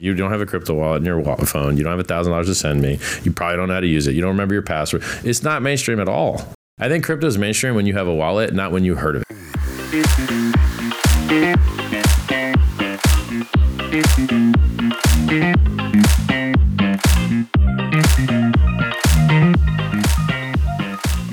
You 0.00 0.14
don't 0.14 0.30
have 0.30 0.40
a 0.40 0.46
crypto 0.46 0.74
wallet 0.74 1.00
in 1.00 1.06
your 1.06 1.20
phone. 1.38 1.76
You 1.76 1.82
don't 1.82 1.90
have 1.90 1.98
a 1.98 2.04
thousand 2.04 2.30
dollars 2.30 2.46
to 2.46 2.54
send 2.54 2.80
me. 2.80 3.00
You 3.24 3.32
probably 3.32 3.56
don't 3.56 3.66
know 3.66 3.74
how 3.74 3.80
to 3.80 3.86
use 3.88 4.06
it. 4.06 4.14
You 4.14 4.20
don't 4.20 4.30
remember 4.30 4.54
your 4.54 4.62
password. 4.62 5.02
It's 5.24 5.42
not 5.42 5.60
mainstream 5.60 5.98
at 5.98 6.08
all. 6.08 6.40
I 6.78 6.88
think 6.88 7.04
crypto 7.04 7.26
is 7.26 7.36
mainstream 7.36 7.74
when 7.74 7.84
you 7.84 7.94
have 7.94 8.06
a 8.06 8.14
wallet, 8.14 8.54
not 8.54 8.70
when 8.70 8.84
you 8.84 8.94
heard 8.94 9.16
of 9.16 9.22
it. 9.22 9.36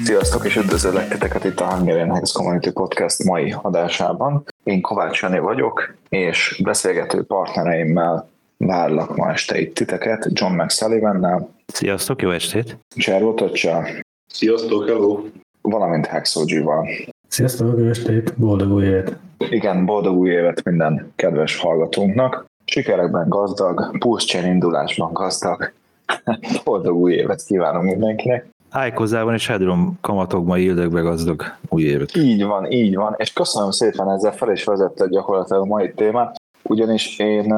Sziasztok, 0.04 0.46
és 0.46 0.56
üdvözöllek 0.56 1.08
titeket 1.08 1.44
itt 1.44 1.60
a 1.60 1.76
Hungarian 1.76 2.12
Hex 2.12 2.32
Community 2.32 2.70
Podcast 2.70 3.24
mai 3.24 3.56
adásában. 3.62 4.44
Én 4.64 4.82
Kovács 4.82 5.22
Jani 5.22 5.40
vagyok, 5.40 5.96
és 6.10 6.62
beszélgető 6.64 7.24
partnereimmel 7.24 8.34
várlak 8.66 9.16
ma 9.16 9.32
este 9.32 9.60
itt 9.60 9.76
titeket, 9.76 10.28
John 10.34 10.54
McSullivan-nel. 10.54 11.50
Sziasztok, 11.66 12.22
jó 12.22 12.30
estét! 12.30 12.78
Cseró 12.96 13.34
Tocsa. 13.34 13.84
Sziasztok, 14.28 14.86
hello! 14.88 15.24
Valamint 15.62 16.06
Hexogy-val. 16.06 16.88
Sziasztok, 17.28 17.80
jó 17.80 17.86
estét, 17.86 18.34
boldog 18.38 18.72
új 18.72 18.86
évet! 18.86 19.18
Igen, 19.50 19.86
boldog 19.86 20.18
új 20.18 20.30
évet 20.30 20.64
minden 20.64 21.12
kedves 21.16 21.58
hallgatónknak. 21.58 22.46
Sikerekben 22.66 23.30
gazdag, 23.30 23.98
pulszcsén 23.98 24.46
indulásban 24.46 25.14
gazdag. 25.14 25.72
boldog 26.64 26.96
új 26.96 27.14
évet 27.14 27.44
kívánunk 27.44 27.86
mindenkinek. 27.86 28.48
Ájkozában 28.70 29.34
és 29.34 29.48
Hedron 29.48 29.98
kamatokban 30.02 30.60
ildökbe 30.60 31.02
gazdag 31.02 31.44
új 31.70 31.84
évet. 31.84 32.16
Így 32.16 32.44
van, 32.44 32.72
így 32.72 32.96
van, 32.96 33.14
és 33.18 33.34
köszönöm 33.34 33.72
szépen 33.72 34.10
ezzel 34.10 34.32
fel 34.32 34.52
is 34.52 34.64
vezette 34.64 35.08
gyakorlatilag 35.08 35.62
a 35.62 35.66
mai 35.66 35.94
témát, 35.94 36.36
ugyanis 36.64 37.20
én 37.20 37.56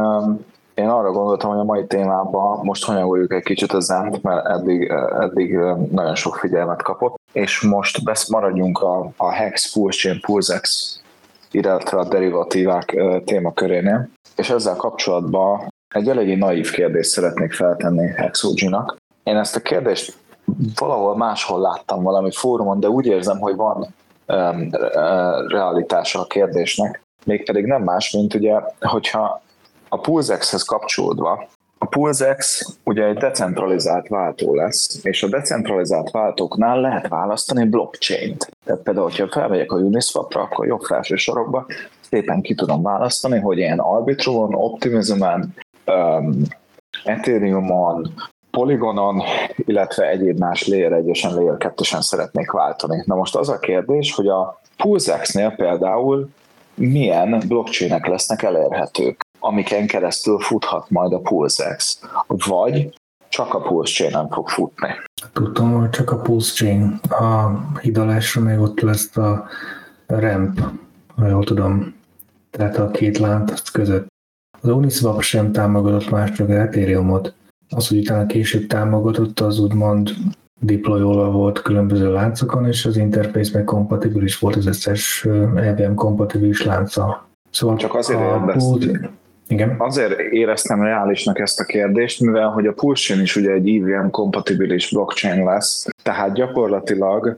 én 0.77 0.89
arra 0.89 1.11
gondoltam, 1.11 1.49
hogy 1.49 1.59
a 1.59 1.63
mai 1.63 1.85
témában 1.85 2.59
most 2.65 2.85
hanyagoljuk 2.85 3.33
egy 3.33 3.43
kicsit 3.43 3.71
a 3.71 3.79
zent, 3.79 4.23
mert 4.23 4.45
eddig, 4.45 4.91
eddig 5.19 5.57
nagyon 5.91 6.15
sok 6.15 6.35
figyelmet 6.35 6.81
kapott, 6.81 7.15
és 7.31 7.61
most 7.61 8.03
besz 8.03 8.29
maradjunk 8.29 8.79
a, 8.79 9.09
a 9.17 9.31
Hex, 9.31 9.73
Pulse 9.73 10.17
Pulsex, 10.21 10.95
illetve 11.51 11.97
a 11.97 12.07
derivatívák 12.07 12.97
témakörénél, 13.25 14.09
és 14.35 14.49
ezzel 14.49 14.75
kapcsolatban 14.75 15.73
egy 15.89 16.09
eléggé 16.09 16.35
naív 16.35 16.71
kérdést 16.71 17.09
szeretnék 17.09 17.53
feltenni 17.53 18.07
Hexogy-nak. 18.07 18.97
Én 19.23 19.37
ezt 19.37 19.55
a 19.55 19.59
kérdést 19.59 20.17
valahol 20.75 21.17
máshol 21.17 21.59
láttam 21.59 22.03
valami 22.03 22.31
fórumon, 22.31 22.79
de 22.79 22.89
úgy 22.89 23.05
érzem, 23.05 23.39
hogy 23.39 23.55
van 23.55 23.87
um, 24.27 24.69
realitása 25.47 26.19
a 26.19 26.25
kérdésnek, 26.25 27.01
mégpedig 27.25 27.65
nem 27.65 27.83
más, 27.83 28.11
mint 28.11 28.33
ugye, 28.33 28.59
hogyha 28.79 29.41
a 29.89 29.99
PulseX-hez 29.99 30.63
kapcsolódva, 30.63 31.47
a 31.77 31.85
PulseX 31.85 32.65
ugye 32.83 33.05
egy 33.05 33.17
decentralizált 33.17 34.07
váltó 34.07 34.55
lesz, 34.55 34.99
és 35.03 35.23
a 35.23 35.27
decentralizált 35.27 36.11
váltóknál 36.11 36.81
lehet 36.81 37.07
választani 37.07 37.65
blockchain-t. 37.65 38.51
Tehát 38.65 38.81
például, 38.81 39.05
hogyha 39.05 39.27
felmegyek 39.27 39.71
a 39.71 39.75
Uniswap-ra, 39.75 40.41
akkor 40.41 40.67
jobb 40.67 40.81
felső 40.81 41.15
sorokba 41.15 41.65
szépen 42.09 42.41
ki 42.41 42.55
tudom 42.55 42.81
választani, 42.81 43.39
hogy 43.39 43.57
én 43.57 43.79
Arbitrumon, 43.79 44.53
Optimism-en, 44.53 45.53
um, 45.85 46.41
Ethereumon, 47.03 48.13
Polygonon, 48.51 49.21
illetve 49.55 50.07
egyéb 50.07 50.39
más 50.39 50.67
Layer 50.67 50.91
1-esen, 50.91 51.33
Layer 51.33 51.57
2 51.57 51.83
szeretnék 51.83 52.51
váltani. 52.51 53.03
Na 53.05 53.15
most 53.15 53.35
az 53.35 53.49
a 53.49 53.59
kérdés, 53.59 54.13
hogy 54.13 54.27
a 54.27 54.61
PulseX-nél 54.77 55.51
például 55.55 56.29
milyen 56.75 57.43
blockchainek 57.47 58.07
lesznek 58.07 58.43
elérhetők 58.43 59.26
amiken 59.39 59.87
keresztül 59.87 60.39
futhat 60.39 60.89
majd 60.89 61.13
a 61.13 61.19
PulseX, 61.19 62.01
vagy 62.27 62.99
csak 63.29 63.53
a 63.53 63.59
PulseChain-en 63.59 64.29
fog 64.29 64.49
futni. 64.49 64.89
Tudtam, 65.33 65.73
hogy 65.73 65.89
csak 65.89 66.11
a 66.11 66.17
PulseChain. 66.17 66.99
A 67.09 67.59
hidalásra 67.81 68.41
még 68.41 68.59
ott 68.59 68.79
lesz 68.79 69.17
a 69.17 69.47
ramp, 70.07 70.61
ha 71.15 71.27
jól 71.27 71.43
tudom. 71.43 71.95
Tehát 72.51 72.77
a 72.77 72.91
két 72.91 73.17
lánc 73.17 73.69
között. 73.69 74.07
Az 74.61 74.69
Uniswap 74.69 75.21
sem 75.21 75.51
támogatott 75.51 76.09
más, 76.09 76.31
csak 76.31 76.49
Ethereumot. 76.49 77.33
Az, 77.69 77.87
hogy 77.87 77.97
utána 77.97 78.25
később 78.25 78.67
támogatott, 78.67 79.39
az 79.39 79.59
úgymond 79.59 80.13
deployolva 80.59 81.31
volt 81.31 81.61
különböző 81.61 82.11
láncokon, 82.11 82.67
és 82.67 82.85
az 82.85 82.97
interface 82.97 83.51
meg 83.53 83.63
kompatibilis 83.63 84.39
volt 84.39 84.55
az 84.55 84.65
összes 84.65 85.25
EVM 85.55 85.93
kompatibilis 85.93 86.63
lánca. 86.63 87.27
Szóval 87.51 87.77
csak 87.77 87.95
azért 87.95 88.19
érdeztem. 88.19 89.17
Igen. 89.47 89.75
Azért 89.77 90.19
éreztem 90.19 90.81
reálisnak 90.81 91.39
ezt 91.39 91.59
a 91.59 91.63
kérdést, 91.63 92.21
mivel 92.21 92.49
hogy 92.49 92.67
a 92.67 92.73
Pulsion 92.73 93.21
is 93.21 93.35
ugye 93.35 93.51
egy 93.51 93.69
EVM 93.69 94.09
kompatibilis 94.09 94.89
blockchain 94.89 95.43
lesz, 95.43 95.87
tehát 96.03 96.33
gyakorlatilag 96.33 97.35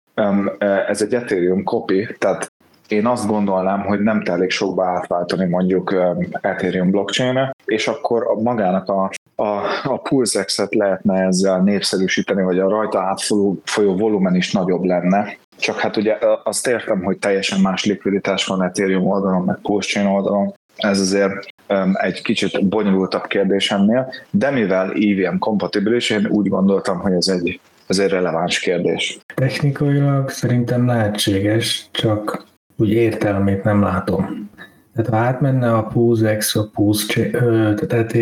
ez 0.88 1.02
egy 1.02 1.14
Ethereum 1.14 1.64
copy, 1.64 2.08
tehát 2.20 2.52
én 2.88 3.06
azt 3.06 3.28
gondolnám, 3.28 3.82
hogy 3.82 4.00
nem 4.00 4.24
telik 4.24 4.50
sokba 4.50 4.86
átváltani 4.86 5.46
mondjuk 5.46 5.96
Ethereum 6.42 6.92
blockchain 6.92 7.52
és 7.66 7.88
akkor 7.88 8.28
a 8.28 8.42
magának 8.42 8.90
a, 8.90 9.12
a, 9.36 9.64
a 9.84 10.02
PulseX-et 10.02 10.76
lehetne 10.76 11.22
ezzel 11.22 11.62
népszerűsíteni, 11.62 12.44
vagy 12.44 12.60
a 12.60 12.70
rajta 12.70 13.00
átfolyó 13.00 13.96
volumen 13.98 14.36
is 14.36 14.52
nagyobb 14.52 14.84
lenne. 14.84 15.38
Csak 15.58 15.80
hát 15.80 15.98
ugye 15.98 16.18
azt 16.44 16.68
értem, 16.68 17.04
hogy 17.04 17.18
teljesen 17.18 17.62
más 17.62 17.86
likviditás 17.86 18.46
van 18.46 18.64
Ethereum 18.64 19.08
oldalon, 19.08 19.44
meg 19.44 19.58
Pulse 19.62 20.08
oldalon, 20.08 20.54
ez 20.76 21.00
azért 21.00 21.34
egy 21.94 22.22
kicsit 22.22 22.68
bonyolultabb 22.68 23.28
kérdésemnél, 23.28 24.14
de 24.30 24.52
mivel 24.52 24.92
EVM 24.92 25.38
kompatibilis, 25.38 26.10
én 26.10 26.28
úgy 26.30 26.48
gondoltam, 26.48 27.00
hogy 27.00 27.14
ez 27.14 27.28
egy, 27.28 27.60
egy 27.88 28.10
releváns 28.10 28.60
kérdés. 28.60 29.20
Technikailag 29.36 30.30
szerintem 30.30 30.86
lehetséges, 30.86 31.88
csak 31.92 32.46
úgy 32.78 32.90
értelmét 32.90 33.64
nem 33.64 33.82
látom. 33.82 34.50
Tehát 34.94 35.10
ha 35.10 35.18
átmenne 35.18 35.74
a 35.74 35.84
Pulse 35.84 36.38
X, 36.38 36.56
a 36.56 36.70
Pulse 36.74 37.30
tehát 37.88 38.14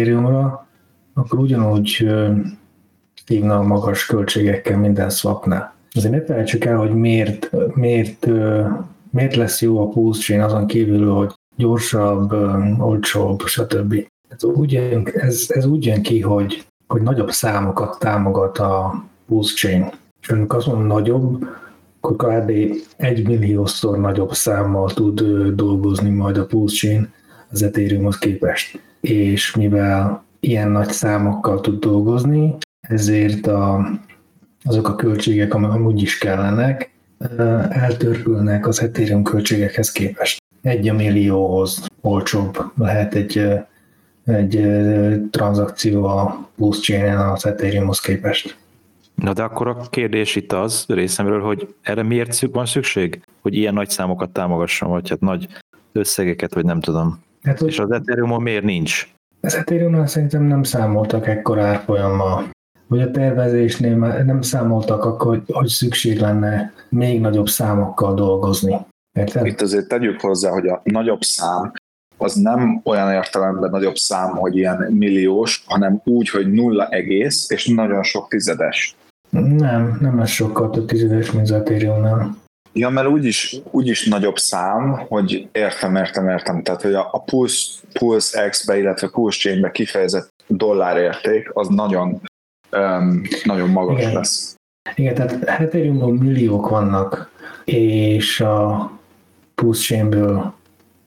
akkor 1.13 1.39
ugyanúgy 1.39 2.07
szívna 3.25 3.61
magas 3.61 4.05
költségekkel 4.05 4.77
minden 4.77 5.09
swapnál. 5.09 5.75
Azért 5.91 6.13
ne 6.13 6.21
felejtsük 6.21 6.65
el, 6.65 6.77
hogy 6.77 6.93
miért, 6.93 7.49
miért, 7.75 8.27
miért 9.11 9.35
lesz 9.35 9.61
jó 9.61 9.81
a 9.81 9.87
Pulse 9.87 10.21
Chain 10.21 10.41
azon 10.41 10.67
kívül, 10.67 11.13
hogy 11.13 11.33
gyorsabb, 11.57 12.31
olcsóbb, 12.79 13.41
stb. 13.45 14.07
Ez 14.27 14.43
úgy, 14.43 14.71
jön, 14.71 15.07
ez, 15.13 15.45
ez 15.47 15.65
úgy 15.65 15.85
jön 15.85 16.01
ki, 16.01 16.21
hogy, 16.21 16.65
hogy 16.87 17.01
nagyobb 17.01 17.31
számokat 17.31 17.99
támogat 17.99 18.57
a 18.57 19.03
Pulse 19.27 19.53
Chain. 19.55 19.85
És 20.21 20.29
amikor 20.29 20.57
azt 20.57 20.67
mondom 20.67 20.87
nagyobb, 20.87 21.47
akkor 21.99 22.15
kb. 22.15 22.51
egy 22.97 23.27
milliószor 23.27 23.97
nagyobb 23.97 24.33
számmal 24.33 24.93
tud 24.93 25.21
dolgozni 25.55 26.09
majd 26.09 26.37
a 26.37 26.45
Pulse 26.45 26.75
Chain 26.75 27.13
az 27.51 27.63
Ethereumhoz 27.63 28.17
képest. 28.17 28.81
És 28.99 29.55
mivel 29.55 30.23
ilyen 30.39 30.69
nagy 30.69 30.91
számokkal 30.91 31.61
tud 31.61 31.79
dolgozni, 31.79 32.55
ezért 32.79 33.47
a, 33.47 33.89
azok 34.63 34.87
a 34.87 34.95
költségek, 34.95 35.53
amik 35.53 35.69
amúgy 35.69 36.01
is 36.01 36.17
kellenek, 36.17 36.91
eltörpülnek 37.69 38.67
az 38.67 38.81
Ethereum 38.81 39.23
költségekhez 39.23 39.91
képest 39.91 40.45
egy 40.67 40.93
millióhoz 40.93 41.85
olcsóbb 42.01 42.57
lehet 42.77 43.15
egy, 43.15 43.49
egy 44.25 44.67
tranzakció 45.31 46.05
a 46.05 46.47
plusz 46.55 46.79
chain 46.81 47.15
az 47.15 47.45
Ethereumhoz 47.45 47.99
képest. 47.99 48.57
Na 49.15 49.33
de 49.33 49.43
akkor 49.43 49.67
a 49.67 49.77
kérdés 49.89 50.35
itt 50.35 50.51
az 50.51 50.85
részemről, 50.87 51.41
hogy 51.41 51.75
erre 51.81 52.03
miért 52.03 52.39
van 52.51 52.65
szükség? 52.65 53.21
Hogy 53.41 53.55
ilyen 53.55 53.73
nagy 53.73 53.89
számokat 53.89 54.29
támogasson, 54.29 54.89
vagy 54.89 55.09
hát 55.09 55.19
nagy 55.19 55.47
összegeket, 55.91 56.53
vagy 56.53 56.65
nem 56.65 56.79
tudom. 56.79 57.19
Hát, 57.43 57.61
És 57.61 57.79
az 57.79 57.91
ethereum 57.91 58.43
miért 58.43 58.63
nincs? 58.63 59.07
Az 59.41 59.55
ethereum 59.55 60.05
szerintem 60.05 60.43
nem 60.43 60.63
számoltak 60.63 61.27
ekkor 61.27 61.59
árfolyammal. 61.59 62.49
Vagy 62.87 63.01
a 63.01 63.11
tervezésnél 63.11 63.95
nem 64.23 64.41
számoltak 64.41 65.05
akkor, 65.05 65.41
hogy 65.47 65.67
szükség 65.67 66.19
lenne 66.19 66.73
még 66.89 67.21
nagyobb 67.21 67.47
számokkal 67.47 68.13
dolgozni. 68.13 68.75
Érted? 69.17 69.45
Itt 69.45 69.61
azért 69.61 69.87
tegyük 69.87 70.21
hozzá, 70.21 70.49
hogy 70.49 70.67
a 70.67 70.81
nagyobb 70.83 71.21
szám 71.21 71.71
az 72.17 72.35
nem 72.35 72.81
olyan 72.83 73.11
értelemben 73.11 73.69
nagyobb 73.69 73.95
szám, 73.95 74.35
hogy 74.35 74.57
ilyen 74.57 74.87
milliós, 74.91 75.63
hanem 75.67 76.01
úgy, 76.03 76.29
hogy 76.29 76.51
nulla 76.51 76.87
egész 76.87 77.49
és 77.49 77.67
nagyon 77.67 78.03
sok 78.03 78.27
tizedes. 78.27 78.95
Nem, 79.29 79.97
nem 80.01 80.17
lesz 80.17 80.29
sokkal 80.29 80.69
több 80.69 80.85
tizedes, 80.85 81.31
mint 81.31 81.43
az 81.43 81.51
ethereum 81.51 82.37
Ja, 82.73 82.89
mert 82.89 83.07
úgyis, 83.07 83.61
úgyis 83.71 84.05
nagyobb 84.05 84.37
szám, 84.37 85.05
hogy 85.07 85.47
értem, 85.51 85.95
értem, 85.95 86.29
értem. 86.29 86.63
Tehát, 86.63 86.81
hogy 86.81 86.93
a, 86.93 87.09
a 87.11 87.21
Pulse, 87.21 87.71
Pulse 87.93 88.49
X-be, 88.49 88.77
illetve 88.77 89.09
Pulse 89.09 89.39
Chain-be 89.39 89.71
kifejezett 89.71 90.29
dollárérték, 90.47 91.49
az 91.53 91.67
nagyon, 91.67 92.21
um, 92.71 93.21
nagyon 93.43 93.69
magas 93.69 93.99
Igen. 93.99 94.13
lesz. 94.13 94.55
Igen, 94.95 95.13
tehát 95.13 95.43
ethereum 95.43 96.15
milliók 96.15 96.69
vannak, 96.69 97.31
és 97.65 98.39
a 98.39 98.91
Pulse 99.61 99.81
Chainből, 99.81 100.53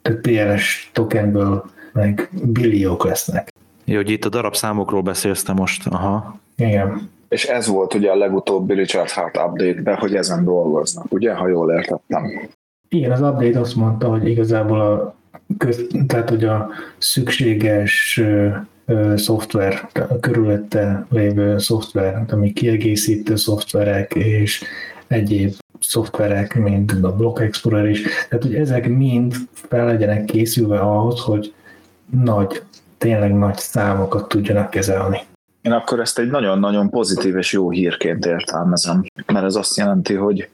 tehát 0.03 0.21
PLS 0.21 0.91
tokenből 0.93 1.65
meg 1.93 2.31
billiók 2.43 3.05
lesznek. 3.05 3.53
Jó, 3.85 3.97
hogy 3.97 4.11
itt 4.11 4.25
a 4.25 4.29
darabszámokról 4.29 5.03
beszélsz 5.03 5.43
te 5.43 5.53
most. 5.53 5.87
Aha. 5.87 6.39
Igen. 6.57 7.11
És 7.29 7.45
ez 7.45 7.67
volt 7.67 7.95
ugye 7.95 8.11
a 8.11 8.17
legutóbbi 8.17 8.75
Richard 8.75 9.11
Hart 9.11 9.37
update-ben, 9.37 9.97
hogy 9.97 10.15
ezen 10.15 10.45
dolgoznak, 10.45 11.13
ugye, 11.13 11.35
ha 11.35 11.49
jól 11.49 11.73
értettem. 11.73 12.49
Igen, 12.89 13.11
az 13.11 13.21
update 13.21 13.61
azt 13.61 13.77
mondta, 13.77 14.09
hogy 14.09 14.29
igazából 14.29 14.81
a, 14.81 15.15
köz, 15.59 15.87
tehát, 16.07 16.29
hogy 16.29 16.45
a 16.45 16.69
szükséges 16.99 18.19
ö, 18.19 18.49
ö, 18.87 19.17
szoftver, 19.17 19.89
a 19.93 20.21
körülötte 20.21 21.07
lévő 21.11 21.59
szoftver, 21.59 22.25
ami 22.31 22.53
kiegészítő 22.53 23.37
szoftverek 23.37 24.15
és 24.15 24.65
egyéb 25.07 25.53
szoftverek, 25.81 26.55
mint 26.55 26.93
a 27.03 27.17
Block 27.17 27.41
Explorer 27.41 27.89
is, 27.89 28.03
tehát 28.29 28.45
hogy 28.45 28.55
ezek 28.55 28.89
mind 28.89 29.35
fel 29.53 29.87
legyenek 29.87 30.25
készülve 30.25 30.79
ahhoz, 30.79 31.21
hogy 31.21 31.55
nagy, 32.11 32.63
tényleg 32.99 33.35
nagy 33.35 33.57
számokat 33.57 34.29
tudjanak 34.29 34.71
kezelni. 34.71 35.21
Én 35.63 35.73
akkor 35.73 36.01
ezt 36.01 36.19
egy 36.19 36.31
nagyon-nagyon 36.31 36.91
pozitív 36.91 37.37
és 37.37 37.53
jó 37.53 37.71
hírként 37.71 38.27
értelmezem, 38.27 39.05
mert 39.27 39.45
ez 39.45 39.55
azt 39.55 39.77
jelenti, 39.77 40.15
hogy 40.15 40.49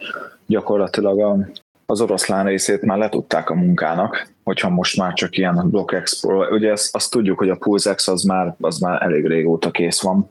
gyakorlatilag 0.46 1.20
a, 1.20 1.38
az 1.86 2.00
oroszlán 2.00 2.44
részét 2.44 2.82
már 2.82 2.98
letudták 2.98 3.50
a 3.50 3.54
munkának, 3.54 4.28
hogyha 4.44 4.68
most 4.68 4.96
már 4.96 5.12
csak 5.12 5.36
ilyen 5.36 5.70
Block 5.70 5.92
Explorer, 5.92 6.52
ugye 6.52 6.70
ezt, 6.70 6.94
azt 6.94 7.10
tudjuk, 7.10 7.38
hogy 7.38 7.50
a 7.50 7.56
PulseX 7.56 8.08
az 8.08 8.22
már, 8.22 8.54
az 8.60 8.78
már 8.78 9.02
elég 9.02 9.26
régóta 9.26 9.70
kész 9.70 10.00
van, 10.00 10.28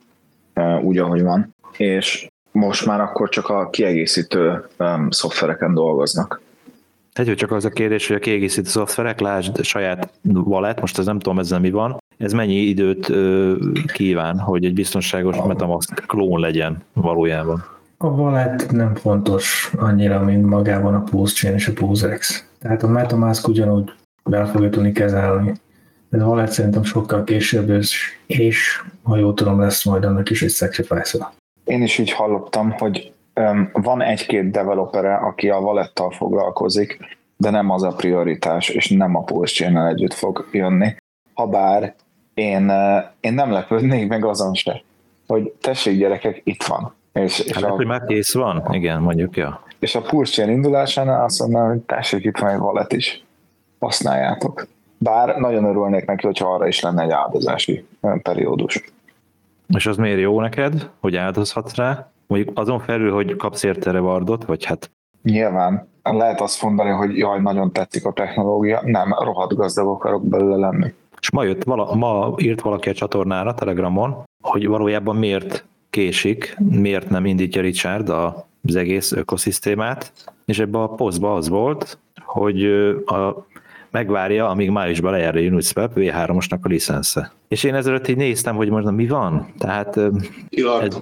úgy, 0.82 0.98
ahogy 0.98 1.24
van, 1.24 1.56
és 1.78 2.28
most 2.56 2.86
már 2.86 3.02
akkor 3.02 3.30
csak 3.30 3.50
a 3.50 3.70
kiegészítő 3.70 4.64
um, 4.80 5.10
szoftvereken 5.12 5.74
dolgoznak. 5.74 6.42
Egy, 7.14 7.28
hogy 7.28 7.36
csak 7.36 7.52
az 7.52 7.66
a 7.66 7.70
kérdés, 7.70 8.08
hogy 8.08 8.16
a 8.16 8.20
kiegészítő 8.20 8.70
szoftverek, 8.70 9.20
lásd 9.20 9.64
saját 9.64 10.10
wallet, 10.24 10.82
most 10.82 10.98
ez 10.98 11.06
nem 11.06 11.20
tudom 11.20 11.40
ezzel 11.40 11.60
mi 11.60 11.72
van, 11.72 11.98
ez 12.18 12.34
mennyi 12.34 12.56
időt 12.56 13.10
ö, 13.10 13.56
kíván, 13.94 14.40
hogy 14.40 14.66
egy 14.66 14.74
biztonságos 14.74 15.38
Metamask 15.48 16.04
klón 16.08 16.40
legyen 16.40 16.84
valójában? 16.94 17.66
A 17.98 18.08
wallet 18.08 18.72
nem 18.72 18.96
fontos 18.96 19.72
annyira, 19.78 20.24
mint 20.24 20.46
magában 20.46 20.94
a 20.94 21.04
Pulse 21.04 21.36
Chain 21.36 21.54
és 21.54 21.68
a 21.68 21.74
PulseX. 21.74 22.48
Tehát 22.60 22.84
a 22.84 22.88
Metamask 22.88 23.48
ugyanúgy 23.48 23.92
be 24.24 24.46
fogja 24.46 24.70
tudni 24.70 24.92
kezelni. 24.92 25.54
De 26.10 26.24
a 26.24 26.28
wallet 26.28 26.52
szerintem 26.52 26.84
sokkal 26.84 27.24
később, 27.24 27.70
és, 27.70 28.20
és 28.26 28.82
ha 29.04 29.18
jól 29.18 29.34
tudom, 29.34 29.60
lesz 29.60 29.86
majd 29.86 30.04
annak 30.04 30.30
is 30.30 30.42
egy 30.42 30.52
sacrifice 30.52 31.18
-a. 31.18 31.34
Én 31.66 31.82
is 31.82 31.98
így 31.98 32.12
hallottam, 32.12 32.72
hogy 32.72 33.14
van 33.74 34.02
egy-két 34.02 34.52
developere, 34.52 35.16
aki 35.16 35.50
a 35.50 35.58
wallettal 35.58 36.12
foglalkozik, 36.12 37.00
de 37.38 37.50
nem 37.50 37.70
az 37.70 37.84
a 37.84 37.92
prioritás, 37.92 38.70
és 38.70 38.90
nem 38.90 39.16
a 39.16 39.24
Pulse 39.24 39.54
chain 39.54 39.78
együtt 39.78 40.14
fog 40.14 40.48
jönni. 40.52 40.96
Habár 41.34 41.96
én, 42.34 42.72
én 43.20 43.34
nem 43.34 43.52
lepődnék 43.52 44.08
meg 44.08 44.26
azon 44.26 44.54
se, 44.54 44.84
hogy 45.28 45.54
tessék 45.62 45.98
gyerekek, 45.98 46.42
itt 46.44 46.64
van. 46.64 46.94
És, 47.14 47.40
és 47.40 47.52
hát, 47.52 47.64
a, 47.64 47.70
hogy 47.70 47.86
már 47.86 48.06
kész 48.06 48.34
van, 48.34 48.68
igen, 48.72 49.02
mondjuk, 49.02 49.38
ja. 49.38 49.64
És 49.80 49.96
a 49.96 50.02
Pulse 50.02 50.32
Chain 50.32 50.50
indulásánál 50.50 51.24
azt 51.24 51.40
mondom, 51.40 51.68
hogy 51.68 51.80
tessék, 51.80 52.24
itt 52.24 52.38
van 52.38 52.50
egy 52.50 52.60
wallet 52.60 52.94
is. 52.94 53.24
Használjátok. 53.80 54.68
Bár 54.98 55.36
nagyon 55.38 55.64
örülnék 55.64 56.06
neki, 56.06 56.26
hogyha 56.26 56.54
arra 56.54 56.68
is 56.68 56.80
lenne 56.80 57.04
egy 57.04 57.12
áldozási 57.12 57.86
periódus. 58.22 58.84
És 59.68 59.86
az 59.86 59.98
miért 59.98 60.20
jó 60.20 60.42
neked, 60.42 60.90
hogy 61.00 61.16
áldozhatsz 61.16 61.76
rá? 61.76 62.12
Mondjuk 62.28 62.60
azon 62.60 62.80
felül, 62.80 63.14
hogy 63.14 63.36
kapsz 63.36 63.64
érte 63.64 63.92
rewardot, 63.92 64.46
vagy 64.46 64.66
hát... 64.66 64.92
Nyilván. 65.24 65.88
Lehet 66.04 66.42
azt 66.42 66.62
mondani, 66.62 66.90
hogy 66.90 67.18
jaj, 67.18 67.42
nagyon 67.42 67.72
tetszik 67.72 68.06
a 68.06 68.14
technológia. 68.14 68.82
Nem, 68.84 69.16
rohadt 69.20 69.56
gazdag 69.56 69.88
akarok 69.88 70.28
belőle 70.28 70.56
lenni. 70.56 70.94
És 71.20 71.32
ma, 71.32 71.44
jött, 71.44 71.64
vala, 71.64 71.96
ma 71.96 72.34
írt 72.38 72.62
valaki 72.62 72.90
a 72.90 72.94
csatornára, 72.94 73.54
Telegramon, 73.54 74.24
hogy 74.44 74.68
valójában 74.68 75.16
miért 75.16 75.66
késik, 75.90 76.58
miért 76.70 77.10
nem 77.10 77.26
indítja 77.26 77.62
Richard 77.62 78.10
az 78.10 78.76
egész 78.76 79.12
ökoszisztémát, 79.12 80.12
és 80.46 80.60
ebbe 80.60 80.82
a 80.82 80.88
posztba 80.88 81.36
az 81.36 81.50
volt, 81.50 81.98
hogy 82.26 82.66
a 83.06 83.46
megvárja, 83.92 84.50
amíg 84.50 84.70
májusban 84.70 85.12
lejár 85.12 85.36
a 85.36 85.40
Uniswap 85.40 85.92
V3-osnak 85.96 86.62
a 86.62 86.68
licensze. 86.68 87.32
És 87.56 87.64
én 87.64 87.76
ezelőtt 87.76 88.08
így 88.08 88.18
néztem, 88.18 88.56
hogy 88.56 88.70
most 88.70 88.92
mi 88.92 89.08
van. 89.08 89.54
Tehát 89.58 89.98
ez, 90.82 90.98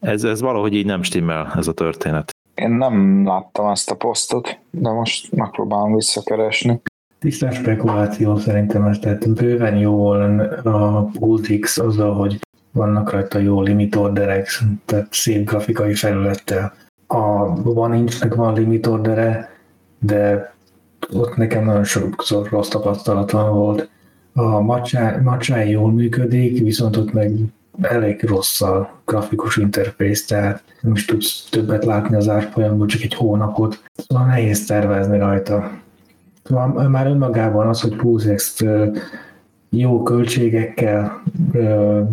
ez, 0.00 0.24
ez 0.24 0.40
valahogy 0.40 0.74
így 0.74 0.86
nem 0.86 1.02
stimmel, 1.02 1.52
ez 1.56 1.68
a 1.68 1.72
történet. 1.72 2.36
Én 2.54 2.70
nem 2.70 3.26
láttam 3.26 3.68
ezt 3.68 3.90
a 3.90 3.94
posztot, 3.94 4.58
de 4.70 4.90
most 4.90 5.32
megpróbálom 5.32 5.94
visszakeresni. 5.94 6.80
Tisztán 7.18 7.52
spekuláció 7.52 8.36
szerintem 8.36 8.84
ez, 8.84 8.98
tehát 8.98 9.34
bőven 9.34 9.76
jól 9.76 10.40
a 10.64 11.02
Pultix 11.02 11.78
azzal, 11.78 12.14
hogy 12.14 12.38
vannak 12.72 13.10
rajta 13.10 13.38
jó 13.38 13.62
limit 13.62 13.94
orderek, 13.94 14.48
tehát 14.84 15.06
szép 15.10 15.48
grafikai 15.48 15.94
felülettel. 15.94 16.74
A 17.06 17.52
van 17.62 17.90
nincsnek 17.90 18.34
van 18.34 18.54
limit 18.54 18.86
ordere, 18.86 19.56
de 19.98 20.52
ott 21.12 21.36
nekem 21.36 21.64
nagyon 21.64 21.84
sokszor 21.84 22.48
rossz 22.48 22.68
tapasztalatom 22.68 23.54
volt. 23.54 23.88
A 24.34 24.60
macsái 25.22 25.70
jól 25.70 25.92
működik, 25.92 26.58
viszont 26.58 26.96
ott 26.96 27.12
meg 27.12 27.32
elég 27.80 28.24
rossz 28.24 28.60
a 28.60 28.90
grafikus 29.04 29.56
interfész, 29.56 30.26
tehát 30.26 30.62
nem 30.80 30.92
is 30.92 31.04
tudsz 31.04 31.48
többet 31.50 31.84
látni 31.84 32.16
az 32.16 32.28
árfolyamból, 32.28 32.86
csak 32.86 33.02
egy 33.02 33.14
hónapot. 33.14 33.82
Szóval 33.94 34.26
nehéz 34.26 34.66
tervezni 34.66 35.18
rajta. 35.18 35.70
Szóval 36.42 36.88
már 36.88 37.06
önmagában 37.06 37.66
az, 37.66 37.80
hogy 37.80 37.96
PulseX 37.96 38.64
jó 39.68 40.02
költségekkel 40.02 41.22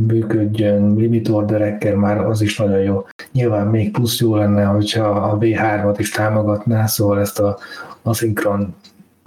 működjön, 0.08 0.96
limit 0.96 1.30
orderekkel, 1.30 1.96
már 1.96 2.18
az 2.26 2.42
is 2.42 2.58
nagyon 2.58 2.80
jó. 2.80 3.06
Nyilván 3.32 3.68
még 3.68 3.92
plusz 3.92 4.20
jó 4.20 4.36
lenne, 4.36 4.64
hogyha 4.64 5.08
a 5.08 5.38
V3-at 5.38 5.96
is 5.98 6.10
támogatná, 6.10 6.86
szóval 6.86 7.20
ezt 7.20 7.40
a 7.40 7.58
aszinkron 8.02 8.76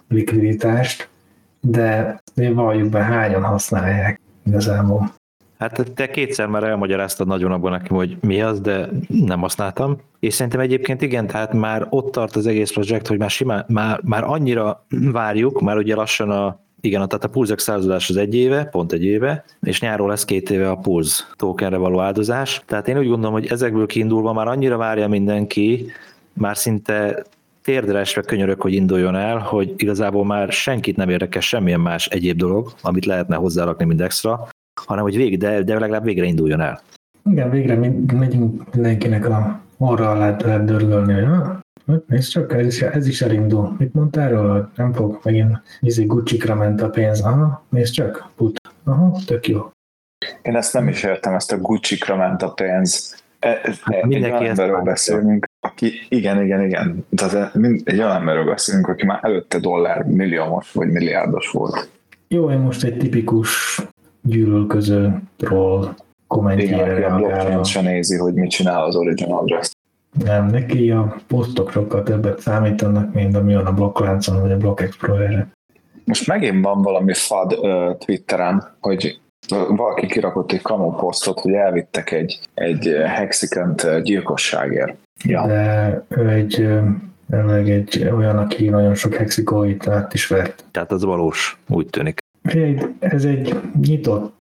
likviditást, 0.09 1.09
de 1.61 2.21
valljuk 2.35 2.89
be, 2.89 3.03
hányan 3.03 3.43
használják 3.43 4.21
igazából. 4.47 5.12
Hát 5.59 5.91
te 5.95 6.11
kétszer 6.11 6.47
már 6.47 6.62
elmagyaráztad 6.62 7.27
nagyon 7.27 7.53
abban 7.53 7.71
nekem, 7.71 7.97
hogy 7.97 8.17
mi 8.21 8.43
az, 8.43 8.61
de 8.61 8.89
nem 9.09 9.41
használtam. 9.41 9.99
És 10.21 10.35
szerintem 10.35 10.61
egyébként 10.61 11.03
igen, 11.03 11.27
tehát 11.27 11.53
már 11.53 11.87
ott 11.91 12.12
tart 12.12 12.37
az 12.37 12.47
egész 12.47 12.73
projekt, 12.73 13.07
hogy 13.07 13.19
már, 13.19 13.31
simán, 13.31 13.65
már, 13.69 14.01
már 14.03 14.25
annyira 14.25 14.85
várjuk, 15.12 15.61
már 15.61 15.77
ugye 15.77 15.95
lassan 15.95 16.31
a 16.31 16.61
igen, 16.83 17.09
tehát 17.09 17.25
a 17.25 17.29
Pulse 17.29 17.59
szállodás 17.59 18.11
az 18.11 18.17
egy 18.17 18.35
éve, 18.35 18.65
pont 18.65 18.93
egy 18.93 19.05
éve, 19.05 19.45
és 19.63 19.81
nyáról 19.81 20.09
lesz 20.09 20.25
két 20.25 20.51
éve 20.51 20.71
a 20.71 20.77
Pulse 20.77 21.25
tokenre 21.37 21.77
való 21.77 22.01
áldozás. 22.01 22.63
Tehát 22.67 22.89
én 22.89 22.99
úgy 22.99 23.08
gondolom, 23.08 23.32
hogy 23.32 23.46
ezekből 23.46 23.87
kiindulva 23.87 24.32
már 24.32 24.49
annyira 24.49 24.77
várja 24.77 25.08
mindenki, 25.08 25.87
már 26.32 26.56
szinte 26.56 27.25
térdre 27.62 27.98
esve 27.98 28.22
könyörök, 28.22 28.62
hogy 28.62 28.72
induljon 28.72 29.17
el, 29.17 29.38
hogy 29.38 29.74
igazából 29.76 30.24
már 30.24 30.52
senkit 30.52 30.96
nem 30.96 31.08
érdekes 31.08 31.48
semmilyen 31.48 31.81
más 31.81 32.06
egyéb 32.06 32.38
dolog, 32.38 32.72
amit 32.82 33.05
lehetne 33.05 33.36
hozzárakni, 33.36 33.84
mint 33.84 34.00
extra, 34.00 34.48
hanem 34.86 35.02
hogy 35.02 35.17
végig, 35.17 35.38
de, 35.38 35.62
de 35.62 35.79
legalább 35.79 36.05
végre 36.05 36.24
induljon 36.24 36.60
el. 36.60 36.81
Igen, 37.31 37.50
végre 37.50 37.76
megyünk 38.12 38.74
mindenkinek 38.74 39.29
a 39.29 39.60
orra 39.79 40.10
alá 40.10 40.36
lehet 40.44 40.64
dörgölni, 40.64 41.12
hogy 41.12 41.24
hát 41.86 42.06
nézd 42.06 42.31
csak, 42.31 42.52
ez 42.52 42.67
is, 42.67 42.82
ez 42.82 43.06
is 43.06 43.22
elindul. 43.22 43.74
Mit 43.79 43.94
mondtál 43.94 44.24
erről? 44.24 44.70
Nem 44.76 44.93
fog 44.93 45.20
megint 45.22 45.62
izé 45.81 46.05
Gucci-kra 46.05 46.55
ment 46.55 46.81
a 46.81 46.90
pénz. 46.90 47.20
Aha, 47.20 47.64
nézd 47.69 47.93
csak, 47.93 48.31
put. 48.36 48.60
Aha, 48.84 49.19
tök 49.26 49.48
jó. 49.48 49.70
Én 50.43 50.56
ezt 50.56 50.72
nem 50.72 50.88
is 50.88 51.02
értem, 51.02 51.34
ezt 51.34 51.52
a 51.52 51.58
Gucci-kra 51.58 52.17
ment 52.17 52.43
a 52.43 52.50
pénz. 52.50 53.19
E, 53.41 53.49
e, 53.49 53.75
hát 53.82 54.06
mindenki 54.06 54.44
egy 54.44 54.51
emberről 54.51 54.82
beszélünk, 54.82 55.47
aki, 55.61 55.93
igen, 56.09 56.43
igen, 56.43 56.65
igen. 56.65 57.06
Tehát 57.15 57.55
mind, 57.55 57.81
egy 57.85 57.99
olyan 57.99 58.17
emberről 58.17 58.44
beszélünk, 58.44 58.89
aki 58.89 59.06
már 59.06 59.19
előtte 59.23 59.59
dollár 59.59 60.03
milliómos 60.03 60.73
vagy 60.73 60.89
milliárdos 60.89 61.51
volt. 61.51 61.89
Jó, 62.29 62.51
én 62.51 62.59
most 62.59 62.85
egy 62.85 62.97
tipikus 62.97 63.81
gyűlölköző 64.23 65.23
troll 65.37 65.94
kommentjére 66.27 66.97
Igen, 66.97 67.13
a 67.13 67.17
blockchain 67.17 67.65
se 67.65 67.81
nézi, 67.81 68.17
hogy 68.17 68.35
mit 68.35 68.51
csinál 68.51 68.85
az 68.85 68.97
origin 68.97 69.32
address. 69.32 69.70
Nem, 70.25 70.47
neki 70.47 70.91
a 70.91 71.17
posztok 71.27 71.70
sokkal 71.70 72.03
többet 72.03 72.41
számítanak, 72.41 73.15
mint 73.15 73.37
ami 73.37 73.55
van 73.55 73.67
a 73.67 73.73
blokkláncon 73.73 74.41
vagy 74.41 74.53
a 74.53 74.56
Block 74.56 74.81
explorer 74.81 75.47
Most 76.05 76.27
megint 76.27 76.65
van 76.65 76.82
valami 76.82 77.15
fad 77.15 77.53
uh, 77.53 77.97
Twitteren, 77.99 78.77
hogy 78.81 79.20
valaki 79.69 80.07
kirakott 80.07 80.53
egy 80.53 80.63
kamu 80.63 80.91
posztot, 80.93 81.41
hogy 81.41 81.53
elvittek 81.53 82.11
egy, 82.11 82.41
egy 82.55 82.97
hexikent 83.07 84.01
gyilkosságért. 84.03 84.97
Ja. 85.25 85.47
De 85.47 86.05
ő 86.09 86.29
egy 86.29 86.69
elég 87.31 87.69
egy 87.69 88.11
olyan, 88.17 88.39
aki 88.39 88.69
nagyon 88.69 88.95
sok 88.95 89.15
hexikóit 89.15 89.89
át 89.89 90.15
is 90.15 90.27
vert. 90.27 90.65
Tehát 90.71 90.93
az 90.93 91.05
valós, 91.05 91.59
úgy 91.69 91.87
tűnik. 91.87 92.19
Ez 92.99 93.25
egy 93.25 93.61
nyitott 93.87 94.39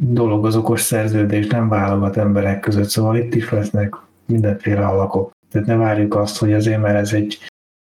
dolog 0.00 0.46
az 0.46 0.56
okos 0.56 0.80
szerződés, 0.80 1.46
nem 1.46 1.68
válogat 1.68 2.16
emberek 2.16 2.60
között, 2.60 2.88
szóval 2.88 3.16
itt 3.16 3.34
is 3.34 3.50
lesznek 3.50 3.94
mindenféle 4.26 4.86
alakok. 4.86 5.30
Tehát 5.50 5.66
ne 5.66 5.76
várjuk 5.76 6.14
azt, 6.14 6.38
hogy 6.38 6.52
azért, 6.52 6.80
mert 6.80 6.98
ez 6.98 7.12
egy 7.12 7.38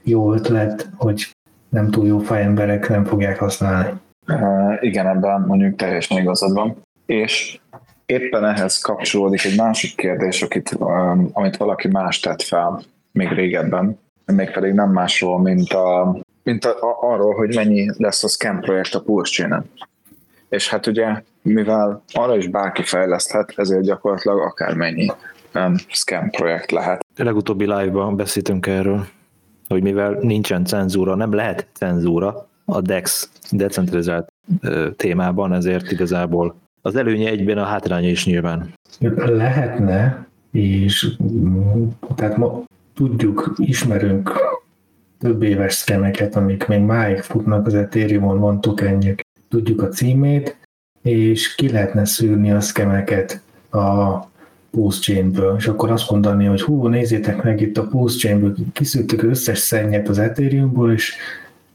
jó 0.05 0.33
ötlet, 0.33 0.91
hogy 0.97 1.31
nem 1.69 1.91
túl 1.91 2.07
jó 2.07 2.23
emberek 2.29 2.89
nem 2.89 3.05
fogják 3.05 3.39
használni. 3.39 3.91
Igen, 4.81 5.07
ebben 5.07 5.41
mondjuk 5.41 5.77
teljesen 5.77 6.19
igazad 6.19 6.53
van. 6.53 6.77
És 7.07 7.61
éppen 8.07 8.45
ehhez 8.45 8.79
kapcsolódik 8.79 9.45
egy 9.45 9.57
másik 9.57 9.97
kérdés, 9.97 10.43
akit, 10.43 10.77
amit 11.33 11.57
valaki 11.57 11.89
más 11.89 12.21
tett 12.21 12.43
fel 12.43 12.83
még 13.13 13.29
régebben, 13.29 13.99
mégpedig 14.25 14.73
nem 14.73 14.91
másról, 14.91 15.41
mint, 15.41 15.73
a, 15.73 16.17
mint 16.43 16.65
a, 16.65 16.71
a, 16.71 17.13
arról, 17.13 17.35
hogy 17.35 17.55
mennyi 17.55 17.91
lesz 17.97 18.25
a 18.25 18.29
scam 18.29 18.61
projekt 18.61 18.95
a 18.95 19.03
pulse 19.03 19.65
És 20.49 20.69
hát 20.69 20.87
ugye, 20.87 21.23
mivel 21.43 22.03
arra 22.13 22.37
is 22.37 22.49
bárki 22.49 22.83
fejleszthet, 22.83 23.53
ezért 23.57 23.83
gyakorlatilag 23.83 24.41
akármennyi 24.41 25.11
um, 25.55 25.75
scam 25.89 26.31
projekt 26.31 26.71
lehet. 26.71 27.05
A 27.17 27.23
legutóbbi 27.23 27.65
live-ban 27.65 28.17
beszéltünk 28.17 28.67
erről, 28.67 29.07
hogy 29.69 29.83
mivel 29.83 30.19
nincsen 30.21 30.65
cenzúra, 30.65 31.15
nem 31.15 31.33
lehet 31.33 31.67
cenzúra 31.73 32.51
a 32.73 32.81
DEX 32.81 33.31
decentralizált 33.51 34.33
témában, 34.97 35.53
ezért 35.53 35.91
igazából 35.91 36.55
az 36.83 36.97
előnye 36.97 37.29
egyben 37.29 37.59
a 37.59 37.65
hátránya 37.65 38.09
is 38.09 38.27
nyilván. 38.27 38.73
Lehetne, 39.17 40.27
és 40.51 41.17
mm, 41.23 41.87
tehát 42.15 42.37
ma 42.37 42.65
tudjuk, 42.95 43.53
ismerünk 43.57 44.33
több 45.19 45.43
éves 45.43 45.75
szkemeket, 45.75 46.37
amik 46.37 46.67
még 46.67 46.81
máig 46.81 47.21
futnak 47.21 47.67
az 47.67 47.75
Ethereum-on, 47.75 48.39
van 48.39 48.61
tokenjük, 48.61 49.21
tudjuk 49.49 49.83
a 49.83 49.89
címét, 49.89 50.57
és 51.03 51.55
ki 51.55 51.71
lehetne 51.71 52.05
szűrni 52.05 52.53
a 52.53 52.61
szkemeket 52.61 53.43
a 53.71 54.19
Pulse 54.71 55.01
Chainből, 55.01 55.57
és 55.59 55.67
akkor 55.67 55.91
azt 55.91 56.11
mondani, 56.11 56.45
hogy 56.45 56.63
hú, 56.63 56.87
nézzétek 56.87 57.43
meg 57.43 57.61
itt 57.61 57.79
a 57.79 57.87
Pulse 57.87 58.19
Chainből, 58.19 58.55
kiszűrtük 58.73 59.23
összes 59.23 59.59
szennyet 59.59 60.09
az 60.09 60.19
Ethereumból, 60.19 60.93
és, 60.93 61.15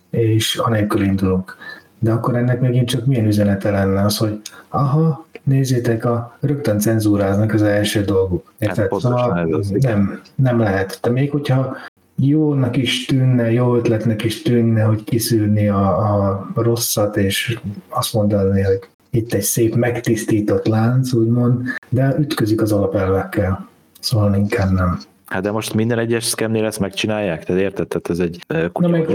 és 0.10 0.56
anélkül 0.56 1.02
indulunk. 1.02 1.58
De 2.00 2.12
akkor 2.12 2.36
ennek 2.36 2.62
megint 2.62 2.88
csak 2.88 3.06
milyen 3.06 3.26
üzenete 3.26 3.72
lenne 3.72 4.02
az, 4.02 4.18
hogy 4.18 4.42
aha, 4.68 5.26
nézzétek, 5.44 6.06
a, 6.06 6.38
rögtön 6.40 6.80
cenzúráznak 6.80 7.54
az 7.54 7.62
első 7.62 8.02
dolguk. 8.02 8.54
Hát 8.60 8.76
szóval 8.76 9.50
nem, 9.70 10.22
nem 10.36 10.60
lehet. 10.60 11.00
De 11.02 11.10
még 11.10 11.32
hogyha 11.32 11.78
jónak 12.16 12.78
is 12.78 13.06
tűnne, 13.06 13.52
jó 13.52 13.76
ötletnek 13.76 14.24
is 14.24 14.42
tűnne, 14.42 14.84
hogy 14.84 15.04
kiszűrni 15.04 15.68
a, 15.68 15.98
a 15.98 16.48
rosszat, 16.56 17.18
és 17.18 17.60
azt 17.90 18.14
mondani, 18.14 18.62
hogy 18.62 18.80
itt 19.10 19.34
egy 19.34 19.42
szép 19.42 19.76
megtisztított 19.76 20.68
lánc, 20.68 21.14
úgymond, 21.14 21.62
de 21.90 22.16
ütközik 22.20 22.62
az 22.62 22.72
alapelvekkel. 22.72 23.68
Szóval 24.00 24.36
inkább 24.36 24.72
nem. 24.72 25.00
Hát 25.26 25.42
de 25.42 25.52
most 25.52 25.74
minden 25.74 26.00
egyes 26.00 26.26
scamnél 26.26 26.66
ezt 26.66 26.80
megcsinálják? 26.80 27.46
Tehát 27.46 27.62
érted? 27.62 27.88
Tehát 27.88 28.10
ez 28.10 28.20
egy 28.20 28.44
Na 28.74 28.88
meg, 28.88 29.08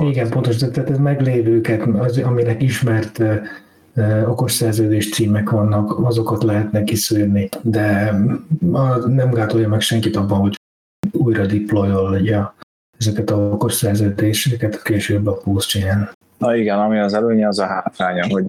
igen, 0.00 0.30
pontos, 0.30 0.56
tehát 0.56 0.90
ez 0.90 0.98
meglévőket, 0.98 1.86
az, 1.86 2.18
aminek 2.18 2.62
ismert 2.62 3.22
okos 4.26 4.52
szerződés 4.52 5.10
címek 5.10 5.50
vannak, 5.50 5.98
azokat 6.06 6.42
lehetne 6.42 6.84
kiszűrni, 6.84 7.48
de 7.62 8.12
nem 9.06 9.30
gátolja 9.30 9.68
meg 9.68 9.80
senkit 9.80 10.16
abban, 10.16 10.38
hogy 10.38 10.56
újra 11.12 11.46
deployolja 11.46 12.54
ezeket 12.98 13.30
a 13.30 13.36
okos 13.36 13.74
szerződéseket 13.74 14.82
később 14.82 15.26
a 15.26 15.32
pulse 15.32 16.14
Na 16.38 16.56
igen, 16.56 16.78
ami 16.78 16.98
az 16.98 17.14
előnye, 17.14 17.48
az 17.48 17.58
a 17.58 17.66
hátránya, 17.66 18.26
hogy 18.28 18.44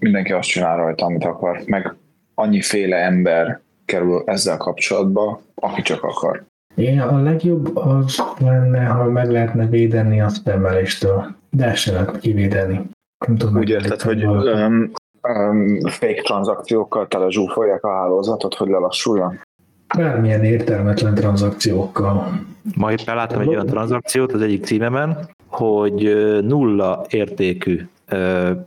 mindenki 0.00 0.32
azt 0.32 0.48
csinál 0.48 0.76
rajta, 0.76 1.04
amit 1.04 1.24
akar, 1.24 1.62
meg 1.66 1.94
annyiféle 2.34 2.96
ember 2.96 3.60
kerül 3.84 4.22
ezzel 4.26 4.56
kapcsolatba, 4.56 5.40
aki 5.54 5.82
csak 5.82 6.02
akar. 6.02 6.44
Én 6.74 7.00
a 7.00 7.22
legjobb 7.22 7.76
az 7.76 8.22
lenne, 8.38 8.84
ha 8.84 9.04
meg 9.04 9.30
lehetne 9.30 9.66
védeni 9.66 10.20
a 10.20 10.28
spameléstől, 10.28 11.26
de 11.50 11.64
ezt 11.64 11.82
se 11.82 11.92
lehet 11.92 12.18
kivédeni. 12.18 12.90
Nem 13.26 13.36
tudom, 13.36 13.56
Úgy 13.56 13.68
érted, 13.68 14.00
hogy 14.00 14.26
um, 14.26 14.92
um, 15.22 15.80
fake 15.80 16.22
tranzakciókkal 16.22 17.08
tele 17.08 17.30
zsúfolják 17.30 17.84
a 17.84 17.92
hálózatot, 17.92 18.54
hogy 18.54 18.68
lelassuljon? 18.68 19.40
Bármilyen 19.96 20.44
értelmetlen 20.44 21.14
tranzakciókkal. 21.14 22.40
Ma 22.76 22.92
éppen 22.92 23.14
láttam 23.14 23.40
egy 23.40 23.48
olyan 23.48 23.66
tranzakciót 23.66 24.32
az 24.32 24.40
egyik 24.40 24.64
címemen, 24.64 25.28
hogy 25.46 26.02
nulla 26.42 27.04
értékű 27.08 27.80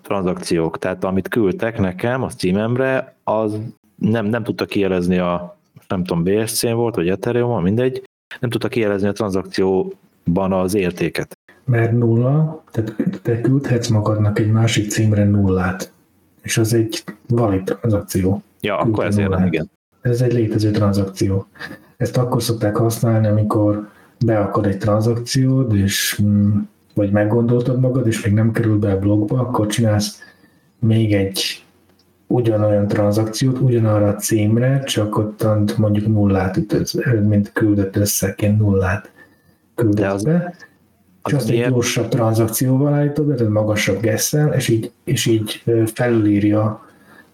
tranzakciók, 0.02 0.78
tehát 0.78 1.04
amit 1.04 1.28
küldtek 1.28 1.80
nekem 1.80 2.24
a 2.24 2.30
címemre, 2.30 3.16
az 3.24 3.60
nem, 3.96 4.26
nem 4.26 4.44
tudta 4.44 4.66
kijelezni 4.66 5.18
a, 5.18 5.58
nem 5.92 6.04
tudom, 6.04 6.24
BSC 6.24 6.72
volt, 6.72 6.96
vagy 6.96 7.08
Ethereum, 7.08 7.64
mindegy, 7.64 8.04
nem 8.40 8.50
tudta 8.50 8.68
kijelezni 8.68 9.08
a 9.08 9.12
tranzakcióban 9.12 10.54
az 10.54 10.74
értéket. 10.74 11.38
Mert 11.66 11.92
nulla, 11.92 12.64
tehát 12.72 12.96
te 13.22 13.42
küldhetsz 13.42 13.88
magadnak 13.88 14.40
egy 14.40 14.52
másik 14.52 14.90
címre 14.90 15.24
nullát, 15.24 15.92
és 16.42 16.58
az 16.58 16.74
egy 16.74 17.04
valid 17.28 17.64
tranzakció. 17.64 18.44
Ja, 18.62 18.76
Küldte 18.76 18.92
akkor 18.92 19.06
ezért 19.06 19.30
nem, 19.30 19.46
igen. 19.46 19.70
Ez 20.02 20.22
egy 20.22 20.34
létező 20.34 20.72
tranzakció. 20.72 21.48
Ezt 21.98 22.18
akkor 22.18 22.44
szokták 22.44 22.76
használni, 22.76 23.28
amikor 23.28 23.90
beakad 24.26 24.66
egy 24.66 24.78
tranzakciód, 24.78 25.76
és 25.76 26.20
mm, 26.24 26.58
vagy 26.94 27.12
meggondoltad 27.12 27.80
magad, 27.80 28.08
és 28.08 28.24
még 28.24 28.34
nem 28.34 28.52
kerül 28.52 28.80
be 28.80 28.92
a 28.92 29.00
blogba, 29.00 29.40
akkor 29.40 29.68
csinálsz 29.68 30.20
még 30.80 31.14
egy 31.14 31.61
ugyanolyan 32.32 32.88
tranzakciót, 32.88 33.60
ugyanarra 33.60 34.08
a 34.08 34.16
címre, 34.16 34.84
csak 34.84 35.18
ott 35.18 35.78
mondjuk 35.78 36.08
nullát 36.08 36.58
ütöz, 36.58 37.02
mint 37.28 37.52
küldött 37.54 37.96
összeként 37.96 38.60
nullát 38.60 39.12
küldesz 39.76 40.14
az, 40.14 40.24
be, 40.24 40.56
és 41.26 41.34
azt 41.34 41.50
egy 41.50 41.68
gyorsabb 41.68 42.08
tranzakcióval 42.08 42.94
állítod, 42.94 43.36
tehát 43.36 43.52
magasabb 43.52 44.02
gesszel, 44.02 44.54
és 44.54 44.68
így, 44.68 44.92
és 45.04 45.26
így 45.26 45.64
felülírja 45.94 46.86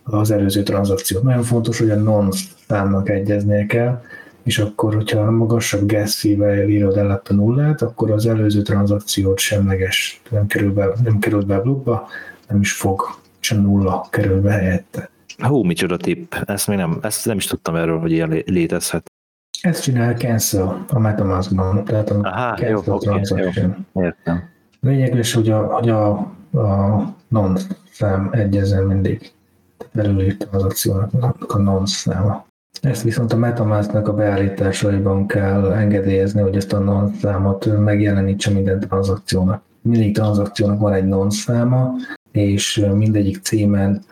az 0.04 0.32
előző 0.32 0.64
tranzakciót. 0.64 1.24
Nagyon 1.24 1.44
fontos, 1.44 1.80
hogy 1.80 1.90
a 1.90 1.96
non 1.96 2.30
számnak 2.68 3.10
egyeznie 3.10 3.66
kell, 3.66 4.02
és 4.44 4.60
akkor, 4.60 4.94
hogyha 4.96 5.32
magasabb 5.32 5.92
gas 5.92 6.20
fee-vel 6.20 6.70
írod 6.70 6.98
el 6.98 7.22
a 7.30 7.34
nullát, 7.34 7.82
akkor 7.82 8.12
az 8.12 8.26
előző 8.26 8.62
tranzakciót 8.62 9.40
semleges, 9.40 10.22
nem 10.30 10.48
kerül 10.48 10.74
be, 10.74 10.88
nem 11.04 11.20
kerül 11.20 11.42
be 11.42 11.56
a 11.56 11.62
blokkba, 11.62 12.08
nem 12.48 12.60
is 12.60 12.72
fog, 12.72 13.02
és 13.48 13.54
a 13.54 13.62
nulla 13.62 14.08
kerül 14.10 14.42
be 14.42 14.52
helyette. 14.52 15.10
Hú, 15.38 15.64
micsoda 15.64 15.98
tipp. 15.98 16.34
Ezt 16.46 16.68
még 16.68 16.78
nem, 16.78 17.00
ezt 17.02 17.26
nem 17.26 17.38
is 17.38 17.46
tudtam 17.46 17.76
erről, 17.76 18.00
hogy 18.00 18.12
ilyen 18.12 18.44
létezhet. 18.46 19.12
Ezt 19.62 19.84
csinál 19.84 20.14
Cancel 20.14 20.86
a 20.90 21.00
Metamaskban, 21.00 21.84
tehát 21.84 22.10
a 22.10 22.20
Aha, 22.22 22.56
Cancel 22.56 22.84
jó, 22.86 22.98
transaction. 22.98 23.86
Jó, 23.94 24.04
értem. 24.04 24.50
Lényeges, 24.80 25.34
hogy 25.34 25.50
a, 25.50 25.66
hogy 25.66 25.90
a, 25.90 26.10
a 26.60 27.16
non 27.28 27.58
szám 27.92 28.30
egyezzen 28.32 28.84
mindig. 28.84 29.32
Belülírt 29.92 30.48
tranzakciónak 30.50 31.54
a 31.54 31.58
non 31.58 31.86
száma. 31.86 32.46
Ezt 32.82 33.04
viszont 33.04 33.34
a 33.34 33.38
Metamasknak 33.38 34.08
a 34.08 34.14
beállításaiban 34.14 35.28
kell 35.28 35.72
engedélyezni, 35.72 36.42
hogy 36.42 36.56
ezt 36.56 36.74
a 36.74 36.80
non 36.80 37.14
számot 37.22 37.80
megjelenítse 37.80 38.52
minden 38.52 38.80
tranzakciónak. 38.80 39.62
Mindig 39.82 40.14
tranzakciónak 40.16 40.80
van 40.80 40.94
egy 40.94 41.06
non 41.06 41.30
száma, 41.30 41.94
és 42.38 42.86
mindegyik 42.96 43.38
címen 43.42 44.04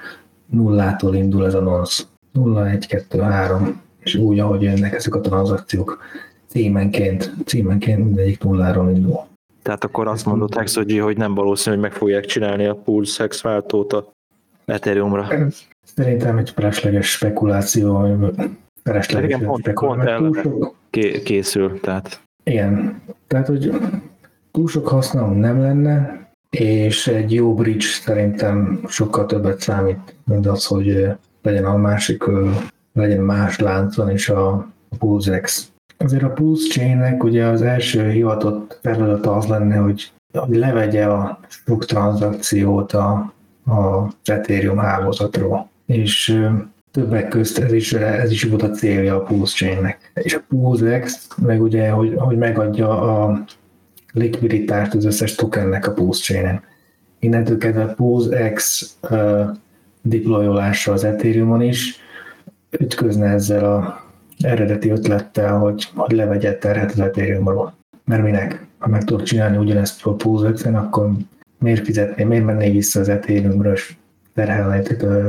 nullától 0.46 1.16
indul 1.16 1.46
ez 1.46 1.54
a 1.54 1.62
nonsz. 1.62 2.08
0, 2.32 2.70
1, 2.70 2.88
2, 2.88 3.20
3, 3.20 3.82
és 4.00 4.16
úgy, 4.16 4.40
ahogy 4.40 4.62
jönnek 4.62 4.94
ezek 4.94 5.16
a 5.16 5.22
tranzakciók 5.22 6.04
címenként, 6.48 7.34
címenként 7.46 8.04
mindegyik 8.04 8.44
nulláról 8.44 8.90
indul. 8.90 9.20
Tehát 9.62 9.84
akkor 9.84 10.08
azt 10.08 10.26
mondod 10.26 10.56
Hexogy, 10.56 11.00
hogy 11.00 11.18
nem 11.18 11.34
valószínű, 11.34 11.76
hogy 11.76 11.86
meg 11.86 11.94
fogják 11.94 12.26
csinálni 12.26 12.66
a 12.66 12.76
Pulse 12.76 13.24
Hex 13.24 13.42
váltót 13.42 13.94
a 13.94 14.12
Ethereumra. 14.66 15.28
Szerintem 15.96 16.38
egy 16.38 16.50
felesleges 16.50 17.12
spekuláció, 17.12 18.16
felesleges 18.84 19.30
igen, 19.30 19.46
pont, 19.46 19.60
spekuláció. 19.60 20.30
Pont 20.30 20.42
sok... 20.42 20.76
készül, 21.24 21.80
tehát. 21.80 22.22
Igen, 22.44 23.02
tehát 23.28 23.48
hogy 23.48 23.72
túl 24.52 24.68
sok 24.68 24.88
haszna 24.88 25.28
nem 25.28 25.62
lenne, 25.62 26.25
és 26.60 27.08
egy 27.08 27.34
jó 27.34 27.54
bridge 27.54 27.86
szerintem 27.86 28.82
sokkal 28.88 29.26
többet 29.26 29.62
számít, 29.62 30.16
mint 30.26 30.48
az, 30.48 30.66
hogy 30.66 31.08
legyen 31.42 31.66
a 31.66 31.78
másik, 31.78 32.24
legyen 32.94 33.20
más 33.20 33.60
láncon 33.60 34.12
is 34.12 34.30
a 34.30 34.68
PulseX. 35.00 35.72
Azért 35.98 36.24
a 36.24 36.30
Pulse 36.30 36.68
chain 36.68 37.18
ugye 37.20 37.46
az 37.46 37.62
első 37.62 38.10
hivatott 38.10 38.80
feladata 38.82 39.36
az 39.36 39.46
lenne, 39.46 39.76
hogy 39.76 40.12
levegye 40.48 41.06
a 41.06 41.40
sok 41.48 41.86
tranzakciót 41.86 42.94
a, 42.94 43.34
a 43.66 44.12
Ethereum 44.24 44.78
hálózatról. 44.78 45.70
És 45.86 46.42
többek 46.92 47.28
közt 47.28 47.60
ez 47.60 47.72
is, 47.72 47.94
ez 47.94 48.32
is 48.32 48.44
volt 48.44 48.64
a 48.64 48.70
célja 48.70 49.16
a 49.16 49.22
Pulse 49.22 49.56
Chainnek. 49.56 50.12
És 50.14 50.34
a 50.34 50.44
PulseX 50.50 51.28
meg 51.42 51.62
ugye, 51.62 51.90
hogy, 51.90 52.14
hogy 52.18 52.38
megadja 52.38 53.02
a 53.02 53.44
likviditást 54.16 54.94
az 54.94 55.06
összes 55.06 55.36
tokennek 55.36 55.88
a 55.88 55.92
Pulse 55.92 56.34
Chain-en. 56.34 56.64
Innentől 57.20 57.58
kezdve 57.58 57.94
PulseX 57.94 58.90
uh, 59.10 59.50
deployolása 60.02 60.92
az 60.92 61.04
Ethereum-on 61.04 61.62
is 61.62 62.00
ütközne 62.80 63.30
ezzel 63.30 63.74
a 63.74 64.04
eredeti 64.40 64.90
ötlettel, 64.90 65.58
hogy, 65.58 65.90
hogy 65.96 66.12
levegye 66.12 66.58
terhet 66.58 66.92
az 66.92 67.00
Ethereum-ról. 67.00 67.74
Mert 68.06 68.24
minek? 68.24 68.66
Ha 68.78 68.88
meg 68.88 69.04
tudod 69.04 69.26
csinálni 69.26 69.58
ugyanezt 69.58 70.06
a 70.06 70.14
PulseX-en, 70.14 70.76
akkor 70.76 71.12
miért 71.60 71.86
fizetné, 71.86 72.24
miért 72.24 72.46
menné 72.46 72.70
vissza 72.70 73.00
az 73.00 73.10
Ethereum-ra, 73.10 73.72
és 73.72 73.96
terhelné 74.34 74.82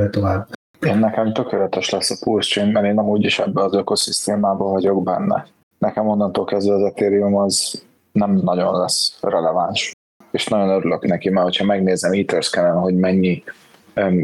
tovább. 0.09 0.47
Én 0.85 0.97
nekem 0.97 1.33
tökéletes 1.33 1.89
lesz 1.89 2.11
a 2.11 2.15
Pulse 2.23 2.49
Chain, 2.49 2.71
mert 2.71 2.85
én 2.85 2.93
nem 2.93 3.09
úgyis 3.09 3.39
ebbe 3.39 3.63
az 3.63 3.73
ökoszisztémában 3.73 4.71
vagyok 4.71 5.03
benne. 5.03 5.45
Nekem 5.77 6.07
onnantól 6.07 6.45
kezdve 6.45 6.73
az 6.73 6.81
Ethereum 6.81 7.35
az 7.35 7.86
nem 8.17 8.39
nagyon 8.43 8.77
lesz 8.77 9.17
releváns. 9.21 9.91
És 10.31 10.47
nagyon 10.47 10.69
örülök 10.69 11.05
neki, 11.05 11.29
mert 11.29 11.57
ha 11.57 11.65
megnézem 11.65 12.11
Etherscan-en, 12.11 12.79
hogy 12.79 12.95
mennyi 12.95 13.43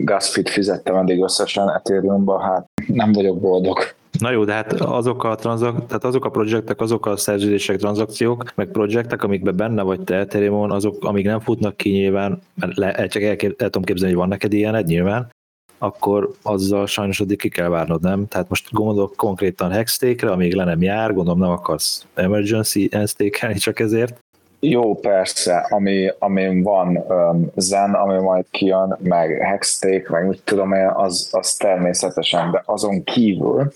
gasfit 0.03 0.50
fizettem 0.50 0.95
eddig 0.95 1.23
összesen 1.23 1.69
Ethereumba, 1.69 2.39
hát 2.39 2.65
nem 2.88 3.12
vagyok 3.12 3.39
boldog. 3.39 3.77
Na 4.19 4.31
jó, 4.31 4.43
de 4.43 4.53
hát 4.53 4.71
azok 4.73 5.23
a, 5.23 5.35
transzak, 5.35 5.85
tehát 5.85 6.03
azok 6.03 6.25
a 6.25 6.29
projektek, 6.29 6.81
azok 6.81 7.05
a 7.05 7.17
szerződések, 7.17 7.77
tranzakciók, 7.77 8.43
meg 8.55 8.67
projektek, 8.67 9.23
amikben 9.23 9.55
benne 9.55 9.81
vagy 9.81 10.01
te 10.01 10.15
ethereum 10.15 10.71
azok, 10.71 11.03
amíg 11.05 11.25
nem 11.25 11.39
futnak 11.39 11.77
ki 11.77 11.89
nyilván, 11.89 12.41
mert 12.55 12.77
le, 12.77 13.07
csak 13.07 13.21
el, 13.21 13.29
el, 13.29 13.53
el 13.57 13.69
tudom 13.69 13.83
képzelni, 13.83 14.13
hogy 14.13 14.21
van 14.21 14.27
neked 14.27 14.53
ilyened 14.53 14.85
nyilván, 14.85 15.31
akkor 15.83 16.31
azzal 16.41 16.85
sajnos 16.85 17.19
addig 17.19 17.37
ki 17.37 17.49
kell 17.49 17.67
várnod, 17.67 18.01
nem? 18.01 18.27
Tehát 18.27 18.49
most 18.49 18.71
gondolok 18.71 19.15
konkrétan 19.15 19.71
hextékre, 19.71 20.31
amíg 20.31 20.53
le 20.53 20.63
nem 20.63 20.81
jár, 20.81 21.13
gondolom 21.13 21.39
nem 21.39 21.49
akarsz 21.49 22.05
emergency 22.13 22.89
stake 23.05 23.53
csak 23.53 23.79
ezért. 23.79 24.19
Jó, 24.59 24.95
persze, 24.95 25.67
ami, 25.69 26.11
ami 26.19 26.61
van 26.61 26.97
um, 26.97 27.51
Zen, 27.55 27.93
ami 27.93 28.17
majd 28.17 28.45
kijön, 28.51 28.97
meg 28.99 29.41
hexték, 29.41 30.09
meg 30.09 30.27
mit 30.27 30.41
tudom 30.43 30.73
én, 30.73 30.87
az, 30.87 31.29
az 31.31 31.53
természetesen, 31.53 32.51
de 32.51 32.61
azon 32.65 33.03
kívül 33.03 33.73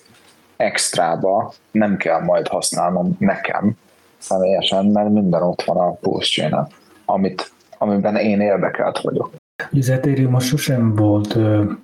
extrába 0.58 1.54
nem 1.72 1.98
kell 1.98 2.22
majd 2.22 2.48
használnom 2.48 3.16
nekem 3.20 3.78
személyesen, 4.18 4.86
mert 4.86 5.10
minden 5.10 5.42
ott 5.42 5.62
van 5.62 5.78
a 5.78 5.92
pulse 5.92 6.68
amit, 7.06 7.52
amiben 7.78 8.16
én 8.16 8.42
érdekelt 8.42 9.00
vagyok. 9.02 9.30
Az 9.72 9.90
Ethereum 9.90 10.32
most 10.32 10.48
sosem 10.48 10.96
volt, 10.96 11.38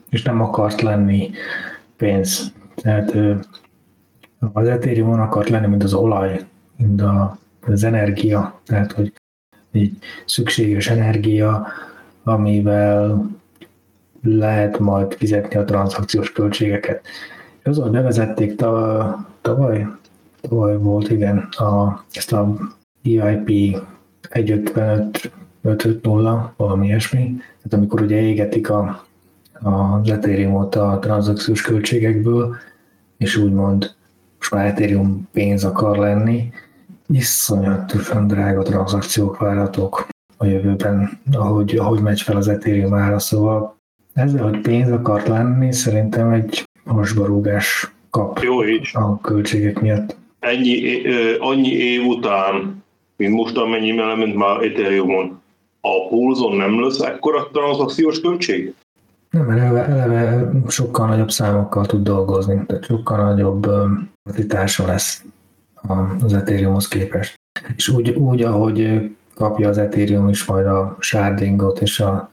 és 0.10 0.24
nem 0.24 0.42
akart 0.42 0.82
lenni 0.82 1.32
pénz. 1.98 2.54
Tehát 2.76 3.16
az 4.54 4.68
Ethereum 4.68 5.20
akart 5.20 5.50
lenni, 5.50 5.68
mint 5.68 5.84
az 5.84 5.94
olaj, 5.94 6.46
mint 6.78 7.02
a, 7.02 7.38
az 7.68 7.84
energia. 7.84 8.60
Tehát, 8.66 8.92
hogy 8.92 9.14
egy 9.72 9.98
szükséges 10.26 10.90
energia, 10.90 11.68
amivel 12.24 13.30
lehet 14.24 14.80
majd 14.80 15.14
fizetni 15.14 15.56
a 15.56 15.66
tranzakciós 15.66 16.32
költségeket. 16.32 17.06
Azon 17.64 17.92
bevezették 17.92 18.56
tavaly, 19.42 19.88
tavaly 20.42 20.78
volt, 20.78 21.10
igen, 21.10 21.38
a, 21.38 22.04
ezt 22.12 22.34
a 22.34 22.58
EIP 23.04 23.78
155 24.30 25.32
550, 25.64 26.54
valami 26.58 26.86
ilyesmi. 26.88 27.42
Tehát 27.64 27.78
amikor 27.78 28.02
ugye 28.02 28.22
égetik 28.22 28.70
a, 28.70 29.06
az 29.62 30.10
Ethereum-ot 30.10 30.76
a 30.76 31.00
tranzakciós 31.02 31.62
költségekből, 31.62 32.56
és 33.18 33.36
úgymond 33.38 33.96
most 34.38 34.52
már 34.52 34.66
Ethereum 34.66 35.28
pénz 35.32 35.64
akar 35.64 35.98
lenni, 35.98 36.52
iszonyatosan 37.08 38.28
drága 38.28 38.62
tranzakciók 38.62 39.38
várhatók 39.38 40.08
a 40.38 40.46
jövőben, 40.46 41.20
ahogy, 41.32 41.76
ahogy 41.76 42.02
megy 42.02 42.22
fel 42.22 42.38
az 42.38 42.48
Ethereum 42.48 42.94
ára, 42.94 43.20
szóval 43.20 43.78
ezzel, 44.14 44.44
hogy 44.44 44.62
pénz 44.62 44.92
akart 44.92 45.28
lenni, 45.28 45.74
szerintem 45.74 46.32
egy 46.32 46.64
hasbarúgás 46.86 47.92
kap 48.10 48.40
Jó, 48.40 48.66
így. 48.66 48.90
a 48.94 49.22
költségek 49.22 49.82
miatt. 49.82 50.16
Ennyi, 50.40 51.02
annyi 51.40 51.72
év 51.72 52.06
után, 52.06 52.84
mint 53.18 53.34
most 53.34 53.58
amennyi 53.58 53.92
ment 53.92 54.36
már 54.36 54.62
Ethereumon, 54.62 55.42
a 55.86 56.08
pulzon 56.08 56.56
nem 56.56 56.82
lesz 56.82 57.00
ekkora 57.00 57.50
transzakciós 57.52 58.22
költség? 58.22 58.74
Nem, 59.30 59.50
eleve, 59.50 59.86
eleve 59.86 60.52
sokkal 60.68 61.08
nagyobb 61.08 61.32
számokkal 61.32 61.86
tud 61.86 62.04
dolgozni, 62.04 62.66
tehát 62.66 62.84
sokkal 62.84 63.24
nagyobb 63.24 63.68
kapacitása 64.24 64.86
lesz 64.86 65.24
az 66.24 66.34
Ethereumhoz 66.34 66.88
képest. 66.88 67.36
És 67.76 67.90
úgy, 67.90 68.10
úgy, 68.10 68.42
ahogy 68.42 69.10
kapja 69.36 69.70
az 69.70 69.78
Ethereum 69.78 70.30
is 70.30 70.46
majd 70.46 70.66
a 70.66 70.96
shardingot 71.00 71.82
és 71.82 72.00
a 72.00 72.30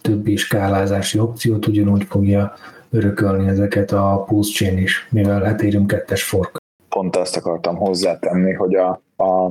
többi 0.00 0.36
skálázási 0.36 1.18
opciót, 1.18 1.66
ugyanúgy 1.66 2.04
fogja 2.04 2.54
örökölni 2.90 3.48
ezeket 3.48 3.92
a 3.92 4.24
Pulse 4.26 4.52
Chain 4.52 4.78
is, 4.78 5.08
mivel 5.10 5.46
Ethereum 5.46 5.84
2-es 5.88 6.22
fork. 6.24 6.56
Pont 6.88 7.16
ezt 7.16 7.36
akartam 7.36 7.76
hozzátenni, 7.76 8.52
hogy 8.52 8.74
a, 8.74 8.88
a 9.16 9.50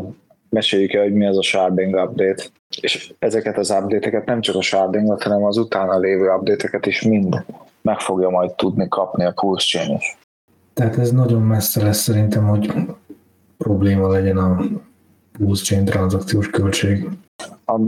meséljük 0.49 0.93
el, 0.93 1.03
hogy 1.03 1.13
mi 1.13 1.27
az 1.27 1.37
a 1.37 1.41
sharding 1.41 1.95
update, 1.95 2.43
és 2.81 3.13
ezeket 3.19 3.57
az 3.57 3.69
update-eket 3.69 4.25
nem 4.25 4.41
csak 4.41 4.55
a 4.55 4.61
shardingot, 4.61 5.23
hanem 5.23 5.43
az 5.43 5.57
utána 5.57 5.99
lévő 5.99 6.33
update-eket 6.33 6.85
is 6.85 7.01
mind 7.01 7.45
meg 7.81 7.99
fogja 7.99 8.29
majd 8.29 8.55
tudni 8.55 8.87
kapni 8.87 9.25
a 9.25 9.31
Pulse 9.31 9.83
is. 9.97 10.17
Tehát 10.73 10.97
ez 10.97 11.11
nagyon 11.11 11.41
messze 11.41 11.83
lesz 11.83 12.01
szerintem, 12.01 12.47
hogy 12.47 12.73
probléma 13.57 14.07
legyen 14.07 14.37
a 14.37 14.61
Pulse 15.31 15.63
Chain 15.63 15.85
tranzakciós 15.85 16.49
költség. 16.49 17.07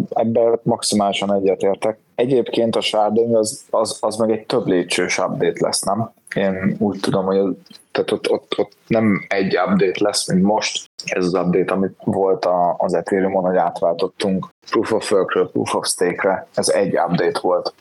Ebben 0.09 0.59
maximálisan 0.63 1.33
egyetértek. 1.33 1.97
Egyébként 2.15 2.75
a 2.75 2.81
sharding 2.81 3.35
az, 3.35 3.65
az, 3.69 3.97
az 4.01 4.15
meg 4.15 4.31
egy 4.31 4.45
több 4.45 4.67
lépcsős 4.67 5.17
update 5.17 5.65
lesz, 5.65 5.81
nem? 5.81 6.11
Én 6.35 6.75
úgy 6.79 6.99
tudom, 6.99 7.25
hogy 7.25 7.57
tehát 7.91 8.11
ott, 8.11 8.31
ott, 8.31 8.53
ott 8.57 8.71
nem 8.87 9.25
egy 9.27 9.57
update 9.57 10.03
lesz, 10.03 10.27
mint 10.27 10.43
most. 10.43 10.89
Ez 11.05 11.25
az 11.25 11.33
update, 11.33 11.73
amit 11.73 11.95
volt 12.03 12.45
a, 12.45 12.75
az 12.77 12.93
Ethereum-on, 12.93 13.43
hogy 13.43 13.57
átváltottunk 13.57 14.47
Proof 14.69 14.91
of 14.91 15.11
Work-ről 15.11 15.51
Proof 15.51 15.73
of 15.75 15.87
Stake-re. 15.87 16.47
Ez 16.53 16.69
egy 16.69 16.97
update 16.97 17.39
volt. 17.41 17.73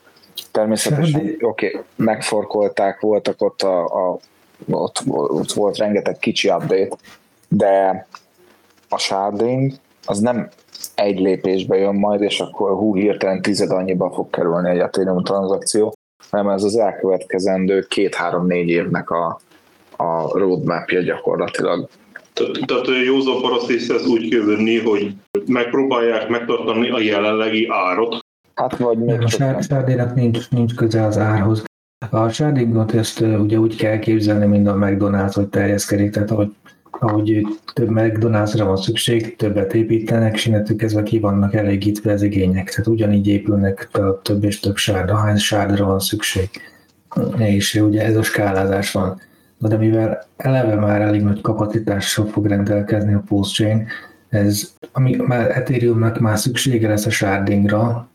Természetesen, 0.50 1.36
oké, 1.40 1.66
okay, 1.68 1.82
megforkolták, 1.96 3.00
voltak 3.00 3.42
ott 3.42 3.62
a, 3.62 3.84
a 3.84 4.18
ott, 4.70 5.02
ott 5.06 5.52
volt 5.52 5.76
rengeteg 5.76 6.18
kicsi 6.18 6.48
update, 6.48 6.96
de 7.48 8.06
a 8.88 8.98
sharding 8.98 9.72
az 10.06 10.18
nem 10.18 10.48
egy 10.94 11.20
lépésbe 11.20 11.76
jön 11.76 11.94
majd, 11.94 12.22
és 12.22 12.40
akkor 12.40 12.70
hú, 12.70 12.94
hirtelen 12.94 13.42
tized 13.42 13.70
annyiba 13.70 14.10
fog 14.10 14.30
kerülni 14.30 14.70
egy 14.70 14.78
Ethereum 14.78 15.22
tranzakció, 15.22 15.94
hanem 16.30 16.48
ez 16.48 16.62
az 16.64 16.76
elkövetkezendő 16.76 17.80
két-három-négy 17.88 18.68
évnek 18.68 19.10
a, 19.10 19.40
a 19.96 20.38
roadmapja 20.38 21.00
gyakorlatilag. 21.00 21.88
Tehát 22.66 22.86
józan 23.04 23.40
paraszt 23.40 23.90
ez 23.90 24.06
úgy 24.06 24.44
venni, 24.44 24.78
hogy 24.78 25.14
megpróbálják 25.46 26.28
megtartani 26.28 26.90
a 26.90 27.00
jelenlegi 27.00 27.66
árat. 27.70 28.18
Hát 28.54 28.76
vagy 28.76 28.98
még 28.98 29.22
A 29.22 29.28
sárdének 29.60 30.14
nincs, 30.14 30.50
nincs 30.50 30.74
köze 30.74 31.04
az 31.04 31.18
árhoz. 31.18 31.64
A 32.10 32.28
sárdingot 32.28 32.94
ezt 32.94 33.20
ugye 33.20 33.58
úgy 33.58 33.76
kell 33.76 33.98
képzelni, 33.98 34.46
mint 34.46 34.68
a 34.68 34.74
McDonald's, 34.74 35.32
hogy 35.34 35.48
terjeszkedik, 35.48 36.10
tehát 36.10 36.30
ahogy 36.30 36.50
ahogy 36.90 37.46
több 37.74 37.88
McDonald'sra 37.90 38.64
van 38.64 38.76
szükség, 38.76 39.36
többet 39.36 39.74
építenek, 39.74 40.34
és 40.34 40.46
innentől 40.46 40.76
kezdve 40.76 41.02
ki 41.02 41.18
vannak 41.18 41.54
elégítve 41.54 42.12
az 42.12 42.22
igények. 42.22 42.70
Tehát 42.70 42.86
ugyanígy 42.86 43.26
épülnek 43.26 43.88
a 43.92 44.20
több 44.22 44.44
és 44.44 44.60
több 44.60 44.76
sárda, 44.76 45.16
hány 45.16 45.36
sárdra 45.36 45.84
van 45.84 45.98
szükség. 45.98 46.48
És 47.36 47.74
ugye 47.74 48.04
ez 48.04 48.16
a 48.16 48.22
skálázás 48.22 48.92
van. 48.92 49.20
De 49.58 49.76
mivel 49.76 50.26
eleve 50.36 50.74
már 50.74 51.00
elég 51.00 51.22
nagy 51.22 51.40
kapacitással 51.40 52.26
fog 52.26 52.46
rendelkezni 52.46 53.14
a 53.14 53.22
postchain, 53.28 53.86
ez, 54.28 54.72
ami 54.92 55.16
már 55.16 55.56
Ethereumnak 55.56 56.18
már 56.18 56.38
szüksége 56.38 56.88
lesz 56.88 57.06
a 57.06 57.10
shardingra, 57.10 58.10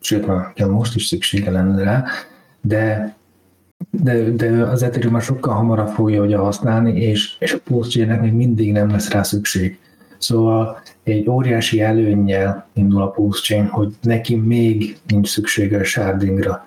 sőt 0.00 0.26
már 0.26 0.52
most 0.68 0.96
is 0.96 1.06
szüksége 1.06 1.50
lenne 1.50 1.82
rá, 1.82 2.04
de 2.60 3.14
de, 3.90 4.30
de 4.30 4.62
az 4.62 4.82
Ethereum 4.82 5.12
már 5.12 5.22
sokkal 5.22 5.54
hamarabb 5.54 5.88
fogja 5.88 6.22
ugye 6.22 6.36
használni, 6.36 7.00
és, 7.00 7.36
és 7.38 7.52
a 7.52 7.58
postchain 7.64 8.08
még 8.08 8.32
mindig 8.32 8.72
nem 8.72 8.90
lesz 8.90 9.10
rá 9.10 9.22
szükség. 9.22 9.78
Szóval 10.18 10.80
egy 11.02 11.28
óriási 11.28 11.80
előnnyel 11.80 12.68
indul 12.72 13.02
a 13.02 13.10
postchain, 13.10 13.66
hogy 13.66 13.94
neki 14.02 14.34
még 14.34 14.98
nincs 15.06 15.28
szüksége 15.28 15.78
a 15.78 15.84
shardingra. 15.84 16.66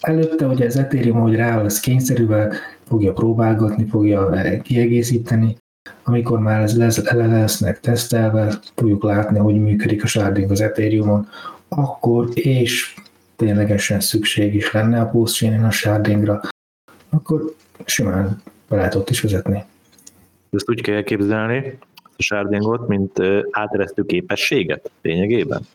Előtte 0.00 0.46
ugye 0.46 0.66
az 0.66 0.76
Ethereum, 0.76 1.20
hogy 1.20 1.34
rá 1.34 1.62
lesz 1.62 1.80
kényszerűvel, 1.80 2.52
fogja 2.84 3.12
próbálgatni, 3.12 3.86
fogja 3.86 4.30
kiegészíteni, 4.62 5.56
amikor 6.04 6.38
már 6.38 6.62
ez 6.62 6.76
lesz, 6.76 7.10
le 7.10 7.26
lesznek 7.26 7.80
tesztelve, 7.80 8.58
fogjuk 8.74 9.02
látni, 9.02 9.38
hogy 9.38 9.60
működik 9.60 10.02
a 10.02 10.06
sharding 10.06 10.50
az 10.50 10.60
Ethereumon, 10.60 11.28
akkor 11.68 12.28
és 12.34 12.94
ténylegesen 13.42 14.00
szükség 14.00 14.54
is 14.54 14.72
lenne 14.72 15.00
a 15.00 15.06
post 15.06 15.42
a 15.42 15.70
shardingra, 15.70 16.40
akkor 17.10 17.54
simán 17.84 18.42
be 18.68 18.76
lehet 18.76 18.94
ott 18.94 19.10
is 19.10 19.20
vezetni. 19.20 19.64
Ezt 20.50 20.70
úgy 20.70 20.80
kell 20.80 20.94
elképzelni, 20.94 21.78
a 22.02 22.22
shardingot, 22.22 22.88
mint 22.88 23.12
áteresztő 23.50 24.04
képességet 24.04 24.90
lényegében? 25.02 25.66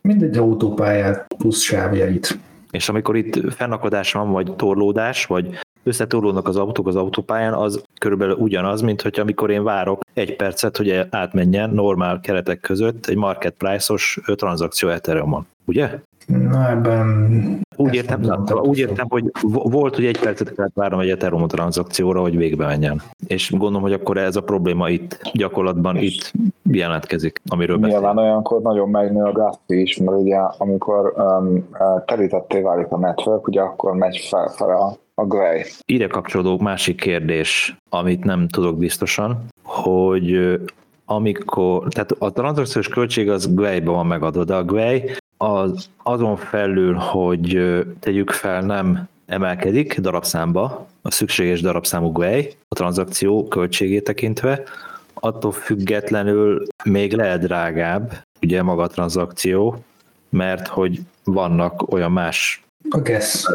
Mindegy 0.00 0.36
autópályát 0.36 1.34
plusz 1.36 1.60
sávjait. 1.60 2.38
És 2.70 2.88
amikor 2.88 3.16
itt 3.16 3.52
fennakadás 3.54 4.12
van, 4.12 4.30
vagy 4.30 4.56
torlódás, 4.56 5.26
vagy 5.26 5.58
összetorlódnak 5.82 6.48
az 6.48 6.56
autók 6.56 6.86
az 6.86 6.96
autópályán, 6.96 7.52
az 7.52 7.82
körülbelül 7.98 8.34
ugyanaz, 8.34 8.80
mint 8.80 9.02
hogy 9.02 9.20
amikor 9.20 9.50
én 9.50 9.62
várok 9.64 10.00
egy 10.14 10.36
percet, 10.36 10.76
hogy 10.76 11.06
átmenjen 11.10 11.70
normál 11.70 12.20
keretek 12.20 12.60
között 12.60 13.06
egy 13.06 13.16
market 13.16 13.54
price-os 13.58 14.20
tranzakció 14.24 14.88
Ethereumon. 14.88 15.46
ugye? 15.64 16.00
Na 16.26 16.70
ebben... 16.70 17.60
Úgy 17.76 17.94
értem, 17.94 18.20
na, 18.20 18.44
úgy 18.62 18.78
értem, 18.78 19.06
hogy 19.08 19.30
volt, 19.50 19.94
hogy 19.94 20.04
egy 20.04 20.20
percet 20.20 20.54
kellett 20.54 20.74
várnom 20.74 21.00
egy 21.00 21.10
Ethereum 21.10 21.48
tranzakcióra, 21.48 22.20
hogy 22.20 22.36
végbe 22.36 22.66
menjen. 22.66 23.02
És 23.26 23.50
gondolom, 23.50 23.82
hogy 23.82 23.92
akkor 23.92 24.16
ez 24.16 24.36
a 24.36 24.40
probléma 24.40 24.88
itt 24.88 25.20
gyakorlatban 25.32 25.96
itt 25.96 26.32
jelentkezik, 26.62 27.40
amiről 27.46 27.76
beszélünk. 27.76 28.04
Nyilván 28.04 28.24
olyankor 28.24 28.62
nagyon 28.62 28.88
megnő 28.88 29.22
a 29.22 29.32
gas 29.32 29.56
is, 29.66 29.96
mert 29.96 30.18
ugye 30.18 30.36
amikor 30.36 31.14
um, 31.16 31.68
terítetté 32.06 32.60
válik 32.60 32.86
a 32.90 32.98
network, 32.98 33.46
ugye 33.46 33.60
akkor 33.60 33.92
megy 33.94 34.26
felfele 34.28 34.74
a, 34.74 34.96
a 35.14 35.24
gray. 35.24 35.62
Ide 35.86 36.06
kapcsolódó 36.06 36.58
másik 36.58 37.00
kérdés, 37.00 37.76
amit 37.88 38.24
nem 38.24 38.48
tudok 38.48 38.78
biztosan, 38.78 39.44
hogy 39.62 40.58
amikor, 41.04 41.88
tehát 41.88 42.10
a 42.18 42.32
tranzakciós 42.32 42.88
költség 42.88 43.30
az 43.30 43.54
Gwei-ban 43.54 43.94
van 43.94 44.06
megadva, 44.06 44.44
de 44.44 44.54
a 44.54 44.64
Gwei 44.64 45.10
az 45.42 45.88
azon 46.02 46.36
felül, 46.36 46.94
hogy 46.94 47.74
tegyük 48.00 48.30
fel 48.30 48.60
nem 48.60 49.08
emelkedik 49.26 50.00
darabszámba, 50.00 50.86
a 51.02 51.10
szükséges 51.10 51.60
darabszámú 51.60 52.12
Gwei, 52.12 52.54
a 52.68 52.74
tranzakció 52.74 53.48
költségét 53.48 54.04
tekintve, 54.04 54.62
attól 55.14 55.52
függetlenül 55.52 56.66
még 56.84 57.12
lehet 57.12 57.40
drágább, 57.40 58.12
ugye 58.42 58.62
maga 58.62 58.82
a 58.82 58.86
tranzakció, 58.86 59.84
mert 60.28 60.66
hogy 60.66 61.00
vannak 61.24 61.92
olyan 61.92 62.12
más 62.12 62.62
a 62.90 62.98
guess. 62.98 63.46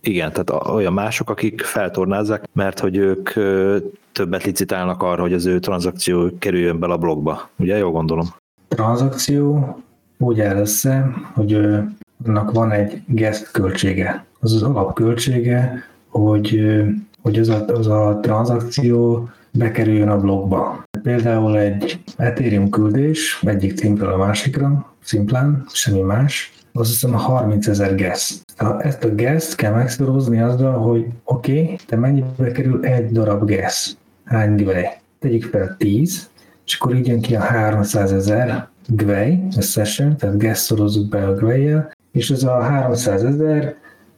Igen, 0.00 0.32
tehát 0.32 0.66
olyan 0.66 0.92
mások, 0.92 1.30
akik 1.30 1.60
feltornázzák, 1.60 2.48
mert 2.52 2.78
hogy 2.78 2.96
ők 2.96 3.30
többet 4.12 4.44
licitálnak 4.44 5.02
arra, 5.02 5.22
hogy 5.22 5.32
az 5.32 5.46
ő 5.46 5.58
tranzakció 5.58 6.30
kerüljön 6.38 6.78
bele 6.78 6.92
a 6.92 6.98
blogba. 6.98 7.48
Ugye, 7.56 7.76
jól 7.76 7.90
gondolom? 7.90 8.34
Tranzakció 8.68 9.76
úgy 10.20 10.40
áll 10.40 10.56
össze, 10.56 11.10
hogy 11.34 11.60
annak 12.26 12.52
van 12.52 12.70
egy 12.70 13.02
guest 13.06 13.50
költsége. 13.50 14.24
Az 14.40 14.54
az 14.54 14.62
alapköltsége, 14.62 15.84
hogy, 16.08 16.60
hogy 17.22 17.38
az, 17.38 17.48
a, 17.48 17.64
az 17.66 17.86
a 17.86 18.18
tranzakció 18.22 19.28
bekerüljön 19.52 20.08
a 20.08 20.18
blogba. 20.18 20.84
Például 21.02 21.58
egy 21.58 22.02
Ethereum 22.16 22.70
küldés 22.70 23.42
egyik 23.46 23.76
címről 23.76 24.12
a 24.12 24.16
másikra, 24.16 24.94
szimplán, 25.02 25.64
semmi 25.72 26.00
más, 26.00 26.52
azt 26.72 26.90
hiszem 26.90 27.12
30 27.12 27.66
ezer 27.66 27.94
gas. 27.94 28.34
Ezt 28.78 29.04
a 29.04 29.14
gas 29.14 29.54
kell 29.54 29.72
megszorozni 29.72 30.40
azzal, 30.40 30.78
hogy 30.78 31.06
oké, 31.24 31.62
okay, 31.62 31.76
de 31.88 31.96
mennyibe 31.96 32.52
kerül 32.52 32.84
egy 32.84 33.10
darab 33.10 33.50
gas? 33.50 33.94
Hány 34.24 34.54
gvej? 34.54 35.00
Tegyük 35.18 35.44
fel 35.44 35.76
10, 35.78 36.30
és 36.66 36.74
akkor 36.74 36.94
így 36.94 37.06
jön 37.06 37.20
ki 37.20 37.34
a 37.34 37.40
300 37.40 38.12
ezer 38.12 38.68
gvej 38.86 39.46
összesen, 39.56 40.16
tehát 40.16 40.38
gas 40.38 40.58
szorozzuk 40.58 41.08
be 41.08 41.26
a 41.26 41.34
gvejjel, 41.34 41.92
és 42.12 42.30
ez 42.30 42.42
a 42.42 42.60
300 42.60 43.24
ezer 43.24 43.74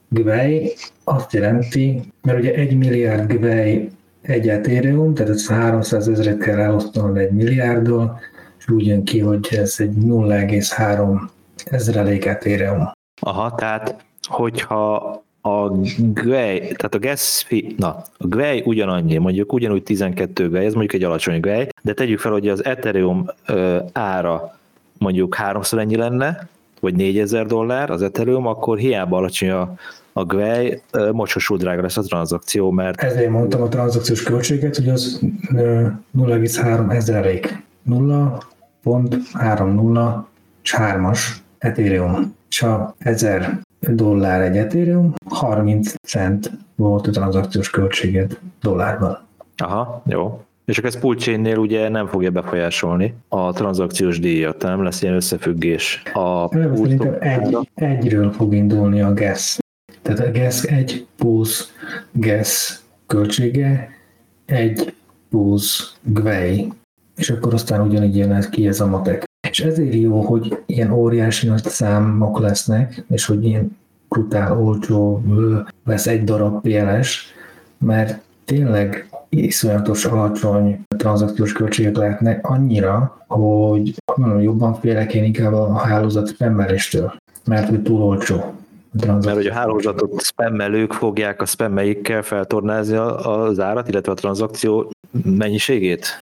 gvej 0.08 0.72
azt 1.04 1.32
jelenti, 1.32 2.12
mert 2.22 2.38
ugye 2.38 2.54
egy 2.54 2.76
milliárd 2.76 3.32
gvej 3.32 3.88
egy 4.22 4.48
Ethereum, 4.48 5.14
tehát 5.14 5.32
ez 5.32 5.48
300 5.48 6.08
ezeret 6.08 6.38
kell 6.38 6.58
elosztani 6.58 7.20
egy 7.20 7.32
milliárddal, 7.32 8.20
és 8.58 8.68
úgy 8.68 8.86
jön 8.86 9.04
ki, 9.04 9.20
hogy 9.20 9.48
ez 9.50 9.74
egy 9.78 9.94
0,3 9.94 11.20
ezrelék 11.64 12.24
Ethereum. 12.24 12.90
Aha, 13.20 13.54
tehát 13.54 14.04
hogyha 14.28 15.21
a 15.42 15.68
Gwei, 15.98 16.58
tehát 16.58 16.94
a 16.94 16.98
gas 16.98 17.44
fee, 17.46 17.62
na, 17.76 17.88
a 18.18 18.26
Gwei 18.26 18.62
ugyanannyi, 18.64 19.16
mondjuk 19.16 19.52
ugyanúgy 19.52 19.82
12 19.82 20.48
Gwei, 20.48 20.64
ez 20.64 20.72
mondjuk 20.72 20.92
egy 20.92 21.08
alacsony 21.08 21.40
Gwei, 21.40 21.68
de 21.82 21.92
tegyük 21.92 22.18
fel, 22.18 22.32
hogy 22.32 22.48
az 22.48 22.64
Ethereum 22.64 23.26
ö, 23.46 23.78
ára 23.92 24.58
mondjuk 24.98 25.34
háromszor 25.34 25.78
ennyi 25.78 25.96
lenne, 25.96 26.48
vagy 26.80 26.94
4000 26.94 27.46
dollár 27.46 27.90
az 27.90 28.02
Ethereum, 28.02 28.46
akkor 28.46 28.78
hiába 28.78 29.16
alacsony 29.16 29.50
a, 29.50 29.74
a 30.12 30.24
Gwei, 30.24 30.80
mocsosul 31.12 31.56
drága 31.56 31.82
lesz 31.82 31.96
a 31.96 32.02
tranzakció, 32.02 32.70
mert... 32.70 33.02
Ezért 33.02 33.30
mondtam 33.30 33.62
a 33.62 33.68
tranzakciós 33.68 34.22
költséget, 34.22 34.76
hogy 34.76 34.88
az 34.88 35.20
0,3 35.52 36.92
ezrelék. 36.92 37.62
0.30 37.90 40.22
és 40.62 40.74
3-as 40.78 41.18
Ethereum. 41.58 42.34
És 42.48 42.62
a 42.62 42.94
1000 42.98 43.60
dollár 43.90 44.40
egy 44.40 44.56
Ethereum, 44.56 45.12
30 45.28 45.94
cent 46.08 46.50
volt 46.76 47.06
a 47.06 47.10
tranzakciós 47.10 47.70
költséged 47.70 48.38
dollárban. 48.60 49.18
Aha, 49.56 50.02
jó. 50.06 50.44
És 50.64 50.78
akkor 50.78 50.90
ez 50.90 51.00
pulcsénnél 51.00 51.56
ugye 51.56 51.88
nem 51.88 52.06
fogja 52.06 52.30
befolyásolni 52.30 53.14
a 53.28 53.52
tranzakciós 53.52 54.18
díjat, 54.18 54.62
nem 54.62 54.82
lesz 54.82 55.02
ilyen 55.02 55.14
összefüggés. 55.14 56.02
A 56.12 56.48
Szerintem 56.48 57.16
egy, 57.20 57.58
egyről 57.74 58.32
fog 58.32 58.54
indulni 58.54 59.00
a 59.00 59.14
gas. 59.14 59.58
Tehát 60.02 60.20
a 60.20 60.30
gas 60.30 60.62
egy 60.62 61.06
plusz 61.16 61.72
gas 62.12 62.80
költsége, 63.06 63.90
egy 64.46 64.94
plusz 65.30 65.96
gwei, 66.02 66.72
és 67.16 67.30
akkor 67.30 67.54
aztán 67.54 67.80
ugyanígy 67.80 68.16
jön 68.16 68.44
ki 68.50 68.66
ez 68.66 68.80
a 68.80 68.86
matek. 68.86 69.24
És 69.52 69.60
ezért 69.60 69.94
jó, 69.94 70.20
hogy 70.20 70.58
ilyen 70.66 70.92
óriási 70.92 71.46
nagy 71.46 71.64
számok 71.64 72.38
lesznek, 72.38 73.04
és 73.10 73.24
hogy 73.24 73.44
ilyen 73.44 73.76
brutál 74.08 74.58
olcsó 74.58 75.22
lesz 75.84 76.06
egy 76.06 76.24
darab 76.24 76.62
PLS, 76.62 77.24
mert 77.78 78.20
tényleg 78.44 79.08
iszonyatos 79.28 80.04
alacsony 80.04 80.80
tranzakciós 80.96 81.52
költségek 81.52 81.96
lehetnek 81.96 82.46
annyira, 82.48 83.24
hogy 83.26 83.94
mondom, 84.16 84.40
jobban 84.40 84.74
félek 84.74 85.14
én 85.14 85.24
inkább 85.24 85.52
a 85.52 85.76
hálózat 85.76 86.28
spammeléstől, 86.28 87.14
mert 87.44 87.68
hogy 87.68 87.82
túl 87.82 88.02
olcsó. 88.02 88.54
Mert 89.06 89.32
hogy 89.32 89.46
a 89.46 89.52
hálózatot 89.52 90.22
spammelők 90.22 90.92
fogják 90.92 91.42
a 91.42 91.46
spammeikkel 91.46 92.22
feltornázni 92.22 92.96
az 92.96 93.60
árat, 93.60 93.88
illetve 93.88 94.12
a 94.12 94.14
tranzakció 94.14 94.90
mennyiségét? 95.24 96.18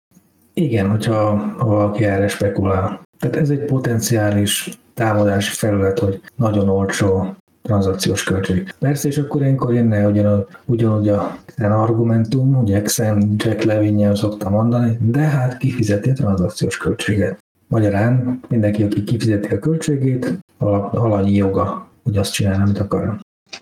Igen, 0.55 0.91
hogyha 0.91 1.37
ha 1.59 1.67
valaki 1.67 2.05
erre 2.05 2.29
spekulál. 2.29 3.01
Tehát 3.21 3.37
ez 3.37 3.51
egy 3.51 3.65
potenciális 3.65 4.71
támadási 4.95 5.51
felület, 5.53 5.99
hogy 5.99 6.21
nagyon 6.37 6.69
olcsó 6.69 7.35
tranzakciós 7.63 8.25
költség. 8.25 8.75
Persze, 8.79 9.09
és 9.09 9.19
akkor 9.19 9.43
ilyenkor 9.43 9.75
jönne 9.75 10.07
ugyanúgy, 10.07 10.47
ugyanúgy 10.65 11.09
a 11.09 11.37
argumentum, 11.59 12.57
ugye 12.57 12.83
Xen 12.83 13.35
Jack 13.37 13.63
levin 13.63 14.15
szokta 14.15 14.51
mondani, 14.51 14.99
de 15.01 15.21
hát 15.21 15.57
kifizeti 15.57 16.11
a 16.11 16.13
tranzakciós 16.13 16.77
költséget. 16.77 17.39
Magyarán 17.69 18.41
mindenki, 18.49 18.83
aki 18.83 19.05
kifizeti 19.05 19.55
a 19.55 19.59
költségét, 19.59 20.39
alanyi 20.59 21.35
joga, 21.35 21.89
hogy 22.03 22.17
azt 22.17 22.33
csinál, 22.33 22.61
amit 22.61 22.79
akar. 22.79 23.19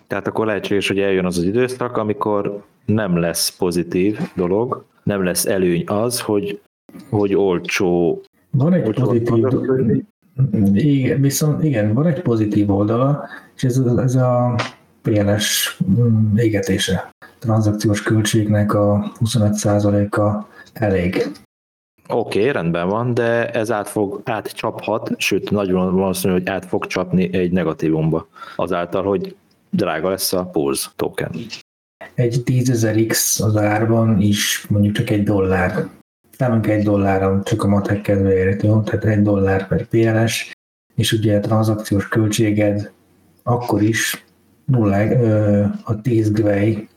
Tehát 0.07 0.27
akkor 0.27 0.45
lehetséges, 0.45 0.87
hogy 0.87 0.99
eljön 0.99 1.25
az 1.25 1.37
az 1.37 1.43
időszak, 1.43 1.97
amikor 1.97 2.63
nem 2.85 3.17
lesz 3.17 3.55
pozitív 3.57 4.19
dolog, 4.35 4.85
nem 5.03 5.23
lesz 5.23 5.45
előny 5.45 5.83
az, 5.87 6.21
hogy, 6.21 6.61
hogy 7.09 7.35
olcsó 7.35 8.21
van 8.51 8.73
egy 8.73 8.93
pozitív, 8.93 9.45
igen, 10.73 11.21
viszont 11.21 11.63
igen, 11.63 11.93
van 11.93 12.07
egy 12.07 12.21
pozitív 12.21 12.71
oldala, 12.71 13.27
és 13.55 13.63
ez, 13.63 13.77
ez 13.97 14.15
a 14.15 14.55
PLS 15.01 15.77
mm, 15.89 16.37
égetése. 16.37 17.09
Tranzakciós 17.39 18.03
költségnek 18.03 18.73
a 18.73 19.11
25%-a 19.19 20.47
elég. 20.73 21.31
Oké, 22.07 22.39
okay, 22.39 22.51
rendben 22.51 22.87
van, 22.87 23.13
de 23.13 23.49
ez 23.49 23.71
át 23.71 23.87
fog, 23.87 24.21
átcsaphat, 24.25 25.13
sőt, 25.17 25.51
nagyon 25.51 25.95
valószínű, 25.95 26.33
hogy 26.33 26.47
át 26.47 26.65
fog 26.65 26.85
csapni 26.85 27.33
egy 27.33 27.51
negatívumba, 27.51 28.27
azáltal, 28.55 29.03
hogy 29.03 29.35
drága 29.69 30.09
lesz 30.09 30.33
a 30.33 30.45
Pulse 30.45 30.89
token. 30.95 31.31
Egy 32.13 32.41
10.000x 32.45 33.43
az 33.43 33.57
árban 33.57 34.21
is 34.21 34.65
mondjuk 34.69 34.95
csak 34.95 35.09
egy 35.09 35.23
dollár 35.23 35.87
számunk 36.39 36.67
egy 36.67 36.83
dolláron 36.83 37.43
csak 37.43 37.63
a 37.63 37.67
matek 37.67 38.01
kedvéért, 38.01 38.63
jó? 38.63 38.81
Tehát 38.81 39.05
egy 39.05 39.21
dollár 39.21 39.67
per 39.67 39.87
PLS, 39.87 40.51
és 40.95 41.11
ugye 41.11 41.37
a 41.37 41.39
tranzakciós 41.39 42.07
költséged 42.07 42.91
akkor 43.43 43.81
is 43.81 44.25
nulla, 44.65 44.97
a 45.83 46.01
10 46.01 46.31
gwei 46.31 46.87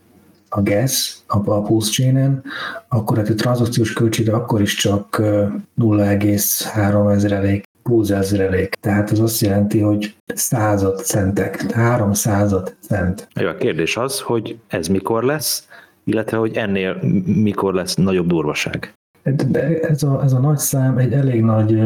a 0.48 0.62
gas 0.62 1.16
a, 1.26 1.50
a 1.50 1.62
pulse 1.62 2.42
akkor 2.88 3.16
hát 3.16 3.28
a 3.28 3.34
tranzakciós 3.34 3.92
költsége 3.92 4.32
akkor 4.32 4.60
is 4.60 4.74
csak 4.74 5.16
0,3 5.16 7.14
ezrelék, 7.14 7.64
20 7.82 8.10
ezrelék. 8.10 8.74
Tehát 8.74 9.10
az 9.10 9.20
azt 9.20 9.40
jelenti, 9.40 9.80
hogy 9.80 10.14
század 10.26 10.98
centek, 10.98 11.72
300 11.72 12.54
cent. 12.80 13.28
Jó, 13.34 13.48
a 13.48 13.54
kérdés 13.54 13.96
az, 13.96 14.20
hogy 14.20 14.58
ez 14.68 14.88
mikor 14.88 15.24
lesz, 15.24 15.68
illetve 16.04 16.36
hogy 16.36 16.56
ennél 16.56 16.98
mikor 17.24 17.74
lesz 17.74 17.94
nagyobb 17.94 18.26
durvaság. 18.26 18.94
Ez 19.22 20.02
a, 20.02 20.22
ez 20.22 20.32
a 20.32 20.38
nagy 20.38 20.58
szám 20.58 20.98
egy 20.98 21.12
elég 21.12 21.42
nagy 21.42 21.82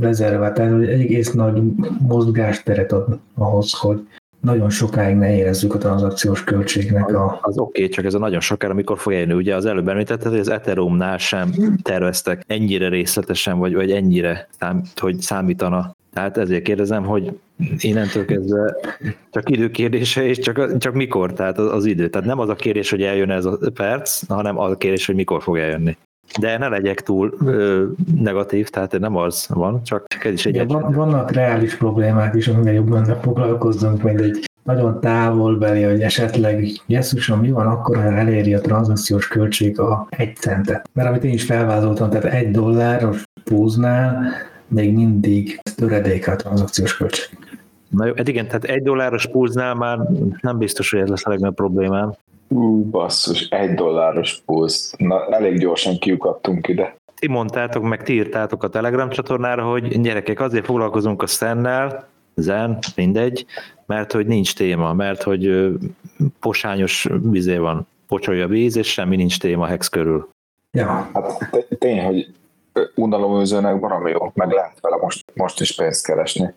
rezervát, 0.00 0.54
tehát 0.54 0.82
egy 0.82 1.00
egész 1.00 1.32
nagy 1.32 1.62
mozgásteret 1.98 2.92
ad 2.92 3.18
ahhoz, 3.34 3.72
hogy 3.72 4.06
nagyon 4.42 4.70
sokáig 4.70 5.16
ne 5.16 5.36
érezzük 5.36 5.74
a 5.74 5.78
tranzakciós 5.78 6.44
költségnek 6.44 7.14
a... 7.14 7.38
Az 7.42 7.58
oké, 7.58 7.82
okay, 7.82 7.92
csak 7.92 8.04
ez 8.04 8.14
a 8.14 8.18
nagyon 8.18 8.40
sokára, 8.40 8.72
amikor 8.72 8.98
fog 8.98 9.12
eljönni. 9.12 9.32
Ugye 9.32 9.54
az 9.54 9.64
előbb 9.64 9.88
említetted, 9.88 10.30
hogy 10.30 10.40
az 10.40 10.48
Ethereum-nál 10.48 11.18
sem 11.18 11.52
terveztek 11.82 12.44
ennyire 12.46 12.88
részletesen, 12.88 13.58
vagy, 13.58 13.74
vagy 13.74 13.90
ennyire, 13.90 14.48
szám, 14.58 14.82
hogy 14.96 15.20
számítana 15.20 15.94
Tehát 16.12 16.36
ezért 16.36 16.62
kérdezem, 16.62 17.04
hogy 17.04 17.38
innentől 17.78 18.24
kezdve 18.24 18.76
csak 19.30 19.50
időkérdése, 19.50 20.26
és 20.26 20.38
csak, 20.38 20.78
csak 20.78 20.94
mikor, 20.94 21.32
tehát 21.32 21.58
az, 21.58 21.72
az 21.72 21.84
idő. 21.84 22.08
Tehát 22.08 22.26
nem 22.26 22.38
az 22.38 22.48
a 22.48 22.54
kérdés, 22.54 22.90
hogy 22.90 23.02
eljön 23.02 23.30
ez 23.30 23.44
a 23.44 23.58
perc, 23.74 24.26
hanem 24.26 24.58
az 24.58 24.70
a 24.70 24.76
kérdés, 24.76 25.06
hogy 25.06 25.14
mikor 25.14 25.42
fog 25.42 25.58
eljönni. 25.58 25.96
De 26.40 26.58
ne 26.58 26.68
legyek 26.68 27.00
túl 27.00 27.34
ö, 27.44 27.84
negatív, 28.16 28.68
tehát 28.68 28.98
nem 28.98 29.16
az 29.16 29.46
van, 29.48 29.82
csak 29.82 30.06
ez 30.24 30.32
is 30.32 30.46
egy 30.46 30.54
Igen, 30.54 30.66
van, 30.66 30.92
vannak 30.92 31.30
reális 31.30 31.76
problémák 31.76 32.34
is, 32.34 32.48
amivel 32.48 32.72
jobban 32.72 33.02
ne 33.02 33.14
foglalkozzunk, 33.14 34.02
mint 34.02 34.20
egy 34.20 34.50
nagyon 34.62 35.00
távolbeli, 35.00 35.82
hogy 35.82 36.00
esetleg 36.00 36.66
jesszusom, 36.86 37.40
mi 37.40 37.50
van 37.50 37.66
akkor, 37.66 37.96
ha 37.96 38.02
eléri 38.02 38.54
a 38.54 38.60
tranzakciós 38.60 39.28
költség 39.28 39.80
a 39.80 40.06
egy 40.10 40.36
centet. 40.36 40.88
Mert 40.92 41.08
amit 41.08 41.24
én 41.24 41.32
is 41.32 41.44
felvázoltam, 41.44 42.10
tehát 42.10 42.34
egy 42.34 42.50
dolláros 42.50 43.22
púznál 43.44 44.32
még 44.68 44.94
mindig 44.94 45.60
töredék 45.76 46.28
a 46.28 46.36
tranzakciós 46.36 46.96
költség. 46.96 47.38
Na 47.88 48.06
jó, 48.06 48.12
hát 48.16 48.28
igen, 48.28 48.46
tehát 48.46 48.64
egy 48.64 48.82
dolláros 48.82 49.26
pulznál 49.26 49.74
már 49.74 49.98
nem 50.40 50.58
biztos, 50.58 50.90
hogy 50.90 51.00
ez 51.00 51.08
lesz 51.08 51.26
a 51.26 51.30
legnagyobb 51.30 51.54
problémám. 51.54 52.12
Ú, 52.52 52.90
basszus, 52.90 53.48
egy 53.48 53.74
dolláros 53.74 54.42
pulsz. 54.46 54.94
Na, 54.98 55.26
elég 55.26 55.58
gyorsan 55.58 55.98
kiukadtunk 55.98 56.68
ide. 56.68 56.96
Ti 57.14 57.28
mondtátok, 57.28 57.82
meg 57.82 58.02
ti 58.02 58.12
írtátok 58.12 58.62
a 58.62 58.68
Telegram 58.68 59.08
csatornára, 59.08 59.64
hogy 59.64 60.00
gyerekek, 60.00 60.40
azért 60.40 60.64
foglalkozunk 60.64 61.22
a 61.22 61.26
Szennel, 61.26 62.08
Zen, 62.34 62.78
mindegy, 62.96 63.46
mert 63.86 64.12
hogy 64.12 64.26
nincs 64.26 64.54
téma, 64.54 64.92
mert 64.92 65.22
hogy 65.22 65.72
posányos 66.40 67.08
vizé 67.22 67.56
van, 67.56 67.86
pocsolja 68.08 68.46
víz, 68.46 68.76
és 68.76 68.92
semmi 68.92 69.16
nincs 69.16 69.38
téma 69.38 69.66
Hex 69.66 69.88
körül. 69.88 70.28
Ja, 70.70 71.10
Hát 71.12 71.48
te- 71.50 71.66
tény, 71.78 72.04
hogy 72.04 72.32
unalomőzőnek 72.94 73.80
valami 73.80 74.10
jó, 74.10 74.30
meg 74.34 74.50
lehet 74.50 74.80
vele 74.80 74.96
most, 74.96 75.24
most 75.34 75.60
is 75.60 75.74
pénzt 75.74 76.06
keresni. 76.06 76.54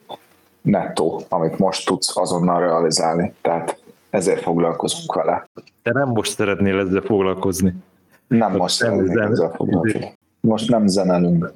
Nettó, 0.61 1.21
amit 1.29 1.59
most 1.59 1.85
tudsz 1.85 2.17
azonnal 2.17 2.59
realizálni. 2.59 3.33
Tehát 3.41 3.77
ezért 4.15 4.41
foglalkozunk 4.41 5.13
vele. 5.13 5.49
Te 5.83 5.91
nem 5.91 6.07
most 6.07 6.31
szeretnél 6.31 6.79
ezzel 6.79 7.01
foglalkozni. 7.01 7.73
Nem 8.27 8.55
most 8.55 8.81
nem 8.81 8.91
szeretnénk 8.91 9.17
zen- 9.17 9.31
ezzel 9.31 9.51
foglalkozni. 9.55 10.13
Most 10.39 10.69
nem 10.69 10.87
zenelünk. 10.87 11.53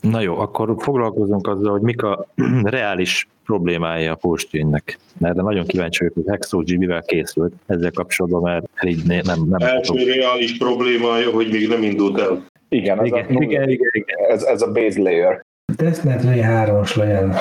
Na 0.00 0.20
jó, 0.20 0.38
akkor 0.38 0.74
foglalkozunk 0.78 1.46
azzal, 1.46 1.70
hogy 1.70 1.80
mik 1.80 2.02
a 2.02 2.26
reális 2.62 3.28
problémái 3.44 4.06
a 4.06 4.14
postjénnek. 4.14 4.98
Mert 5.18 5.34
de 5.34 5.42
nagyon 5.42 5.66
kíváncsi 5.66 5.98
vagyok, 5.98 6.14
hogy 6.14 6.24
HexoG 6.26 6.76
mivel 6.76 7.02
készült 7.02 7.52
ezzel 7.66 7.90
kapcsolatban, 7.90 8.42
mert 8.42 8.84
így 8.84 9.06
nem, 9.06 9.22
nem 9.24 9.60
Első 9.60 9.94
reális 9.94 10.56
problémája, 10.56 11.30
hogy 11.30 11.48
még 11.50 11.68
nem 11.68 11.82
indult 11.82 12.20
el. 12.20 12.44
Igen, 12.68 13.00
ez, 13.00 13.06
igen, 13.06 13.24
a, 13.24 13.30
igen, 13.30 13.68
igen, 13.68 13.90
igen. 13.92 14.18
ez, 14.28 14.42
ez 14.42 14.62
a 14.62 14.72
base 14.72 15.02
layer. 15.02 15.44
tesztnet 15.76 16.22
V3-os 16.24 16.96
legyen, 16.96 17.34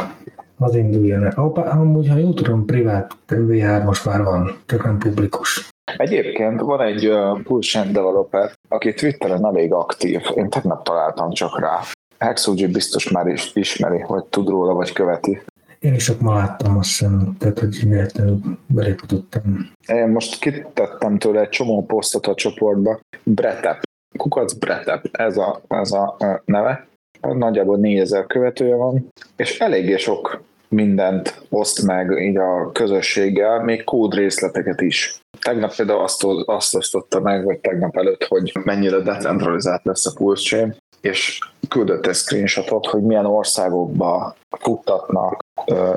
az 0.60 0.76
induljon 0.76 1.24
el. 1.24 1.34
Hoppá, 1.36 1.62
amúgy, 1.62 2.08
ha 2.08 2.18
jól 2.18 2.34
tudom, 2.34 2.66
privát 2.66 3.16
V3-os 3.28 4.06
már 4.06 4.24
van, 4.24 4.58
csak 4.66 4.84
nem 4.84 4.98
publikus. 4.98 5.70
Egyébként 5.98 6.60
van 6.60 6.82
egy 6.82 7.08
uh, 7.08 7.92
developer, 7.92 8.52
aki 8.68 8.94
Twitteren 8.94 9.46
elég 9.46 9.74
aktív. 9.74 10.22
Én 10.36 10.50
tegnap 10.50 10.84
találtam 10.84 11.32
csak 11.32 11.60
rá. 11.60 11.80
Hexog 12.18 12.72
biztos 12.72 13.10
már 13.10 13.28
is 13.28 13.52
ismeri, 13.54 14.04
vagy 14.08 14.24
tud 14.24 14.48
róla, 14.48 14.74
vagy 14.74 14.94
követi. 14.94 15.42
Én 15.80 15.94
is 15.94 16.06
csak 16.06 16.20
ma 16.20 16.34
láttam, 16.34 16.78
azt 16.78 16.88
hiszem, 16.88 17.36
tehát 17.40 17.60
hogy 17.60 17.90
véletlenül 17.90 18.40
beléputottam. 18.68 19.72
Én 19.88 20.08
most 20.08 20.40
kitettem 20.40 21.18
tőle 21.18 21.42
egy 21.42 21.50
csomó 21.50 21.86
posztot 21.86 22.28
a 22.28 22.34
csoportba. 22.34 23.00
Bretep. 23.24 23.82
Kukac 24.18 24.54
Bretep. 24.54 25.06
Ez 25.12 25.38
a, 25.38 25.62
ez 25.68 25.92
a 25.92 26.16
neve. 26.46 26.88
Nagyjából 27.22 27.78
4000 27.78 28.28
követője 28.28 28.76
van, 28.76 29.08
és 29.36 29.60
eléggé 29.60 29.98
sok 29.98 30.42
mindent 30.70 31.42
oszt 31.50 31.82
meg 31.82 32.22
így 32.22 32.38
a 32.38 32.72
közösséggel, 32.72 33.64
még 33.64 33.84
kód 33.84 34.14
részleteket 34.14 34.82
is. 34.82 35.20
Tegnap 35.42 35.76
például 35.76 36.02
azt, 36.02 36.24
azt 36.46 36.76
osztotta 36.76 37.20
meg, 37.20 37.46
vagy 37.46 37.60
tegnap 37.60 37.98
előtt, 37.98 38.24
hogy 38.24 38.52
mennyire 38.64 39.00
decentralizált 39.00 39.84
lesz 39.84 40.06
a 40.06 40.14
Pulse 40.16 40.56
Chain, 40.56 40.76
és 41.02 41.40
küldött 41.70 42.06
egy 42.06 42.16
screenshotot, 42.16 42.86
hogy 42.86 43.02
milyen 43.02 43.26
országokba 43.26 44.36
futtatnak 44.60 45.40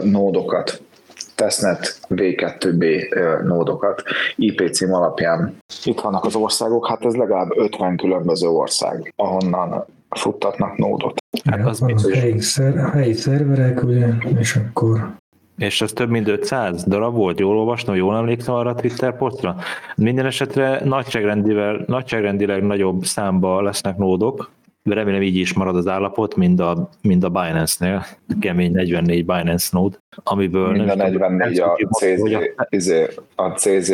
nódokat. 0.02 0.82
testnet 1.34 1.98
V2B 2.08 3.12
ö, 3.14 3.42
nódokat 3.42 4.02
IP 4.36 4.68
cím 4.72 4.94
alapján. 4.94 5.56
Itt 5.84 6.00
vannak 6.00 6.24
az 6.24 6.34
országok, 6.34 6.88
hát 6.88 7.04
ez 7.04 7.14
legalább 7.14 7.50
50 7.56 7.96
különböző 7.96 8.48
ország, 8.48 9.12
ahonnan 9.16 9.84
futtatnak 10.14 10.76
nódot. 10.76 11.14
Hát 11.44 11.58
Ja, 11.58 11.66
az 11.66 11.80
biztos. 11.80 12.18
helyi, 12.18 12.38
szer, 12.40 12.90
helyi 12.92 13.12
szerverek, 13.12 13.82
ugye, 13.82 14.06
és 14.38 14.56
akkor 14.56 15.10
És 15.58 15.80
ez 15.80 15.92
több 15.92 16.10
mint 16.10 16.28
500 16.28 16.84
darab 16.84 17.14
volt, 17.14 17.38
jól 17.40 17.56
olvastam, 17.58 17.94
jól 17.94 18.16
emlékszem 18.16 18.54
arra 18.54 18.70
a 18.70 18.74
Twitter 18.74 19.16
posztra. 19.16 19.56
Minden 19.96 20.26
esetre 20.26 20.80
nagyságrendivel, 20.84 21.84
nagyságrendileg 21.86 22.62
nagyobb 22.62 23.04
számba 23.04 23.60
lesznek 23.62 23.96
nódok, 23.96 24.50
de 24.82 24.94
remélem 24.94 25.22
így 25.22 25.36
is 25.36 25.52
marad 25.54 25.76
az 25.76 25.86
állapot, 25.88 26.36
mint 26.36 26.60
a, 26.60 26.88
mint 27.02 27.24
a 27.24 27.28
Binance-nél, 27.28 28.04
kemény 28.40 28.72
44 28.72 29.24
Binance 29.26 29.68
nód, 29.72 29.98
amiből 30.16 30.70
Mind 30.70 30.88
a 30.88 30.94
nem 30.94 31.12
tudom, 31.12 31.34
44 31.34 31.86
a 31.90 31.94
CZ, 31.94 32.32
a- 32.56 32.66
izé, 32.68 33.08
a 33.34 33.48
CZ, 33.50 33.90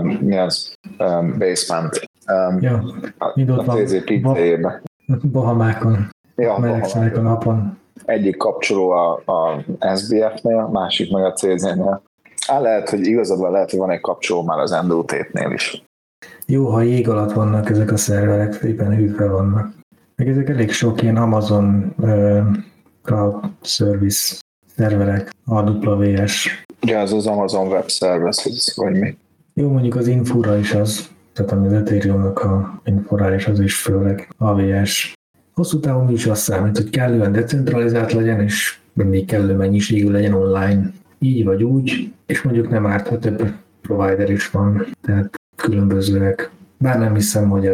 um, 0.00 0.08
mi 0.08 0.36
az, 0.36 0.72
um, 0.98 1.38
basement, 1.38 2.08
um, 2.26 2.58
ja, 2.60 2.84
a, 3.18 3.32
mind 3.34 3.50
ott 3.50 3.58
a 3.58 3.64
van. 3.64 3.84
CZ 3.86 4.04
pizzéjébe. 4.04 4.82
Bahamákon, 5.32 6.08
Ja, 6.36 6.58
melegszenek 6.58 7.16
a 7.16 7.20
napon. 7.20 7.78
egyik 8.04 8.36
kapcsoló 8.36 8.90
a, 8.90 9.22
a 9.26 9.62
SBF-nél, 9.96 10.68
másik 10.72 11.12
meg 11.12 11.24
a 11.24 11.32
CZ-nél. 11.32 12.02
Á, 12.48 12.60
lehet, 12.60 12.90
hogy 12.90 13.06
igazad 13.06 13.38
van, 13.38 13.50
lehet, 13.50 13.70
hogy 13.70 13.78
van 13.78 13.90
egy 13.90 14.00
kapcsoló 14.00 14.42
már 14.42 14.58
az 14.58 14.70
NDOT-nél 14.84 15.50
is. 15.50 15.84
Jó, 16.46 16.66
ha 16.68 16.80
jég 16.80 17.08
alatt 17.08 17.32
vannak 17.32 17.70
ezek 17.70 17.92
a 17.92 17.96
szerverek, 17.96 18.60
éppen 18.64 18.94
hűtve 18.96 19.26
vannak. 19.30 19.72
Meg 20.16 20.28
ezek 20.28 20.48
elég 20.48 20.70
sok 20.72 21.02
ilyen 21.02 21.16
Amazon 21.16 21.94
uh, 21.98 22.40
Cloud 23.02 23.44
Service 23.62 24.36
szerverek, 24.76 25.30
AWS. 25.46 26.64
Ugye 26.82 26.98
az 26.98 27.12
az 27.12 27.26
Amazon 27.26 27.66
Web 27.68 27.88
Service, 27.88 28.42
vagy- 28.44 28.72
vagy 28.92 29.00
mi. 29.00 29.16
Jó, 29.54 29.68
mondjuk 29.70 29.94
az 29.96 30.06
Infura 30.06 30.56
is 30.58 30.72
az, 30.74 31.08
tehát 31.32 31.52
ami 31.52 31.66
az 31.66 31.72
Ethereum-nak 31.72 32.38
a 32.38 32.80
Inforális, 32.84 33.46
az 33.46 33.60
is 33.60 33.76
főleg 33.76 34.28
AWS. 34.38 35.14
Hosszú 35.54 35.80
távon 35.80 36.10
is 36.10 36.26
azt 36.26 36.42
számít, 36.42 36.76
hogy 36.76 36.90
kellően 36.90 37.32
decentralizált 37.32 38.12
legyen, 38.12 38.40
és 38.40 38.78
mindig 38.92 39.26
kellő 39.26 39.54
mennyiségű 39.54 40.10
legyen 40.10 40.34
online, 40.34 40.92
így 41.18 41.44
vagy 41.44 41.62
úgy, 41.62 42.12
és 42.26 42.42
mondjuk 42.42 42.70
nem 42.70 42.86
árt, 42.86 43.08
ha 43.08 43.18
több 43.18 43.52
provider 43.82 44.30
is 44.30 44.50
van, 44.50 44.86
tehát 45.00 45.34
különbözőek. 45.56 46.50
Bár 46.78 46.98
nem 46.98 47.14
hiszem, 47.14 47.48
hogy 47.48 47.66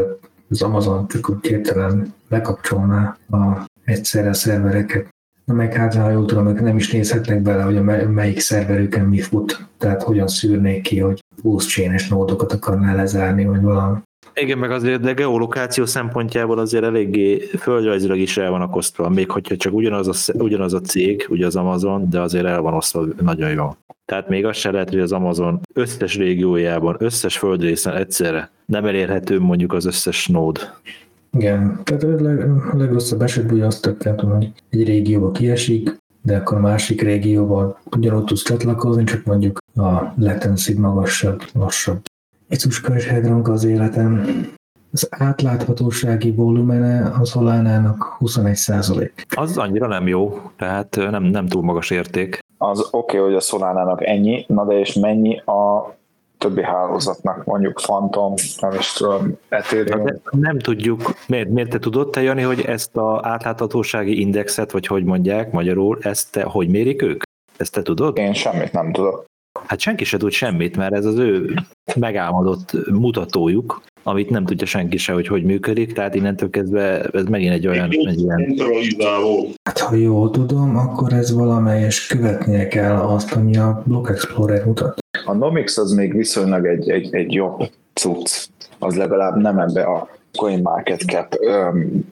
az 0.50 0.62
Amazon 0.62 1.08
csak 1.08 1.30
úgy 1.30 1.46
hirtelen 1.46 2.14
lekapcsolná 2.28 3.16
a 3.30 3.66
egyszerre 3.84 4.32
szervereket. 4.32 5.08
Meg 5.52 5.74
hát, 5.74 5.94
ha 5.94 6.10
jól 6.10 6.24
tudom, 6.24 6.52
nem 6.52 6.76
is 6.76 6.92
nézhetnek 6.92 7.42
bele, 7.42 7.62
hogy 7.62 7.76
a 7.76 7.82
me- 7.82 8.12
melyik 8.12 8.40
szerverükön 8.40 9.04
mi 9.04 9.20
fut, 9.20 9.66
tehát 9.78 10.02
hogyan 10.02 10.26
szűrnék 10.26 10.82
ki, 10.82 10.98
hogy 10.98 11.24
pulse 11.42 11.68
chain-es 11.68 12.08
nódokat 12.08 12.52
akarná 12.52 12.94
lezárni, 12.94 13.44
vagy 13.44 13.60
valami. 13.60 13.98
Igen, 14.34 14.58
meg 14.58 14.70
azért, 14.70 15.00
de 15.00 15.12
geolokáció 15.12 15.84
szempontjából 15.84 16.58
azért 16.58 16.84
eléggé 16.84 17.38
földrajzilag 17.38 18.18
is 18.18 18.36
el 18.36 18.50
van 18.50 18.68
osztva, 18.72 19.08
még 19.08 19.30
hogyha 19.30 19.56
csak 19.56 19.72
ugyanaz 19.72 20.08
a, 20.08 20.32
ugyanaz 20.42 20.74
a 20.74 20.80
cég, 20.80 21.26
ugye 21.28 21.46
az 21.46 21.56
Amazon, 21.56 22.10
de 22.10 22.20
azért 22.20 22.44
el 22.44 22.60
van 22.60 22.74
osztva 22.74 23.06
nagyon 23.20 23.50
jó. 23.50 23.76
Tehát 24.04 24.28
még 24.28 24.44
az 24.44 24.56
se 24.56 24.70
lehet, 24.70 24.90
hogy 24.90 25.00
az 25.00 25.12
Amazon 25.12 25.60
összes 25.74 26.16
régiójában, 26.16 26.96
összes 26.98 27.38
földrészen 27.38 27.94
egyszerre 27.94 28.50
nem 28.66 28.84
elérhető 28.84 29.40
mondjuk 29.40 29.72
az 29.72 29.84
összes 29.84 30.26
nód. 30.26 30.72
Igen, 31.38 31.80
tehát 31.84 32.02
a, 32.02 32.22
leg, 32.22 32.40
a 32.72 32.76
legrosszabb 32.76 33.22
esetben 33.22 33.54
ugye 33.54 33.66
azt 33.66 33.82
történt, 33.82 34.20
hogy 34.20 34.52
egy 34.70 34.84
régióba 34.84 35.30
kiesik, 35.30 35.96
de 36.22 36.36
akkor 36.36 36.56
a 36.56 36.60
másik 36.60 37.02
régióban 37.02 37.76
ugyanott 37.96 38.26
tudsz 38.26 38.42
csatlakozni, 38.42 39.04
csak 39.04 39.24
mondjuk 39.24 39.58
a 39.74 40.12
latency 40.16 40.78
magasabb, 40.78 41.42
lassabb. 41.54 42.00
Jézus 42.48 42.80
könyvhedronk 42.80 43.48
az 43.48 43.64
életem. 43.64 44.26
Az 44.92 45.08
átláthatósági 45.10 46.30
volumene 46.30 47.12
a 47.20 47.24
Solánának 47.24 48.02
21 48.02 48.54
százalék. 48.54 49.26
Az 49.36 49.58
annyira 49.58 49.86
nem 49.86 50.06
jó, 50.06 50.40
tehát 50.56 50.96
nem, 50.96 51.22
nem 51.22 51.46
túl 51.46 51.62
magas 51.62 51.90
érték. 51.90 52.38
Az 52.58 52.88
oké, 52.90 53.16
okay, 53.16 53.20
hogy 53.20 53.34
a 53.34 53.40
Solana-nak 53.40 54.06
ennyi, 54.06 54.44
na 54.48 54.64
de 54.64 54.78
és 54.78 54.94
mennyi 54.94 55.38
a 55.38 55.92
többi 56.38 56.62
hálózatnak, 56.62 57.44
mondjuk 57.44 57.74
Phantom, 57.74 58.34
nem 58.60 58.72
is 58.72 58.92
tudom, 58.92 59.38
Ethereum. 59.48 60.04
De 60.04 60.20
nem 60.30 60.58
tudjuk, 60.58 61.14
miért, 61.26 61.48
miért 61.48 61.70
te 61.70 61.78
tudod 61.78 62.10
te, 62.10 62.22
Jani, 62.22 62.42
hogy 62.42 62.60
ezt 62.60 62.96
a 62.96 63.20
átláthatósági 63.22 64.20
indexet, 64.20 64.70
vagy 64.70 64.86
hogy 64.86 65.04
mondják 65.04 65.52
magyarul, 65.52 65.98
ezt 66.00 66.32
te, 66.32 66.42
hogy 66.42 66.68
mérik 66.68 67.02
ők? 67.02 67.22
Ezt 67.56 67.72
te 67.72 67.82
tudod? 67.82 68.18
Én 68.18 68.32
semmit 68.32 68.72
nem 68.72 68.92
tudok. 68.92 69.24
Hát 69.66 69.80
senki 69.80 70.04
se 70.04 70.16
tud 70.16 70.30
semmit, 70.30 70.76
mert 70.76 70.94
ez 70.94 71.04
az 71.04 71.16
ő 71.16 71.54
megálmodott 71.94 72.90
mutatójuk, 72.90 73.82
amit 74.02 74.30
nem 74.30 74.44
tudja 74.44 74.66
senki 74.66 74.96
se, 74.96 75.12
hogy 75.12 75.26
hogy 75.26 75.44
működik, 75.44 75.92
tehát 75.92 76.14
innentől 76.14 76.50
kezdve 76.50 77.02
ez 77.02 77.24
megint 77.24 77.52
egy 77.52 77.66
olyan, 77.66 77.88
egy 77.90 78.20
ilyen... 78.20 78.54
Hát 79.62 79.78
ha 79.78 79.94
jól 79.94 80.30
tudom, 80.30 80.76
akkor 80.76 81.12
ez 81.12 81.34
valamelyes 81.34 82.06
követnie 82.06 82.68
kell 82.68 82.96
azt, 82.96 83.32
ami 83.32 83.56
a 83.56 83.82
Block 83.86 84.10
Explorer 84.10 84.64
mutat. 84.64 84.98
A 85.24 85.32
Nomix 85.32 85.78
az 85.78 85.92
még 85.92 86.16
viszonylag 86.16 86.66
egy, 86.66 86.90
egy, 86.90 87.14
egy 87.14 87.32
jobb 87.32 87.70
cucc. 87.92 88.48
Az 88.78 88.96
legalább 88.96 89.36
nem 89.36 89.58
ebbe 89.58 89.82
a 89.82 90.08
CoinMarketCap 90.32 91.34
um, 91.40 92.04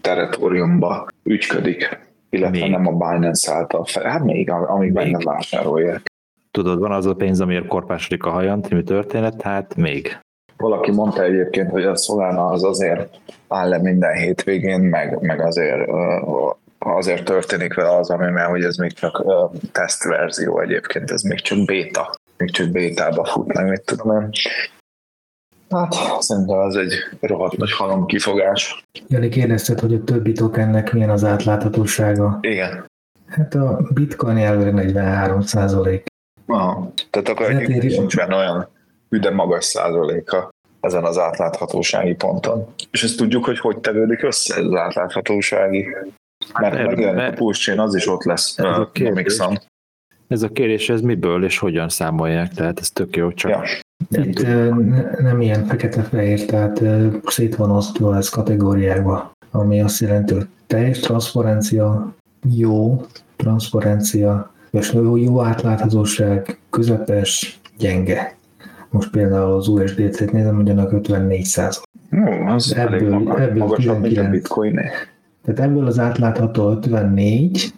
teritoriumba 0.00 1.06
ügyködik, 1.22 2.06
illetve 2.30 2.60
Még. 2.60 2.70
nem 2.70 2.86
a 2.86 2.90
Binance 2.92 3.52
által 3.52 3.84
fel. 3.84 4.10
Hát 4.10 4.24
még, 4.24 4.50
amíg 4.50 4.92
Még. 4.92 5.10
nem 5.10 5.20
vásárolják. 5.24 6.02
Tudod, 6.50 6.78
van 6.78 6.92
az 6.92 7.06
a 7.06 7.14
pénz, 7.14 7.40
amiért 7.40 7.66
korpásodik 7.66 8.24
a 8.24 8.30
hajam, 8.30 8.62
című 8.62 8.82
történet, 8.82 9.42
hát 9.42 9.76
még. 9.76 10.18
Valaki 10.58 10.90
mondta 10.90 11.22
egyébként, 11.22 11.70
hogy 11.70 11.84
a 11.84 11.96
Solana 11.96 12.46
az 12.46 12.64
azért 12.64 13.18
áll 13.48 13.68
le 13.68 13.78
minden 13.78 14.14
hétvégén, 14.14 14.80
meg, 14.80 15.20
meg 15.20 15.40
azért, 15.40 15.90
azért 16.78 17.24
történik 17.24 17.74
vele 17.74 17.96
az, 17.96 18.10
ami 18.10 18.30
mert 18.30 18.48
hogy 18.48 18.64
ez 18.64 18.76
még 18.76 18.92
csak 18.92 19.24
tesztverzió 19.72 20.60
egyébként, 20.60 21.10
ez 21.10 21.22
még 21.22 21.40
csak 21.40 21.64
béta. 21.64 22.14
Még 22.36 22.50
csak 22.50 22.68
bétába 22.68 23.24
fut, 23.24 23.52
meg 23.52 23.68
mit 23.68 23.84
tudom 23.84 24.20
én. 24.20 24.30
Hát 25.70 25.94
szerintem 26.18 26.60
ez 26.60 26.74
egy 26.74 26.92
rohadt 27.20 27.56
nagy 27.56 27.72
halom 27.72 28.06
kifogás. 28.06 28.84
Jani 29.08 29.28
kérdezted, 29.28 29.80
hogy 29.80 29.94
a 29.94 30.04
többi 30.04 30.32
tokennek 30.32 30.92
milyen 30.92 31.10
az 31.10 31.24
átláthatósága. 31.24 32.38
Igen. 32.40 32.84
Hát 33.26 33.54
a 33.54 33.80
bitcoin 33.94 34.36
jelvére 34.36 34.70
43 34.70 35.40
százalék. 35.40 36.06
Aha. 36.46 36.92
Tehát 37.10 37.28
akkor 37.28 37.50
egyébként 37.50 37.84
éri- 37.84 37.98
nincs 37.98 38.16
benne 38.16 38.36
olyan 38.36 38.68
üde 39.10 39.30
magas 39.30 39.64
százaléka 39.64 40.48
ezen 40.80 41.04
az 41.04 41.18
átláthatósági 41.18 42.14
ponton. 42.14 42.66
És 42.90 43.02
ezt 43.02 43.16
tudjuk, 43.16 43.44
hogy 43.44 43.58
hogy 43.58 43.78
tevődik 43.78 44.22
össze 44.22 44.54
ez 44.56 44.64
az 44.64 44.74
átláthatósági. 44.74 45.86
Mert 46.58 46.74
erről- 46.74 46.86
megjelenik 46.86 47.32
a 47.32 47.36
pulszcsén, 47.36 47.78
az 47.80 47.94
is 47.94 48.06
ott 48.06 48.24
lesz 48.24 48.58
Ez 48.58 48.64
a 48.64 48.80
a 48.80 48.90
kérdés. 48.92 49.14
Mixon. 49.14 49.58
Ez 50.28 50.42
a 50.42 50.48
kérdés, 50.48 50.88
ez 50.88 51.00
miből 51.00 51.44
és 51.44 51.58
hogyan 51.58 51.88
számolják, 51.88 52.52
tehát 52.52 52.80
ez 52.80 52.90
tök 52.90 53.16
jó, 53.16 53.32
csak 53.32 53.50
Ja. 53.50 53.62
Itt 54.10 54.38
ö, 54.38 54.74
ne- 54.74 55.10
nem 55.20 55.40
ilyen 55.40 55.64
fekete-fehér, 55.66 56.44
tehát 56.44 56.80
ö, 56.80 57.06
szét 57.24 57.56
van 57.56 57.70
osztva 57.70 58.16
ez 58.16 58.28
kategóriákba, 58.28 59.32
ami 59.50 59.80
azt 59.80 60.00
jelenti, 60.00 60.34
hogy 60.34 60.46
teljes 60.66 60.98
transzparencia, 60.98 62.14
jó 62.56 63.06
transzparencia, 63.36 64.52
és 64.70 64.92
jó, 64.92 65.16
jó 65.16 65.42
átláthatóság, 65.42 66.58
közepes, 66.70 67.60
gyenge. 67.78 68.36
Most 68.90 69.10
például 69.10 69.52
az 69.52 69.68
USDT-t 69.68 70.32
nézem, 70.32 70.56
hogy 70.56 70.70
annak 70.70 70.92
54 70.92 71.44
százalék. 71.44 71.86
Jó, 72.10 72.46
az 72.46 72.74
Ebből- 72.74 73.12
elég 73.12 73.28
ebből 73.28 73.56
magasabb, 73.56 74.00
mint 74.00 74.04
a 74.04 74.08
19. 74.08 74.30
bitcoin 74.30 74.80
Tehát 75.44 75.60
ebből 75.70 75.86
az 75.86 75.98
átlátható 75.98 76.70
54, 76.70 77.72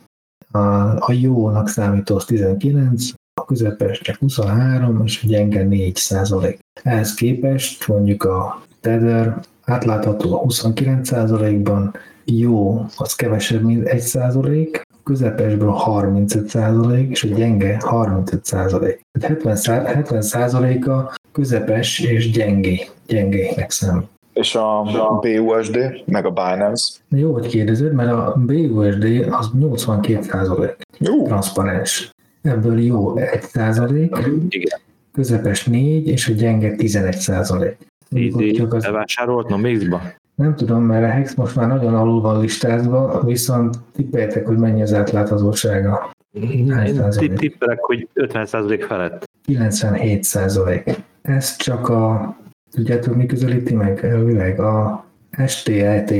a, 0.51 0.59
a 0.99 1.12
jónak 1.20 1.68
számító 1.68 2.16
az 2.16 2.25
19, 2.25 3.11
a 3.40 3.44
közepes 3.44 4.01
csak 4.01 4.16
23, 4.16 5.03
és 5.05 5.23
a 5.25 5.27
gyenge 5.27 5.64
4 5.64 5.96
százalék. 5.96 6.59
Ehhez 6.83 7.14
képest 7.14 7.88
mondjuk 7.88 8.25
a 8.25 8.62
Tether 8.81 9.40
átlátható 9.64 10.35
a 10.35 10.38
29 10.38 11.09
százalékban, 11.09 11.94
jó, 12.25 12.87
az 12.96 13.14
kevesebb, 13.14 13.62
mint 13.62 13.87
1 13.87 14.01
százalék, 14.01 14.83
közepesből 15.11 15.70
35 15.70 16.49
százalék, 16.49 17.11
és 17.11 17.23
a 17.23 17.27
gyenge 17.27 17.77
35 17.81 18.44
százalék. 18.44 19.01
Tehát 19.18 19.37
70, 19.37 19.57
szá- 19.57 19.87
70 19.87 20.23
százaléka 20.23 21.12
közepes 21.33 22.01
és 22.01 22.31
gyengé, 22.31 22.88
gyengének 23.07 23.70
számít. 23.70 24.09
És 24.33 24.55
a 24.55 24.83
BUSD, 25.20 26.03
meg 26.07 26.27
a 26.27 26.31
Binance. 26.31 26.92
Jó, 27.09 27.33
hogy 27.33 27.46
kérdezed, 27.46 27.92
mert 27.92 28.11
a 28.11 28.35
BUSD 28.46 29.27
az 29.31 29.51
82 29.59 30.23
százalék 30.23 30.77
Jó, 30.99 31.25
transzparens. 31.25 32.11
Ebből 32.42 32.81
jó 32.81 33.16
1 33.16 33.42
százalék, 33.42 34.16
igen. 34.49 34.79
közepes 35.12 35.64
4, 35.64 36.07
és 36.09 36.29
a 36.29 36.33
gyenge 36.33 36.77
11 36.77 37.16
százalék. 37.16 37.77
Így 38.14 38.55
Csak 38.57 38.75
az, 38.75 38.85
bevásárolt 38.85 39.49
Nomixba? 39.49 40.01
Nem 40.40 40.55
tudom, 40.55 40.83
mert 40.83 41.05
a 41.05 41.09
Hex 41.09 41.35
most 41.35 41.57
már 41.57 41.68
nagyon 41.68 41.94
alul 41.94 42.20
van 42.20 42.40
listázva, 42.40 43.22
viszont 43.24 43.76
tippeljetek, 43.92 44.46
hogy 44.46 44.57
mennyi 44.57 44.83
az 44.83 44.94
átláthatósága. 44.94 46.11
Én 46.31 47.35
tippelek, 47.35 47.81
hogy 47.81 48.09
50% 48.14 48.85
felett. 48.88 49.29
97 49.44 50.24
százalék. 50.24 51.03
Ez 51.22 51.57
csak 51.57 51.88
a, 51.88 52.37
tudjátok 52.70 53.14
mi 53.14 53.26
közelíti 53.26 53.74
meg 53.74 54.05
elvileg? 54.05 54.61
A 54.61 55.05
STETH, 55.46 56.14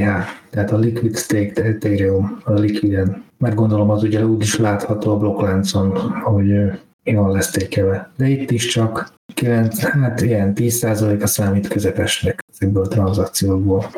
tehát 0.51 0.71
a 0.71 0.79
Liquid 0.79 1.17
Staked 1.17 1.59
Ethereum, 1.59 2.39
a 2.45 2.53
Liquiden. 2.53 3.25
Mert 3.39 3.55
gondolom 3.55 3.91
az 3.91 4.03
ugye 4.03 4.27
úgy 4.27 4.43
is 4.43 4.59
látható 4.59 5.13
a 5.13 5.19
blokkláncon, 5.19 5.99
hogy 6.23 6.71
jól 7.11 7.33
lesz 7.33 7.51
tékelve. 7.51 8.11
De 8.17 8.29
itt 8.29 8.51
is 8.51 8.67
csak 8.67 9.13
9, 9.35 9.79
hát 9.79 10.21
ilyen 10.21 10.53
10% 10.57 11.23
a 11.23 11.27
számít 11.27 11.69
közepesnek 11.69 12.45
ezekből 12.53 12.83
a 12.83 12.89
tranzakciókból. 12.89 13.91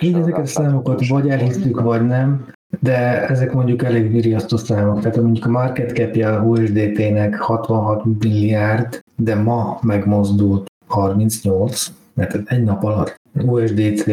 Így 0.00 0.14
ezeket 0.14 0.44
a 0.44 0.46
számokat 0.46 1.06
vagy 1.06 1.28
elhisztük, 1.28 1.80
vagy 1.80 2.06
nem, 2.06 2.46
de 2.80 3.28
ezek 3.28 3.52
mondjuk 3.52 3.84
elég 3.84 4.12
viriasztó 4.12 4.56
számok. 4.56 5.00
Tehát 5.00 5.16
mondjuk 5.16 5.46
a 5.46 5.50
market 5.50 5.90
capje 5.90 6.28
a 6.28 6.42
USDT-nek 6.42 7.36
66 7.36 8.04
milliárd, 8.04 9.00
de 9.16 9.34
ma 9.34 9.78
megmozdult 9.82 10.66
38, 10.86 11.86
mert 12.14 12.50
egy 12.50 12.64
nap 12.64 12.84
alatt. 12.84 13.14
USDT 13.46 14.10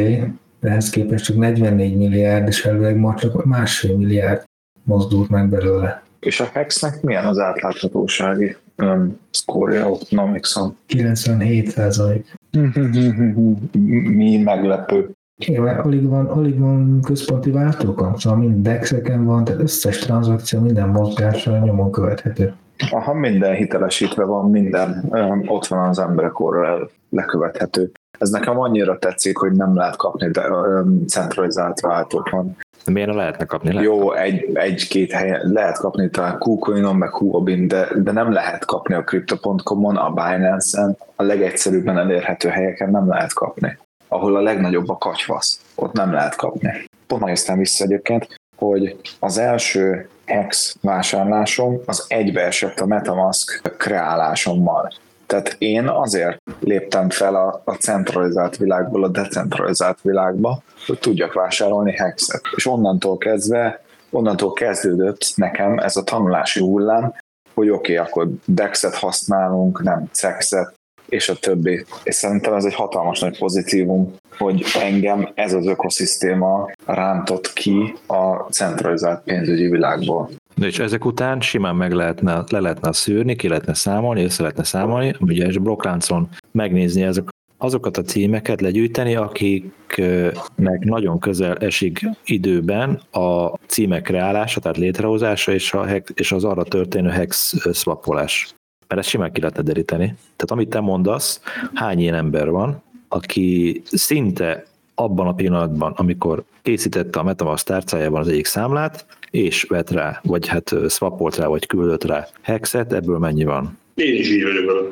ehhez 0.62 0.89
képest 0.89 1.26
csak 1.26 1.38
44 1.38 1.98
milliárd, 1.98 2.48
és 2.48 2.65
elvileg 2.65 2.95
ma 2.95 3.15
csak 3.15 3.45
másfél 3.45 3.98
milliárd 3.98 4.43
mozdult 4.84 5.30
meg 5.30 5.50
belőle. 5.50 6.04
És 6.25 6.39
a 6.39 6.49
Hexnek 6.53 7.01
milyen 7.01 7.25
az 7.25 7.39
átláthatósági 7.39 8.55
um, 8.77 9.19
szkórja 9.31 9.89
ott 9.89 10.11
Nomixon? 10.11 10.77
97 10.85 11.67
százalék. 11.69 12.33
Mi 14.17 14.38
meglepő. 14.38 15.09
Mert 15.57 15.85
alig 15.85 16.07
van, 16.07 16.25
alig 16.25 16.59
van 16.59 17.01
központi 17.01 17.51
váltókon, 17.51 18.17
szóval 18.17 18.39
mind 18.39 18.63
dexeken 18.63 19.25
van, 19.25 19.43
tehát 19.43 19.61
összes 19.61 19.97
tranzakció, 19.97 20.59
minden 20.59 20.89
mozgással 20.89 21.59
nyomon 21.59 21.91
követhető. 21.91 22.53
Aha, 22.91 23.13
minden 23.13 23.55
hitelesítve 23.55 24.23
van, 24.23 24.49
minden 24.49 25.03
um, 25.09 25.43
ott 25.47 25.67
van 25.67 25.88
az 25.89 25.99
emberek 25.99 26.39
orra 26.39 26.89
lekövethető. 27.09 27.91
Ez 28.19 28.29
nekem 28.29 28.59
annyira 28.59 28.99
tetszik, 28.99 29.38
hogy 29.38 29.51
nem 29.51 29.75
lehet 29.75 29.95
kapni 29.95 30.29
de, 30.29 30.49
um, 30.49 31.05
centralizált 31.05 31.79
váltókon. 31.79 32.55
Ne 32.86 33.06
lehetne 33.06 33.45
kapni? 33.45 33.69
Lehet. 33.69 33.84
Jó, 33.84 34.13
egy, 34.13 34.50
egy-két 34.54 35.12
helyen 35.12 35.41
lehet 35.54 35.78
kapni 35.78 36.10
talán 36.10 36.38
KuCoinon, 36.38 36.95
meg 36.95 37.10
Huobin, 37.10 37.67
de, 37.67 37.88
de 37.95 38.12
nem 38.12 38.32
lehet 38.32 38.65
kapni 38.65 38.93
a 38.93 39.04
Crypto.com-on, 39.04 39.95
a 39.95 40.10
Binance-en, 40.10 40.98
a 41.15 41.24
legegyszerűbben 41.24 41.98
elérhető 41.98 42.50
helyeken 42.50 42.89
nem 42.89 43.08
lehet 43.08 43.34
kapni. 43.34 43.78
Ahol 44.08 44.36
a 44.36 44.41
legnagyobb 44.41 44.89
a 44.89 44.98
kacsvasz, 44.98 45.62
ott 45.76 45.93
nem 45.93 46.12
lehet 46.12 46.36
kapni. 46.36 46.69
Pont 47.08 47.21
megnéztem 47.21 47.58
vissza 47.58 47.84
egyébként, 47.84 48.28
hogy 48.56 48.95
az 49.19 49.38
első 49.38 50.10
Hex 50.26 50.76
vásárlásom 50.82 51.80
az 51.86 52.06
egybeesett 52.08 52.80
a 52.80 52.86
Metamask 52.86 53.62
kreálásommal. 53.78 54.91
Tehát 55.25 55.55
én 55.57 55.88
azért 55.88 56.38
léptem 56.59 57.09
fel 57.09 57.35
a, 57.35 57.61
a 57.65 57.73
centralizált 57.73 58.57
világból 58.57 59.03
a 59.03 59.07
decentralizált 59.07 60.01
világba, 60.01 60.61
hogy 60.85 60.99
tudjak 60.99 61.33
vásárolni 61.33 61.91
hexet. 61.91 62.41
És 62.55 62.65
onnantól 62.65 63.17
kezdve, 63.17 63.83
onnantól 64.09 64.53
kezdődött 64.53 65.33
nekem 65.35 65.77
ez 65.77 65.95
a 65.95 66.03
tanulási 66.03 66.59
hullám, 66.59 67.13
hogy 67.53 67.69
oké, 67.69 67.97
okay, 67.97 68.05
akkor 68.05 68.27
Dexet 68.45 68.95
használunk, 68.95 69.83
nem 69.83 70.09
Cexet, 70.11 70.73
és 71.09 71.29
a 71.29 71.35
többi. 71.35 71.85
És 72.03 72.15
szerintem 72.15 72.53
ez 72.53 72.65
egy 72.65 72.73
hatalmas 72.73 73.19
nagy 73.19 73.38
pozitívum, 73.38 74.15
hogy 74.38 74.63
engem 74.79 75.29
ez 75.33 75.53
az 75.53 75.65
ökoszisztéma 75.65 76.69
rántott 76.85 77.53
ki 77.53 77.95
a 78.07 78.35
centralizált 78.51 79.23
pénzügyi 79.23 79.69
világból. 79.69 80.29
De 80.56 80.67
és 80.67 80.79
ezek 80.79 81.06
után 81.06 81.41
simán 81.41 81.75
meg 81.75 81.91
lehetne, 81.91 82.43
le 82.49 82.60
lehetne 82.60 82.93
szűrni, 82.93 83.35
ki 83.35 83.47
lehetne 83.47 83.73
számolni, 83.73 84.23
össze 84.23 84.41
lehetne 84.41 84.63
számolni, 84.63 85.15
ugye 85.19 85.45
és 85.45 85.58
blokkláncon 85.58 86.29
megnézni 86.51 87.01
ezek, 87.01 87.27
azokat 87.58 87.97
a 87.97 88.01
címeket 88.01 88.62
legyűjteni, 88.62 89.15
akiknek 89.15 90.79
nagyon 90.79 91.19
közel 91.19 91.56
esik 91.56 92.06
időben 92.25 93.01
a 93.12 93.47
címek 93.65 94.01
kreálása, 94.01 94.60
tehát 94.60 94.77
létrehozása 94.77 95.51
és, 95.51 95.73
a 95.73 95.85
hex, 95.85 96.12
és 96.13 96.31
az 96.31 96.43
arra 96.43 96.63
történő 96.63 97.10
hex 97.10 97.56
swapolás. 97.73 98.53
Mert 98.87 99.01
ezt 99.01 99.10
simán 99.10 99.31
ki 99.31 99.39
lehetne 99.39 99.62
deríteni. 99.62 100.06
Tehát 100.06 100.51
amit 100.51 100.69
te 100.69 100.79
mondasz, 100.79 101.41
hány 101.73 101.99
ilyen 101.99 102.15
ember 102.15 102.49
van, 102.49 102.81
aki 103.08 103.81
szinte 103.85 104.65
abban 104.95 105.27
a 105.27 105.33
pillanatban, 105.33 105.93
amikor 105.95 106.43
készítette 106.62 107.19
a 107.19 107.23
Metamask 107.23 107.65
tárcájában 107.65 108.21
az 108.21 108.27
egyik 108.27 108.45
számlát, 108.45 109.06
és 109.36 109.63
vett 109.63 109.90
rá, 109.90 110.19
vagy 110.23 110.48
hát 110.48 110.75
swapolt 110.90 111.36
rá, 111.36 111.48
vagy 111.48 111.65
küldött 111.65 112.04
rá 112.04 112.27
hexet, 112.42 112.94
ebből 112.94 113.17
mennyi 113.17 113.44
van? 113.44 113.77
Én 113.96 114.13
is 114.13 114.29
így 114.29 114.44
vagyok 114.44 114.65
vele. 114.65 114.90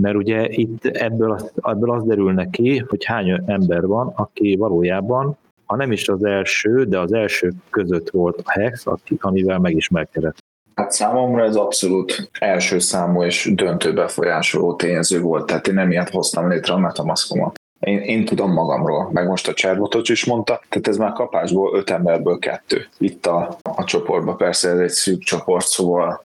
mert 0.00 0.16
ugye 0.16 0.48
itt 0.48 0.84
ebből 0.84 1.32
az, 1.32 1.52
ebből 1.62 1.90
az 1.90 2.04
derül 2.04 2.32
neki, 2.32 2.84
hogy 2.88 3.04
hány 3.04 3.42
ember 3.46 3.86
van, 3.86 4.12
aki 4.16 4.56
valójában, 4.56 5.36
ha 5.64 5.76
nem 5.76 5.92
is 5.92 6.08
az 6.08 6.24
első, 6.24 6.84
de 6.84 6.98
az 6.98 7.12
első 7.12 7.52
között 7.70 8.10
volt 8.10 8.42
a 8.44 8.50
Hex, 8.50 8.86
aki, 8.86 9.16
amivel 9.20 9.58
megismerkedett. 9.58 10.36
Hát 10.74 10.90
számomra 10.90 11.44
ez 11.44 11.56
abszolút 11.56 12.30
első 12.40 12.78
számú 12.78 13.22
és 13.22 13.50
döntő 13.54 13.92
befolyásoló 13.92 14.74
tényező 14.74 15.20
volt, 15.20 15.46
tehát 15.46 15.66
én 15.66 15.74
nem 15.74 15.90
ilyet 15.90 16.10
hoztam 16.10 16.48
létre 16.48 16.72
a 16.72 16.78
Metamaskomat. 16.78 17.54
Én, 17.80 17.98
én 17.98 18.24
tudom 18.24 18.52
magamról, 18.52 19.10
meg 19.12 19.26
most 19.26 19.48
a 19.48 19.52
Cserbotocs 19.52 20.08
is 20.08 20.24
mondta, 20.24 20.60
tehát 20.68 20.88
ez 20.88 20.96
már 20.96 21.12
kapásból 21.12 21.76
öt 21.76 21.90
emberből 21.90 22.38
kettő. 22.38 22.86
Itt 22.98 23.26
a, 23.26 23.58
a 23.62 23.84
csoportban 23.84 24.36
persze 24.36 24.68
ez 24.68 24.78
egy 24.78 24.90
szűk 24.90 25.22
csoport, 25.22 25.66
szóval 25.66 26.24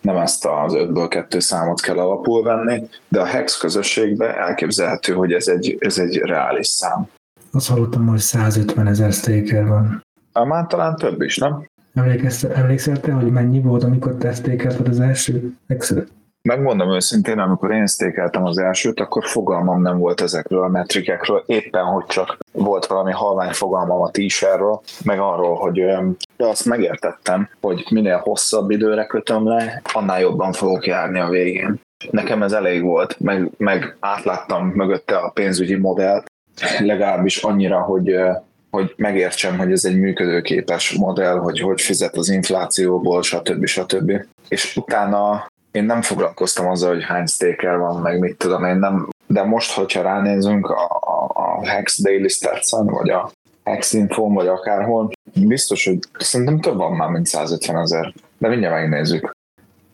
nem 0.00 0.16
ezt 0.16 0.46
az 0.46 0.74
ötből 0.74 1.08
kettő 1.08 1.38
számot 1.38 1.80
kell 1.80 1.98
alapul 1.98 2.42
venni, 2.42 2.88
de 3.08 3.20
a 3.20 3.24
Hex 3.24 3.58
közösségben 3.58 4.30
elképzelhető, 4.30 5.12
hogy 5.12 5.32
ez 5.32 5.48
egy, 5.48 5.76
ez 5.78 5.98
egy 5.98 6.16
reális 6.16 6.66
szám. 6.66 7.08
Azt 7.52 7.68
hallottam, 7.68 8.06
hogy 8.06 8.18
150 8.18 8.86
ezer 8.86 9.12
staker 9.12 9.66
van. 9.66 10.04
Már 10.32 10.66
talán 10.66 10.96
több 10.96 11.22
is, 11.22 11.36
nem? 11.36 11.66
Emlékszel 12.54 13.00
te, 13.00 13.12
hogy 13.12 13.30
mennyi 13.30 13.60
volt, 13.60 13.84
amikor 13.84 14.14
te 14.14 14.34
sztékelted 14.34 14.88
az 14.88 15.00
első 15.00 15.52
Hexet? 15.68 16.08
Megmondom 16.42 16.92
őszintén, 16.92 17.38
amikor 17.38 17.70
én 17.70 17.86
sztékeltem 17.86 18.44
az 18.44 18.58
elsőt, 18.58 19.00
akkor 19.00 19.24
fogalmam 19.24 19.82
nem 19.82 19.98
volt 19.98 20.20
ezekről 20.20 20.62
a 20.62 20.68
metrikekről, 20.68 21.42
éppen 21.46 21.84
hogy 21.84 22.04
csak 22.06 22.38
volt 22.52 22.86
valami 22.86 23.12
halvány 23.12 23.52
fogalmam 23.52 24.00
a 24.00 24.10
t 24.10 24.18
meg 25.04 25.20
arról, 25.20 25.56
hogy 25.56 25.84
de 26.36 26.46
azt 26.46 26.64
megértettem, 26.64 27.48
hogy 27.60 27.86
minél 27.90 28.16
hosszabb 28.16 28.70
időre 28.70 29.06
kötöm 29.06 29.46
le, 29.46 29.82
annál 29.92 30.20
jobban 30.20 30.52
fogok 30.52 30.86
járni 30.86 31.20
a 31.20 31.28
végén. 31.28 31.80
Nekem 32.10 32.42
ez 32.42 32.52
elég 32.52 32.82
volt, 32.82 33.20
meg, 33.20 33.50
meg 33.56 33.96
átláttam 34.00 34.66
mögötte 34.66 35.16
a 35.16 35.30
pénzügyi 35.30 35.76
modellt, 35.76 36.26
legalábbis 36.78 37.42
annyira, 37.42 37.80
hogy 37.80 38.16
hogy 38.70 38.94
megértsem, 38.96 39.58
hogy 39.58 39.72
ez 39.72 39.84
egy 39.84 39.98
működőképes 39.98 40.92
modell, 40.92 41.38
hogy 41.38 41.60
hogy 41.60 41.80
fizet 41.80 42.16
az 42.16 42.28
inflációból, 42.28 43.22
stb. 43.22 43.66
stb. 43.66 44.12
És 44.48 44.76
utána 44.76 45.46
én 45.72 45.84
nem 45.84 46.02
foglalkoztam 46.02 46.68
azzal, 46.68 46.92
hogy 46.92 47.04
hány 47.04 47.26
staker 47.26 47.78
van, 47.78 48.00
meg 48.00 48.18
mit 48.18 48.36
tudom 48.36 48.64
én, 48.64 48.76
nem, 48.76 49.08
de 49.26 49.42
most, 49.42 49.72
hogyha 49.72 50.02
ránézünk 50.02 50.66
a, 50.66 50.84
a, 51.00 51.30
a 51.34 51.66
Hex 51.66 52.02
Daily 52.02 52.28
stats 52.28 52.70
vagy 52.70 53.10
a 53.10 53.30
Hex 53.64 53.92
info 53.92 54.28
vagy 54.28 54.46
akárhol, 54.46 55.10
biztos, 55.34 55.84
hogy 55.84 55.98
szerintem 56.18 56.60
több 56.60 56.76
van 56.76 56.92
már, 56.92 57.08
mint 57.08 57.26
150 57.26 57.76
ezer. 57.76 58.14
De 58.38 58.48
mindjárt 58.48 58.74
megnézzük. 58.74 59.36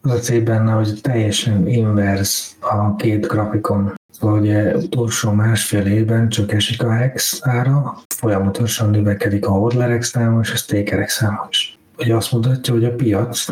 Az 0.02 0.10
a 0.10 0.18
cél 0.18 0.42
benne, 0.42 0.72
hogy 0.72 1.00
teljesen 1.02 1.68
invers 1.68 2.50
a 2.60 2.96
két 2.96 3.26
grafikon. 3.26 3.94
Szóval 4.12 4.40
ugye 4.40 4.74
utolsó 4.74 5.30
másfél 5.30 5.86
évben 5.86 6.28
csak 6.28 6.52
esik 6.52 6.82
a 6.82 6.92
hex 6.92 7.38
ára, 7.42 7.98
folyamatosan 8.16 8.90
növekedik 8.90 9.46
a 9.46 9.50
hodlerek 9.50 10.02
száma 10.02 10.40
és 10.40 10.52
a 10.52 10.56
stakerek 10.56 11.08
száma 11.08 11.46
is. 11.50 11.78
Ugye 11.98 12.14
azt 12.14 12.32
mutatja, 12.32 12.74
hogy 12.74 12.84
a 12.84 12.94
piac 12.94 13.46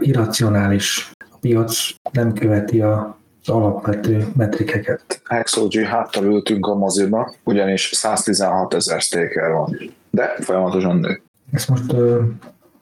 irracionális 0.00 1.12
piac 1.40 1.90
nem 2.12 2.32
követi 2.32 2.80
a 2.80 3.18
az 3.42 3.48
alapvető 3.48 4.26
metrikeket. 4.36 5.20
HexOG 5.24 5.74
háttal 5.74 6.24
ültünk 6.24 6.66
a 6.66 6.74
moziba, 6.74 7.34
ugyanis 7.44 7.90
116 7.92 8.74
ezer 8.74 9.00
staker 9.00 9.50
van, 9.50 9.92
de 10.10 10.36
folyamatosan 10.40 10.96
nő. 10.96 11.22
Ezt 11.52 11.68
most 11.68 11.92
uh, 11.92 12.20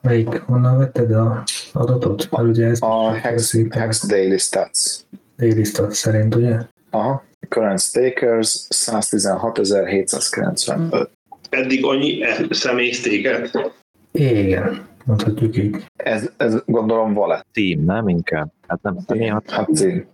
melyik, 0.02 0.42
honnan 0.46 0.78
vetted 0.78 1.12
a 1.12 1.42
adatot? 1.72 2.30
Mert 2.30 2.48
ugye 2.48 2.66
ez 2.66 2.82
a 2.82 3.12
Hex, 3.12 3.56
Hex 3.70 4.06
Daily 4.06 4.38
Stats. 4.38 4.96
Daily 5.36 5.64
Stats 5.64 5.96
szerint, 5.96 6.34
ugye? 6.34 6.56
Aha. 6.90 7.24
Current 7.48 7.80
stakers 7.80 8.66
116.795. 8.68 11.08
Eddig 11.50 11.84
annyi 11.84 12.22
e- 12.22 12.46
személy 12.50 12.90
stéket? 12.90 13.72
Igen 14.12 14.86
mondhatjuk 15.08 15.56
így. 15.56 15.84
Ez, 15.96 16.30
ez 16.36 16.62
gondolom 16.66 17.14
vale. 17.14 17.44
Team, 17.52 17.84
nem 17.84 18.08
inkább? 18.08 18.52
Hát 18.66 18.82
nem 18.82 18.98
team, 19.06 19.42
hát 19.46 19.68
team. 19.72 20.04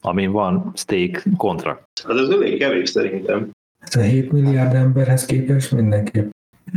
Amin 0.00 0.30
van 0.30 0.72
stake 0.74 1.22
kontrakt. 1.36 2.02
Hát 2.08 2.16
ez 2.16 2.28
elég 2.28 2.58
kevés 2.58 2.88
szerintem. 2.88 3.50
Ez 3.78 3.96
a 3.96 4.00
7 4.00 4.32
milliárd 4.32 4.74
emberhez 4.74 5.26
képest 5.26 5.72
mindenképp. 5.72 6.30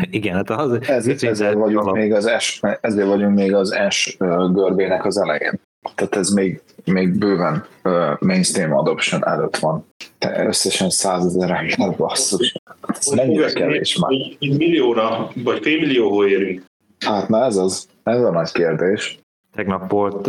Igen, 0.09 0.35
hát 0.35 0.49
az... 0.49 0.79
Ez, 0.81 1.07
ezért, 1.07 1.53
vagyunk 1.53 1.81
alap. 1.81 1.95
még 1.95 2.13
az 2.13 2.31
S, 2.39 2.61
ezért 2.81 3.07
vagyunk 3.07 3.35
még 3.35 3.53
az 3.53 3.75
S 3.89 4.17
görbének 4.53 5.05
az 5.05 5.17
elején. 5.17 5.59
Tehát 5.95 6.15
ez 6.15 6.29
még, 6.29 6.61
még 6.85 7.17
bőven 7.17 7.65
uh, 7.83 8.19
mainstream 8.19 8.73
adoption 8.73 9.27
előtt 9.27 9.57
van. 9.57 9.85
Te 10.17 10.45
összesen 10.45 10.89
százezer 10.89 11.49
ember 11.51 11.97
basszus. 11.97 12.55
Ez 12.87 13.07
mennyire 13.07 13.51
kevés 13.51 13.97
már. 13.97 14.11
Millióra, 14.39 15.31
vagy 15.35 15.61
félmillióhol 15.61 16.27
érünk. 16.27 16.63
Hát 17.05 17.29
na 17.29 17.43
ez 17.43 17.55
az, 17.55 17.87
ez 18.03 18.21
a 18.21 18.31
nagy 18.31 18.51
kérdés. 18.51 19.19
Tegnap 19.55 19.91
volt, 19.91 20.21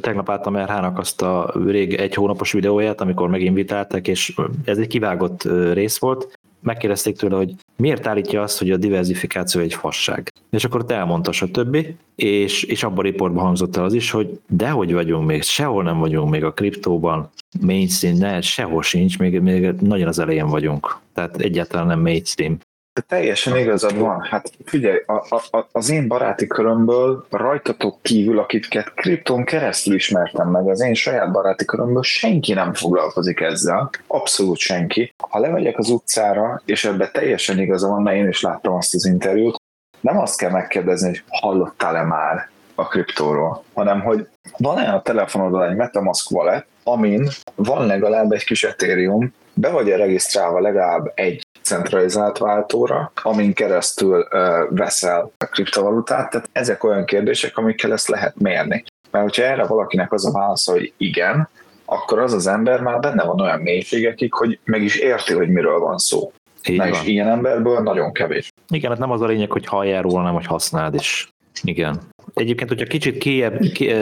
tegnap 0.00 0.30
álltam 0.30 0.56
RH-nak 0.56 0.98
azt 0.98 1.22
a 1.22 1.54
rég 1.66 1.94
egy 1.94 2.14
hónapos 2.14 2.52
videóját, 2.52 3.00
amikor 3.00 3.28
meginvitáltak, 3.28 4.08
és 4.08 4.34
ez 4.64 4.78
egy 4.78 4.86
kivágott 4.86 5.42
rész 5.72 5.98
volt. 5.98 6.38
Megkérdezték 6.60 7.16
tőle, 7.16 7.36
hogy 7.36 7.54
miért 7.76 8.06
állítja 8.06 8.42
azt, 8.42 8.58
hogy 8.58 8.70
a 8.70 8.76
diversifikáció 8.76 9.60
egy 9.60 9.74
fasság. 9.74 10.32
És 10.50 10.64
akkor 10.64 10.84
te 10.84 10.94
elmondta 10.94 11.30
a 11.40 11.50
többi, 11.50 11.96
és, 12.14 12.62
és 12.62 12.82
abban 12.82 12.98
a 12.98 13.02
riportban 13.02 13.44
hangzott 13.44 13.76
el 13.76 13.84
az 13.84 13.92
is, 13.92 14.10
hogy 14.10 14.40
dehogy 14.48 14.92
vagyunk 14.92 15.26
még, 15.26 15.42
sehol 15.42 15.82
nem 15.82 15.98
vagyunk 15.98 16.30
még 16.30 16.44
a 16.44 16.52
kriptóban, 16.52 17.30
mainstream, 17.60 18.16
ne, 18.16 18.40
sehol 18.40 18.82
sincs, 18.82 19.18
még, 19.18 19.40
még 19.40 19.70
nagyon 19.80 20.08
az 20.08 20.18
elején 20.18 20.46
vagyunk. 20.46 20.98
Tehát 21.14 21.36
egyáltalán 21.36 21.86
nem 21.86 22.00
mainstream. 22.00 22.58
De 22.98 23.04
teljesen 23.16 23.56
igazad 23.56 23.98
van. 23.98 24.20
Hát 24.20 24.50
figyelj, 24.64 25.02
a, 25.06 25.36
a, 25.50 25.68
az 25.72 25.90
én 25.90 26.08
baráti 26.08 26.46
körömből 26.46 27.26
rajtatok 27.30 28.02
kívül, 28.02 28.38
akiket 28.38 28.94
kripton 28.94 29.44
keresztül 29.44 29.94
ismertem 29.94 30.48
meg, 30.48 30.68
az 30.68 30.80
én 30.80 30.94
saját 30.94 31.32
baráti 31.32 31.64
körömből 31.64 32.02
senki 32.02 32.52
nem 32.52 32.74
foglalkozik 32.74 33.40
ezzel. 33.40 33.90
Abszolút 34.06 34.58
senki. 34.58 35.14
Ha 35.28 35.38
lemegyek 35.38 35.78
az 35.78 35.88
utcára, 35.88 36.62
és 36.64 36.84
ebbe 36.84 37.10
teljesen 37.10 37.58
igaza 37.58 37.88
van, 37.88 38.02
mert 38.02 38.16
én 38.16 38.28
is 38.28 38.40
láttam 38.40 38.74
azt 38.74 38.94
az 38.94 39.06
interjút, 39.06 39.56
nem 40.00 40.18
azt 40.18 40.38
kell 40.38 40.50
megkérdezni, 40.50 41.08
hogy 41.08 41.22
hallottál-e 41.28 42.02
már 42.02 42.48
a 42.74 42.86
kriptóról, 42.86 43.64
hanem 43.74 44.00
hogy 44.00 44.28
van-e 44.56 44.92
a 44.92 45.02
telefonodon 45.02 45.62
egy 45.62 45.76
Metamask 45.76 46.30
wallet, 46.30 46.66
amin 46.84 47.28
van 47.54 47.86
legalább 47.86 48.32
egy 48.32 48.44
kis 48.44 48.64
Ethereum, 48.64 49.32
be 49.54 49.70
vagy-e 49.70 49.96
regisztrálva 49.96 50.60
legalább 50.60 51.12
egy 51.14 51.46
centralizált 51.68 52.38
váltóra, 52.38 53.12
amin 53.22 53.54
keresztül 53.54 54.28
veszel 54.70 55.32
a 55.36 55.44
kriptovalutát. 55.44 56.30
Tehát 56.30 56.48
ezek 56.52 56.84
olyan 56.84 57.04
kérdések, 57.04 57.56
amikkel 57.56 57.92
ezt 57.92 58.08
lehet 58.08 58.38
mérni. 58.38 58.84
Mert 59.10 59.24
hogyha 59.24 59.42
erre 59.42 59.64
valakinek 59.66 60.12
az 60.12 60.26
a 60.26 60.32
válasz, 60.32 60.66
hogy 60.66 60.92
igen, 60.96 61.48
akkor 61.84 62.18
az 62.18 62.32
az 62.32 62.46
ember 62.46 62.80
már 62.80 63.00
benne 63.00 63.24
van 63.24 63.40
olyan 63.40 63.60
mélységekig, 63.60 64.32
hogy 64.32 64.58
meg 64.64 64.82
is 64.82 64.96
érti, 64.96 65.34
hogy 65.34 65.48
miről 65.48 65.78
van 65.78 65.98
szó. 65.98 66.32
Így 66.68 66.76
Na 66.76 66.88
van. 66.88 66.92
és 66.92 67.02
ilyen 67.06 67.28
emberből 67.28 67.80
nagyon 67.80 68.12
kevés. 68.12 68.48
Igen, 68.68 68.90
hát 68.90 69.00
nem 69.00 69.10
az 69.10 69.20
a 69.20 69.26
lényeg, 69.26 69.50
hogy 69.50 69.66
halljál 69.66 70.02
róla, 70.02 70.22
nem 70.22 70.34
hogy 70.34 70.46
használd 70.46 70.94
is. 70.94 71.28
Igen. 71.62 72.00
Egyébként, 72.34 72.68
hogyha 72.68 72.86
kicsit 72.86 73.18
kiebb, 73.18 73.58
ki, 73.58 73.94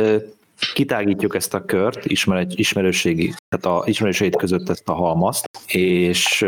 kitágítjuk 0.72 1.34
ezt 1.34 1.54
a 1.54 1.64
kört, 1.64 2.04
ismer, 2.04 2.46
ismerőségi, 2.48 3.34
tehát 3.48 3.78
a 3.78 3.88
ismerőségét 3.88 4.36
között 4.36 4.68
ezt 4.68 4.88
a 4.88 4.92
halmazt, 4.92 5.48
és 5.66 6.46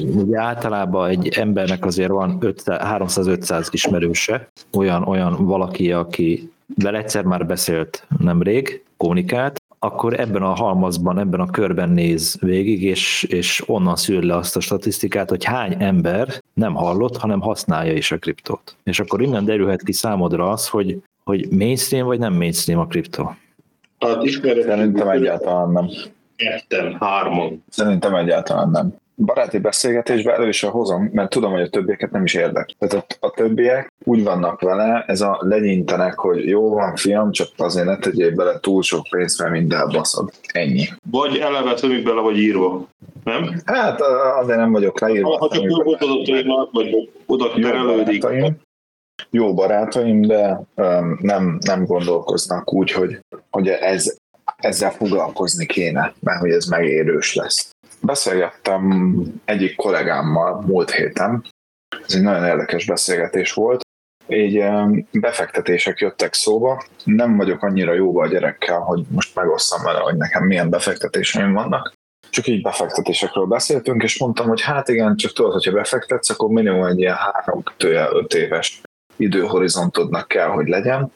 ugye 0.00 0.40
általában 0.40 1.08
egy 1.08 1.28
embernek 1.28 1.84
azért 1.84 2.10
van 2.10 2.38
300-500 2.40 3.68
ismerőse, 3.70 4.48
olyan, 4.72 5.02
olyan 5.02 5.44
valaki, 5.44 5.92
aki 5.92 6.52
vele 6.74 6.98
egyszer 6.98 7.24
már 7.24 7.46
beszélt 7.46 8.06
nemrég, 8.18 8.84
kommunikált, 8.96 9.62
akkor 9.84 10.20
ebben 10.20 10.42
a 10.42 10.54
halmazban, 10.54 11.18
ebben 11.18 11.40
a 11.40 11.50
körben 11.50 11.88
néz 11.88 12.36
végig, 12.40 12.82
és, 12.82 13.22
és 13.22 13.62
onnan 13.66 13.96
szűr 13.96 14.22
le 14.22 14.36
azt 14.36 14.56
a 14.56 14.60
statisztikát, 14.60 15.28
hogy 15.28 15.44
hány 15.44 15.76
ember 15.78 16.42
nem 16.54 16.74
hallott, 16.74 17.16
hanem 17.16 17.40
használja 17.40 17.92
is 17.92 18.12
a 18.12 18.18
kriptót. 18.18 18.76
És 18.82 19.00
akkor 19.00 19.22
innen 19.22 19.44
derülhet 19.44 19.82
ki 19.82 19.92
számodra 19.92 20.50
az, 20.50 20.68
hogy, 20.68 21.02
hogy 21.24 21.48
mainstream 21.50 22.06
vagy 22.06 22.18
nem 22.18 22.34
mainstream 22.34 22.80
a 22.80 22.86
kriptó. 22.86 23.36
Hát 24.02 24.22
ismerős. 24.22 24.64
Szerintem 24.64 25.08
egyáltalán 25.08 25.70
nem. 25.70 25.88
Ketten, 26.36 26.96
hárman. 27.00 27.64
Szerintem 27.68 28.14
egyáltalán 28.14 28.70
nem. 28.70 28.94
Baráti 29.16 29.58
beszélgetésbe 29.58 30.32
elő 30.34 30.48
is 30.48 30.62
hozom, 30.62 31.10
mert 31.12 31.30
tudom, 31.30 31.52
hogy 31.52 31.60
a 31.60 31.68
többieket 31.68 32.10
nem 32.10 32.24
is 32.24 32.34
érdekel. 32.34 32.76
Tehát 32.78 33.16
a, 33.20 33.26
a 33.26 33.30
többiek 33.30 33.92
úgy 34.04 34.22
vannak 34.22 34.60
vele, 34.60 35.04
ez 35.06 35.20
a 35.20 35.38
legyintenek, 35.40 36.18
hogy 36.18 36.48
jó 36.48 36.70
van 36.70 36.96
fiam, 36.96 37.30
csak 37.30 37.48
azért 37.56 37.86
ne 37.86 37.98
tegyél 37.98 38.34
bele 38.34 38.58
túl 38.60 38.82
sok 38.82 39.06
pénzt, 39.10 39.38
mert 39.38 39.50
minden 39.50 39.88
baszod. 39.92 40.30
Ennyi. 40.52 40.84
Vagy 41.10 41.36
eleve 41.36 41.74
tömik 41.74 42.04
bele, 42.04 42.20
vagy 42.20 42.38
írva. 42.38 42.86
Nem? 43.24 43.60
Hát 43.64 44.00
azért 44.40 44.58
nem 44.58 44.72
vagyok 44.72 45.00
leírva. 45.00 45.38
Ha 45.38 45.48
csak 45.48 45.62
jó 45.62 45.82
vagy 46.72 47.10
oda 47.26 47.50
terelődik 47.60 48.24
jó 49.30 49.54
barátaim, 49.54 50.20
de 50.20 50.60
um, 50.74 51.18
nem, 51.20 51.58
nem 51.60 51.84
gondolkoznak 51.84 52.72
úgy, 52.72 52.92
hogy, 52.92 53.18
hogy 53.52 53.68
ez 53.68 54.16
ezzel 54.56 54.90
foglalkozni 54.90 55.66
kéne, 55.66 56.14
mert 56.20 56.40
hogy 56.40 56.50
ez 56.50 56.64
megérős 56.66 57.34
lesz. 57.34 57.70
Beszélgettem 58.00 59.14
egyik 59.44 59.76
kollégámmal 59.76 60.60
múlt 60.60 60.90
héten, 60.90 61.44
ez 62.06 62.14
egy 62.14 62.22
nagyon 62.22 62.44
érdekes 62.44 62.86
beszélgetés 62.86 63.52
volt, 63.52 63.80
így 64.26 64.64
befektetések 65.12 65.98
jöttek 65.98 66.34
szóba. 66.34 66.84
Nem 67.04 67.36
vagyok 67.36 67.62
annyira 67.62 67.92
jóba 67.92 68.22
a 68.22 68.26
gyerekkel, 68.26 68.78
hogy 68.78 69.04
most 69.08 69.34
megosszam 69.34 69.82
vele, 69.82 69.98
hogy 69.98 70.16
nekem 70.16 70.44
milyen 70.44 70.70
befektetéseim 70.70 71.52
vannak. 71.52 71.92
Csak 72.30 72.46
így 72.46 72.62
befektetésekről 72.62 73.46
beszéltünk, 73.46 74.02
és 74.02 74.18
mondtam, 74.18 74.48
hogy 74.48 74.60
hát 74.60 74.88
igen, 74.88 75.16
csak 75.16 75.32
tudod, 75.32 75.52
hogyha 75.52 75.72
befektetsz, 75.72 76.30
akkor 76.30 76.48
minimum 76.48 76.84
egy 76.84 76.98
ilyen 76.98 77.14
három 77.14 77.62
öt 78.12 78.34
éves 78.34 78.80
időhorizontodnak 79.16 80.28
kell, 80.28 80.48
hogy 80.48 80.68
legyen. 80.68 81.12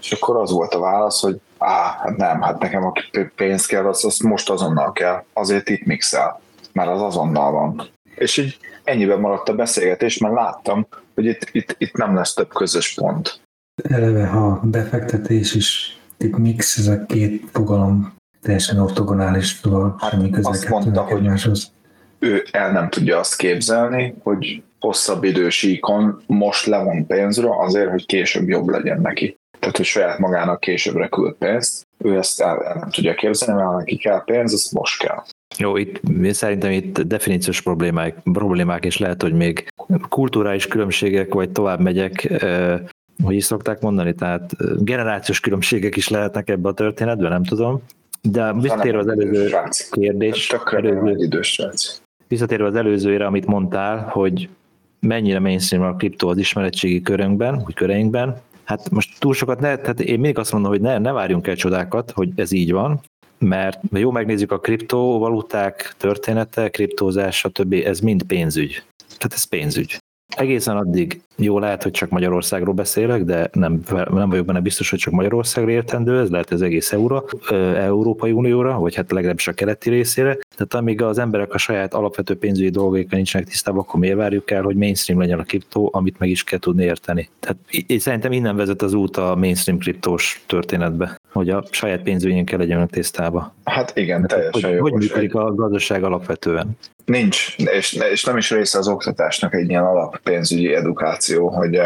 És 0.00 0.12
akkor 0.12 0.36
az 0.36 0.50
volt 0.50 0.74
a 0.74 0.80
válasz, 0.80 1.20
hogy 1.20 1.40
á, 1.64 1.98
hát 2.02 2.16
nem, 2.16 2.40
hát 2.40 2.58
nekem 2.58 2.84
aki 2.84 3.02
pénzt 3.36 3.66
kell, 3.66 3.86
az, 3.86 4.04
az 4.04 4.18
most 4.18 4.50
azonnal 4.50 4.92
kell. 4.92 5.24
Azért 5.32 5.68
itt 5.68 5.84
mixel, 5.84 6.40
mert 6.72 6.90
az 6.90 7.02
azonnal 7.02 7.52
van. 7.52 7.88
És 8.14 8.36
így 8.36 8.58
ennyiben 8.84 9.20
maradt 9.20 9.48
a 9.48 9.54
beszélgetés, 9.54 10.18
mert 10.18 10.34
láttam, 10.34 10.86
hogy 11.14 11.24
itt, 11.24 11.48
itt, 11.52 11.74
itt 11.78 11.96
nem 11.96 12.14
lesz 12.14 12.34
több 12.34 12.52
közös 12.52 12.94
pont. 12.94 13.40
Eleve, 13.82 14.26
ha 14.26 14.60
befektetés 14.62 15.54
is 15.54 15.98
itt 16.18 16.36
mix, 16.36 16.78
ez 16.78 16.86
a 16.86 17.06
két 17.06 17.42
fogalom 17.52 18.14
teljesen 18.42 18.78
ortogonális, 18.78 19.46
szóval 19.46 19.96
hát 19.98 20.10
semmi 20.10 20.30
köze 20.30 20.48
azt 20.48 20.68
mondta, 20.68 21.02
hogy 21.02 21.16
egymáshoz. 21.16 21.72
ő 22.18 22.44
el 22.50 22.72
nem 22.72 22.88
tudja 22.88 23.18
azt 23.18 23.36
képzelni, 23.36 24.14
hogy 24.22 24.62
hosszabb 24.80 25.24
idősíkon 25.24 26.22
most 26.26 26.66
levon 26.66 27.06
pénzről 27.06 27.52
azért, 27.52 27.90
hogy 27.90 28.06
később 28.06 28.48
jobb 28.48 28.68
legyen 28.68 29.00
neki. 29.00 29.36
Tehát, 29.64 29.78
hogy 29.78 29.86
saját 29.86 30.18
magának 30.18 30.60
későbbre 30.60 31.08
küld 31.08 31.34
pénzt, 31.34 31.86
ő 31.98 32.16
ezt 32.16 32.40
el, 32.40 32.64
el 32.64 32.74
nem 32.74 32.90
tudja 32.90 33.14
képzelni, 33.14 33.62
mert 33.62 33.76
neki 33.76 33.96
kell 33.96 34.24
pénz, 34.24 34.52
az 34.52 34.70
most 34.72 35.02
kell. 35.02 35.22
Jó, 35.58 35.76
itt 35.76 36.00
szerintem 36.30 36.70
itt 36.70 37.00
definíciós 37.00 37.60
problémák, 37.60 38.16
problémák 38.32 38.84
és 38.84 38.98
lehet, 38.98 39.22
hogy 39.22 39.32
még 39.32 39.72
kulturális 40.08 40.66
különbségek, 40.66 41.34
vagy 41.34 41.50
tovább 41.50 41.80
megyek, 41.80 42.32
hogy 43.24 43.34
is 43.34 43.44
szokták 43.44 43.80
mondani, 43.80 44.14
tehát 44.14 44.50
generációs 44.84 45.40
különbségek 45.40 45.96
is 45.96 46.08
lehetnek 46.08 46.48
ebbe 46.48 46.68
a 46.68 46.74
történetben, 46.74 47.30
nem 47.30 47.44
tudom. 47.44 47.82
De 48.22 48.52
visszatérve 48.52 48.98
az 48.98 49.08
előző 49.08 49.54
kérdés, 49.90 50.54
előző, 50.70 51.28
visszatérve 52.28 52.66
az 52.66 52.74
előzőre, 52.74 53.26
amit 53.26 53.46
mondtál, 53.46 53.98
hogy 53.98 54.48
mennyire 55.00 55.40
mainstream 55.40 55.84
a 55.84 55.96
kriptó 55.96 56.28
az 56.28 56.38
ismeretségi 56.38 57.02
körünkben, 57.02 57.60
vagy 57.64 57.74
köreinkben, 57.74 58.40
hát 58.64 58.90
most 58.90 59.20
túl 59.20 59.34
sokat 59.34 59.60
ne, 59.60 59.76
tehát 59.76 60.00
én 60.00 60.18
mindig 60.18 60.38
azt 60.38 60.52
mondom, 60.52 60.70
hogy 60.70 60.80
ne, 60.80 60.98
ne 60.98 61.12
várjunk 61.12 61.46
el 61.46 61.56
csodákat, 61.56 62.10
hogy 62.10 62.30
ez 62.34 62.52
így 62.52 62.72
van, 62.72 63.00
mert 63.38 63.80
jó 63.92 64.10
megnézzük 64.10 64.52
a 64.52 64.60
kriptovaluták 64.60 65.94
története, 65.96 66.68
kriptózás, 66.68 67.36
stb., 67.36 67.72
ez 67.72 68.00
mind 68.00 68.22
pénzügy. 68.22 68.82
Tehát 69.06 69.32
ez 69.32 69.44
pénzügy. 69.44 69.98
Egészen 70.36 70.76
addig 70.76 71.20
jó 71.36 71.58
lehet, 71.58 71.82
hogy 71.82 71.92
csak 71.92 72.10
Magyarországról 72.10 72.74
beszélek, 72.74 73.24
de 73.24 73.48
nem, 73.52 73.80
nem 74.10 74.30
vagyok 74.30 74.44
benne 74.44 74.60
biztos, 74.60 74.90
hogy 74.90 74.98
csak 74.98 75.12
Magyarországra 75.12 75.70
értendő, 75.70 76.20
ez 76.20 76.30
lehet 76.30 76.50
az 76.50 76.62
egész 76.62 76.92
Euró, 76.92 77.28
Európai 77.76 78.32
Unióra, 78.32 78.78
vagy 78.78 78.94
hát 78.94 79.12
legalábbis 79.12 79.48
a 79.48 79.52
keleti 79.52 79.90
részére. 79.90 80.38
Tehát 80.56 80.74
amíg 80.74 81.02
az 81.02 81.18
emberek 81.18 81.54
a 81.54 81.58
saját 81.58 81.94
alapvető 81.94 82.38
pénzügyi 82.38 82.70
dolgaikkal 82.70 83.16
nincsenek 83.16 83.46
tisztában, 83.46 83.80
akkor 83.80 84.00
miért 84.00 84.16
várjuk 84.16 84.50
el, 84.50 84.62
hogy 84.62 84.76
mainstream 84.76 85.20
legyen 85.20 85.38
a 85.38 85.42
kriptó, 85.42 85.90
amit 85.92 86.18
meg 86.18 86.28
is 86.28 86.44
kell 86.44 86.58
tudni 86.58 86.84
érteni. 86.84 87.28
Tehát 87.40 87.56
én 87.86 87.98
szerintem 87.98 88.32
innen 88.32 88.56
vezet 88.56 88.82
az 88.82 88.92
út 88.92 89.16
a 89.16 89.34
mainstream 89.36 89.78
kriptós 89.78 90.42
történetbe, 90.46 91.20
hogy 91.32 91.50
a 91.50 91.64
saját 91.70 92.02
pénzügyénkkel 92.02 92.58
legyenek 92.58 92.90
tisztában. 92.90 93.52
Hát 93.64 93.96
igen, 93.96 94.26
teljesen 94.26 94.70
hogy, 94.70 94.72
jogos. 94.72 94.90
Hogy 94.90 95.00
működik 95.00 95.34
a 95.34 95.54
gazdaság 95.54 96.04
alapvetően? 96.04 96.76
Nincs, 97.04 97.56
és, 97.56 97.92
és 97.92 98.24
nem 98.24 98.36
is 98.36 98.50
része 98.50 98.78
az 98.78 98.88
oktatásnak 98.88 99.54
egy 99.54 99.68
ilyen 99.68 99.84
alap 99.84 100.18
pénzügyi 100.18 100.74
edukáció, 100.74 101.48
hogy 101.48 101.80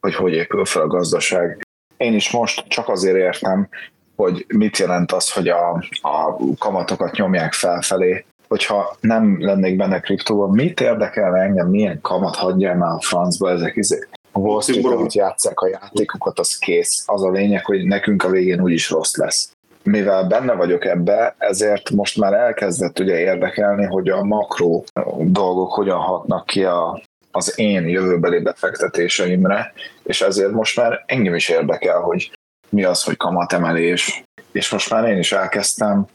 hogy, 0.00 0.14
hogy 0.14 0.32
épül 0.32 0.64
fel 0.64 0.82
a 0.82 0.86
gazdaság. 0.86 1.66
Én 1.96 2.14
is 2.14 2.30
most 2.30 2.64
csak 2.68 2.88
azért 2.88 3.16
értem, 3.16 3.68
hogy 4.16 4.44
mit 4.48 4.76
jelent 4.76 5.12
az, 5.12 5.32
hogy 5.32 5.48
a, 5.48 5.84
a 6.00 6.36
kamatokat 6.58 7.16
nyomják 7.16 7.52
felfelé, 7.52 8.24
hogyha 8.48 8.96
nem 9.00 9.36
lennék 9.40 9.76
benne 9.76 10.00
kriptóban, 10.00 10.50
mit 10.50 10.80
érdekelne 10.80 11.40
engem, 11.40 11.68
milyen 11.68 12.00
kamat 12.00 12.36
hagyja 12.36 12.74
már 12.74 12.90
a 12.90 13.00
francba 13.00 13.50
ezek 13.50 13.76
izé. 13.76 13.98
A 14.32 14.38
Wall 14.38 14.60
Street, 14.60 15.14
játszák 15.14 15.60
a 15.60 15.68
játékokat, 15.68 16.38
az 16.38 16.58
kész. 16.58 17.02
Az 17.06 17.22
a 17.22 17.30
lényeg, 17.30 17.64
hogy 17.64 17.84
nekünk 17.84 18.24
a 18.24 18.28
végén 18.28 18.60
úgyis 18.60 18.90
rossz 18.90 19.16
lesz 19.16 19.52
mivel 19.82 20.24
benne 20.24 20.52
vagyok 20.52 20.84
ebbe, 20.84 21.34
ezért 21.38 21.90
most 21.90 22.16
már 22.16 22.32
elkezdett 22.32 22.98
ugye 22.98 23.18
érdekelni, 23.18 23.86
hogy 23.86 24.08
a 24.08 24.24
makro 24.24 24.82
dolgok 25.18 25.72
hogyan 25.72 25.98
hatnak 25.98 26.46
ki 26.46 26.64
a, 26.64 27.02
az 27.30 27.58
én 27.58 27.88
jövőbeli 27.88 28.38
befektetéseimre, 28.38 29.72
és 30.02 30.20
ezért 30.20 30.52
most 30.52 30.76
már 30.76 31.02
engem 31.06 31.34
is 31.34 31.48
érdekel, 31.48 32.00
hogy 32.00 32.38
mi 32.68 32.84
az, 32.84 33.04
hogy 33.04 33.16
kamatemelés, 33.16 34.24
és 34.52 34.70
most 34.70 34.90
már 34.90 35.08
én 35.08 35.18
is 35.18 35.32
elkezdtem 35.32 36.06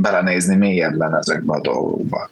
belenézni 0.00 0.56
mélyebben 0.56 1.16
ezekbe 1.16 1.54
a 1.54 1.60
dolgokba. 1.60 2.30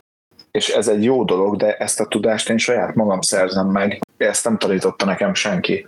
És 0.50 0.68
ez 0.68 0.88
egy 0.88 1.04
jó 1.04 1.24
dolog, 1.24 1.56
de 1.56 1.76
ezt 1.76 2.00
a 2.00 2.06
tudást 2.06 2.50
én 2.50 2.58
saját 2.58 2.94
magam 2.94 3.20
szerzem 3.20 3.66
meg, 3.66 4.00
ezt 4.16 4.44
nem 4.44 4.58
tanította 4.58 5.04
nekem 5.04 5.34
senki. 5.34 5.86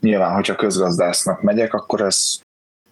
Nyilván, 0.00 0.34
hogyha 0.34 0.54
közgazdásznak 0.54 1.42
megyek, 1.42 1.74
akkor 1.74 2.00
ezt 2.00 2.40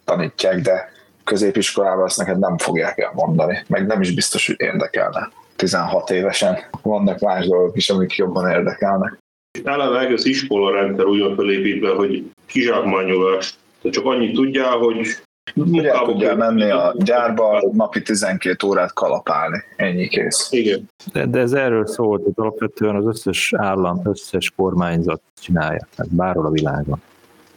tanítják, 0.05 0.59
de 0.59 0.91
középiskolában 1.27 2.05
ezt 2.05 2.17
neked 2.17 2.39
nem 2.39 2.57
fogják 2.57 2.97
elmondani, 2.97 3.63
meg 3.67 3.87
nem 3.87 4.01
is 4.01 4.13
biztos, 4.13 4.47
hogy 4.47 4.55
érdekelne. 4.59 5.31
16 5.55 6.09
évesen 6.09 6.57
vannak 6.81 7.19
más 7.19 7.47
dolgok 7.47 7.77
is, 7.77 7.89
amik 7.89 8.15
jobban 8.15 8.49
érdekelnek. 8.49 9.17
Eleve 9.63 9.99
egész 9.99 10.25
iskola 10.25 10.71
rendszer 10.71 11.05
úgy 11.05 11.19
van 11.19 11.35
felépítve, 11.35 11.89
hogy 11.89 12.31
kizsákmányolás. 12.45 13.53
Te 13.81 13.89
csak 13.89 14.05
annyit 14.05 14.33
tudjál, 14.33 14.77
hogy 14.77 15.07
Ugye 15.55 15.91
el 15.91 16.03
tudjál 16.03 16.35
menni 16.35 16.69
a 16.69 16.95
gyárba, 16.97 17.69
napi 17.71 18.01
12 18.01 18.67
órát 18.67 18.93
kalapálni. 18.93 19.63
Ennyi 19.75 20.07
kész. 20.07 20.47
Igen. 20.51 20.89
De, 21.13 21.25
de 21.25 21.39
ez 21.39 21.53
erről 21.53 21.85
szólt, 21.85 22.23
hogy 22.23 22.33
alapvetően 22.35 22.95
az 22.95 23.05
összes 23.05 23.53
állam, 23.57 24.01
összes 24.03 24.51
kormányzat 24.55 25.21
csinálja, 25.41 25.87
tehát 25.95 26.13
bárhol 26.13 26.45
a 26.45 26.49
világon. 26.49 27.01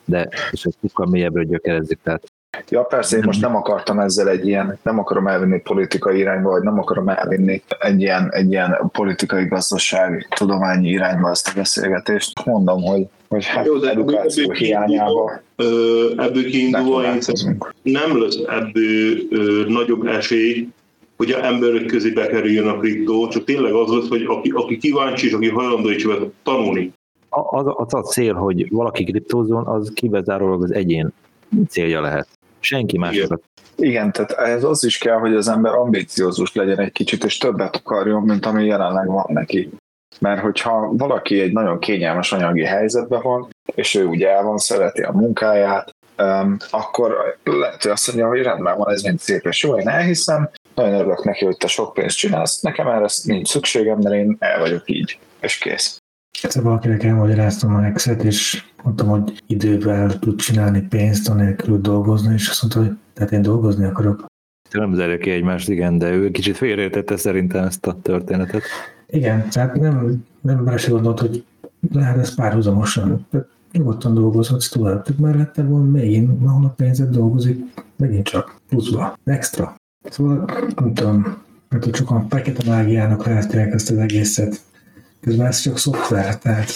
De 0.04 0.28
és 0.50 0.64
ez 0.64 0.72
sokkal 0.82 1.06
mélyebbre 1.06 1.44
gyökerezik, 1.44 1.98
tehát 2.02 2.29
Ja, 2.68 2.82
persze, 2.82 3.16
én 3.16 3.22
most 3.26 3.40
nem 3.40 3.56
akartam 3.56 3.98
ezzel 3.98 4.28
egy 4.28 4.46
ilyen, 4.46 4.78
nem 4.82 4.98
akarom 4.98 5.26
elvinni 5.26 5.60
politikai 5.60 6.18
irányba, 6.18 6.50
vagy 6.50 6.62
nem 6.62 6.78
akarom 6.78 7.08
elvinni 7.08 7.62
egy 7.78 8.00
ilyen, 8.00 8.28
egy 8.32 8.50
ilyen 8.50 8.90
politikai 8.92 9.44
gazdaság 9.46 10.28
tudományi 10.38 10.88
irányba 10.88 11.30
ezt 11.30 11.48
a 11.48 11.52
beszélgetést. 11.54 12.44
Mondom, 12.44 12.82
hogy, 12.82 13.06
hogy 13.28 13.46
hát 13.46 13.66
Jó, 13.66 13.76
de 13.76 13.90
edukáció 13.90 14.42
ebből 14.42 14.56
hiányába 14.56 15.40
ebből 16.16 16.44
kiindulva 16.44 17.02
nem 17.82 18.22
lesz 18.22 18.38
ebből 18.48 19.66
nagyobb 19.68 20.06
esély, 20.06 20.68
hogy 21.16 21.30
a 21.30 21.44
emberek 21.44 21.86
közé 21.86 22.10
bekerüljön 22.10 22.66
a 22.66 22.78
kriptó, 22.78 23.28
csak 23.28 23.44
tényleg 23.44 23.72
az 23.72 23.90
lesz, 23.90 24.08
hogy 24.08 24.24
aki, 24.26 24.50
aki 24.54 24.76
kíváncsi 24.76 25.26
és 25.26 25.32
aki 25.32 25.48
hajlandó 25.48 25.88
is 25.88 26.06
tanulni. 26.42 26.92
Az, 27.28 27.64
az 27.76 27.94
a 27.94 28.02
cél, 28.02 28.34
hogy 28.34 28.70
valaki 28.70 29.04
kriptózon, 29.04 29.66
az 29.66 29.90
kibezárólag 29.94 30.62
az 30.62 30.74
egyén 30.74 31.12
célja 31.68 32.00
lehet. 32.00 32.28
Senki 32.60 32.98
másra. 32.98 33.40
Igen, 33.76 34.12
tehát 34.12 34.30
ez 34.30 34.64
az 34.64 34.84
is 34.84 34.98
kell, 34.98 35.16
hogy 35.16 35.34
az 35.34 35.48
ember 35.48 35.72
ambíciózus 35.72 36.54
legyen 36.54 36.78
egy 36.78 36.92
kicsit, 36.92 37.24
és 37.24 37.38
többet 37.38 37.76
akarjon, 37.76 38.22
mint 38.22 38.46
ami 38.46 38.64
jelenleg 38.64 39.06
van 39.06 39.26
neki. 39.28 39.70
Mert 40.18 40.40
hogyha 40.40 40.90
valaki 40.92 41.40
egy 41.40 41.52
nagyon 41.52 41.78
kényelmes 41.78 42.32
anyagi 42.32 42.64
helyzetben 42.64 43.22
van, 43.22 43.48
és 43.74 43.94
ő 43.94 44.04
ugye 44.04 44.28
el 44.28 44.42
van, 44.42 44.58
szereti 44.58 45.02
a 45.02 45.12
munkáját, 45.12 45.90
um, 46.18 46.56
akkor 46.70 47.36
lehet, 47.44 47.82
hogy 47.82 47.90
azt 47.90 48.06
mondja, 48.06 48.28
hogy 48.28 48.42
rendben 48.42 48.76
van, 48.76 48.92
ez 48.92 49.02
mind 49.02 49.18
szép 49.18 49.46
és 49.46 49.62
jó, 49.62 49.78
én 49.78 49.88
elhiszem, 49.88 50.50
nagyon 50.74 50.94
örülök 50.94 51.24
neki, 51.24 51.44
hogy 51.44 51.56
te 51.56 51.66
sok 51.66 51.94
pénzt 51.94 52.16
csinálsz, 52.16 52.60
nekem 52.60 52.86
erre 52.86 53.06
nincs 53.24 53.48
szükségem, 53.48 53.98
mert 53.98 54.14
én 54.14 54.36
el 54.38 54.58
vagyok 54.58 54.82
így, 54.84 55.18
és 55.40 55.58
kész. 55.58 55.99
Egyszer 56.42 56.62
valakinek 56.62 57.02
elmagyaráztam 57.02 57.74
a 57.74 57.84
Excel-t, 57.84 58.22
és 58.22 58.64
mondtam, 58.82 59.08
hogy 59.08 59.42
idővel 59.46 60.18
tud 60.18 60.40
csinálni 60.40 60.80
pénzt, 60.80 61.28
anélkül 61.28 61.80
dolgozni, 61.80 62.34
és 62.34 62.48
azt 62.48 62.62
mondta, 62.62 62.80
hogy 62.80 62.98
tehát 63.14 63.32
én 63.32 63.42
dolgozni 63.42 63.84
akarok. 63.84 64.24
Nem 64.70 64.94
zárja 64.94 65.18
ki 65.18 65.30
egymást, 65.30 65.68
igen, 65.68 65.98
de 65.98 66.10
ő 66.10 66.30
kicsit 66.30 66.56
félreértette 66.56 67.16
szerintem 67.16 67.64
ezt 67.64 67.86
a 67.86 68.00
történetet. 68.02 68.62
Igen, 69.06 69.48
tehát 69.48 69.74
nem, 69.80 70.24
nem 70.40 70.76
se 70.76 70.90
gondolt, 70.90 71.20
hogy 71.20 71.44
lehet 71.92 72.18
ez 72.18 72.34
párhuzamosan. 72.34 73.26
Nyugodtan 73.72 74.14
dolgozhatsz 74.14 74.68
tovább, 74.68 75.02
tehát 75.02 75.20
mellette 75.20 75.62
van 75.62 75.86
megint, 75.86 76.46
ahol 76.46 76.64
a 76.64 76.68
pénzed 76.68 77.08
dolgozik, 77.08 77.64
megint 77.96 78.26
csak 78.26 78.60
pluszba, 78.68 79.18
extra. 79.24 79.74
Szóval 80.10 80.44
nem 80.76 80.94
tudom, 80.94 81.36
mert 81.68 81.96
sokan 81.96 82.28
fekete 82.28 82.70
mágiának 82.70 83.26
lehetják 83.26 83.72
ezt 83.72 83.90
az 83.90 83.96
egészet. 83.96 84.60
Közben 85.20 85.46
ez 85.46 85.60
csak 85.60 85.76
szoftver, 85.76 86.38
tehát 86.38 86.70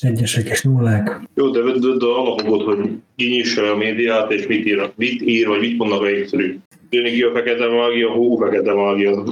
egyesek 0.00 0.48
és 0.48 0.62
nullák. 0.62 1.20
Jó, 1.34 1.50
de, 1.50 1.60
de, 1.60 1.96
de 1.98 2.06
alapokod, 2.06 2.62
hogy 2.62 2.90
kinyissa 3.16 3.70
a 3.72 3.76
médiát, 3.76 4.30
és 4.30 4.46
mit 4.46 4.66
ír, 4.66 4.92
mit 4.94 5.22
ír, 5.22 5.46
vagy 5.46 5.60
mit 5.60 5.78
mondnak 5.78 6.00
a 6.00 6.06
egyszerű. 6.06 6.58
jönni 6.90 7.10
ki 7.10 7.22
a 7.22 7.32
fekete 7.32 7.68
mágia, 7.68 8.12
hú, 8.12 8.36
fekete 8.36 8.74
mágia. 8.74 9.22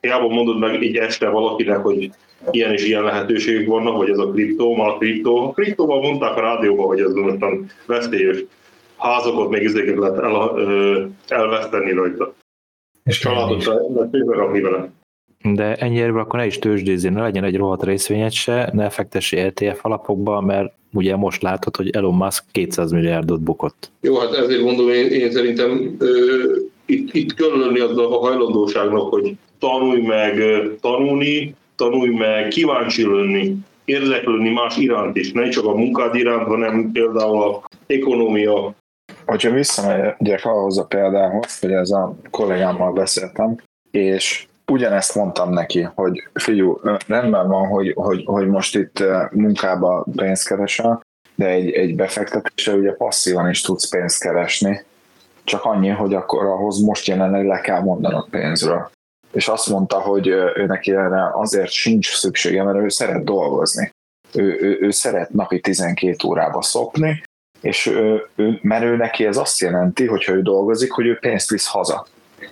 Hiába 0.00 0.28
mondod 0.28 0.58
meg 0.58 0.82
egy 0.82 0.96
este 0.96 1.28
valakinek, 1.28 1.78
hogy 1.78 2.10
ilyen 2.50 2.72
és 2.72 2.84
ilyen 2.86 3.02
lehetőségek 3.02 3.66
vannak, 3.66 3.96
vagy 3.96 4.10
ez 4.10 4.18
a 4.18 4.30
kriptó, 4.30 4.74
ma 4.74 4.94
a 4.94 4.98
kriptó. 4.98 5.36
A 5.36 5.50
kriptóval 5.50 6.00
mondták 6.00 6.36
a 6.36 6.40
rádióban, 6.40 6.86
hogy 6.86 7.00
ez 7.00 7.12
mostan 7.12 7.70
veszélyes 7.86 8.44
házakat, 8.96 9.48
még 9.48 9.62
izéket 9.62 9.96
lehet 9.96 10.18
el, 10.18 11.14
elveszteni 11.28 11.92
rajta. 11.92 12.34
És 13.04 13.18
családot 13.18 13.64
rakni 14.26 14.60
vele. 14.60 14.90
De 15.54 15.74
ennyire 15.74 16.20
akkor 16.20 16.38
ne 16.38 16.46
is 16.46 16.58
tőzsdézzél, 16.58 17.10
ne 17.10 17.22
legyen 17.22 17.44
egy 17.44 17.56
rohadt 17.56 17.84
részvényet 17.84 18.32
se, 18.32 18.70
ne 18.72 18.90
fektessi 18.90 19.36
ETF 19.36 19.84
alapokba, 19.84 20.40
mert 20.40 20.72
ugye 20.92 21.16
most 21.16 21.42
látod, 21.42 21.76
hogy 21.76 21.90
Elon 21.90 22.14
Musk 22.14 22.44
200 22.52 22.90
milliárdot 22.90 23.40
bukott. 23.40 23.90
Jó, 24.00 24.18
hát 24.18 24.32
ezért 24.32 24.62
mondom, 24.62 24.88
én, 24.88 25.06
én 25.06 25.30
szerintem 25.30 25.96
ö, 25.98 26.08
itt, 26.86 27.14
itt 27.14 27.34
kell 27.34 27.58
lenni 27.58 27.80
az 27.80 27.98
a 27.98 28.18
hajlandóságnak, 28.18 29.08
hogy 29.08 29.36
tanulj 29.58 30.00
meg 30.00 30.40
tanulni, 30.80 31.54
tanulj 31.76 32.14
meg 32.14 32.48
kíváncsi 32.48 33.06
lenni, 33.06 33.56
érdeklődni 33.84 34.52
más 34.52 34.76
iránt 34.76 35.16
is, 35.16 35.32
nem 35.32 35.50
csak 35.50 35.64
a 35.64 35.74
munkád 35.74 36.14
iránt, 36.14 36.46
hanem 36.46 36.90
például 36.92 37.42
a 37.42 37.62
ekonomia. 37.86 38.74
Hogyha 39.26 39.50
visszamegyek 39.50 40.44
ahhoz 40.44 40.78
a 40.78 40.84
példához, 40.84 41.58
hogy 41.60 41.72
ez 41.72 41.90
a 41.90 42.16
kollégámmal 42.30 42.92
beszéltem, 42.92 43.56
és 43.90 44.46
ugyanezt 44.72 45.14
mondtam 45.14 45.50
neki, 45.50 45.88
hogy 45.94 46.28
figyú, 46.34 46.80
rendben 47.06 47.48
van, 47.48 47.66
hogy, 47.68 47.92
hogy, 47.94 48.22
hogy 48.24 48.46
most 48.46 48.76
itt 48.76 49.02
munkába 49.30 50.06
pénzt 50.16 50.48
keresel, 50.48 51.00
de 51.34 51.46
egy, 51.46 51.70
egy 51.70 51.96
befektetésre 51.96 52.72
ugye 52.74 52.92
passzívan 52.92 53.50
is 53.50 53.60
tudsz 53.60 53.88
pénzt 53.88 54.20
keresni, 54.20 54.84
csak 55.44 55.64
annyi, 55.64 55.88
hogy 55.88 56.14
akkor 56.14 56.44
ahhoz 56.44 56.80
most 56.80 57.06
jelenleg 57.06 57.46
le 57.46 57.60
kell 57.60 57.80
mondanod 57.80 58.28
pénzről. 58.30 58.90
És 59.32 59.48
azt 59.48 59.68
mondta, 59.68 60.00
hogy 60.00 60.26
ő 60.26 60.64
neki 60.66 60.90
erre 60.90 61.30
azért 61.32 61.70
sincs 61.70 62.14
szüksége, 62.14 62.62
mert 62.62 62.78
ő 62.78 62.88
szeret 62.88 63.24
dolgozni. 63.24 63.90
Ő, 64.34 64.58
ő, 64.60 64.78
ő 64.80 64.90
szeret 64.90 65.30
napi 65.30 65.60
12 65.60 66.16
órába 66.26 66.62
szopni, 66.62 67.22
és 67.60 67.86
ő, 67.86 68.26
ő, 68.34 68.58
mert 68.62 68.84
ő 68.84 68.96
neki 68.96 69.26
ez 69.26 69.36
azt 69.36 69.60
jelenti, 69.60 70.06
hogyha 70.06 70.32
ő 70.32 70.42
dolgozik, 70.42 70.90
hogy 70.90 71.06
ő 71.06 71.18
pénzt 71.18 71.50
visz 71.50 71.66
haza. 71.66 72.06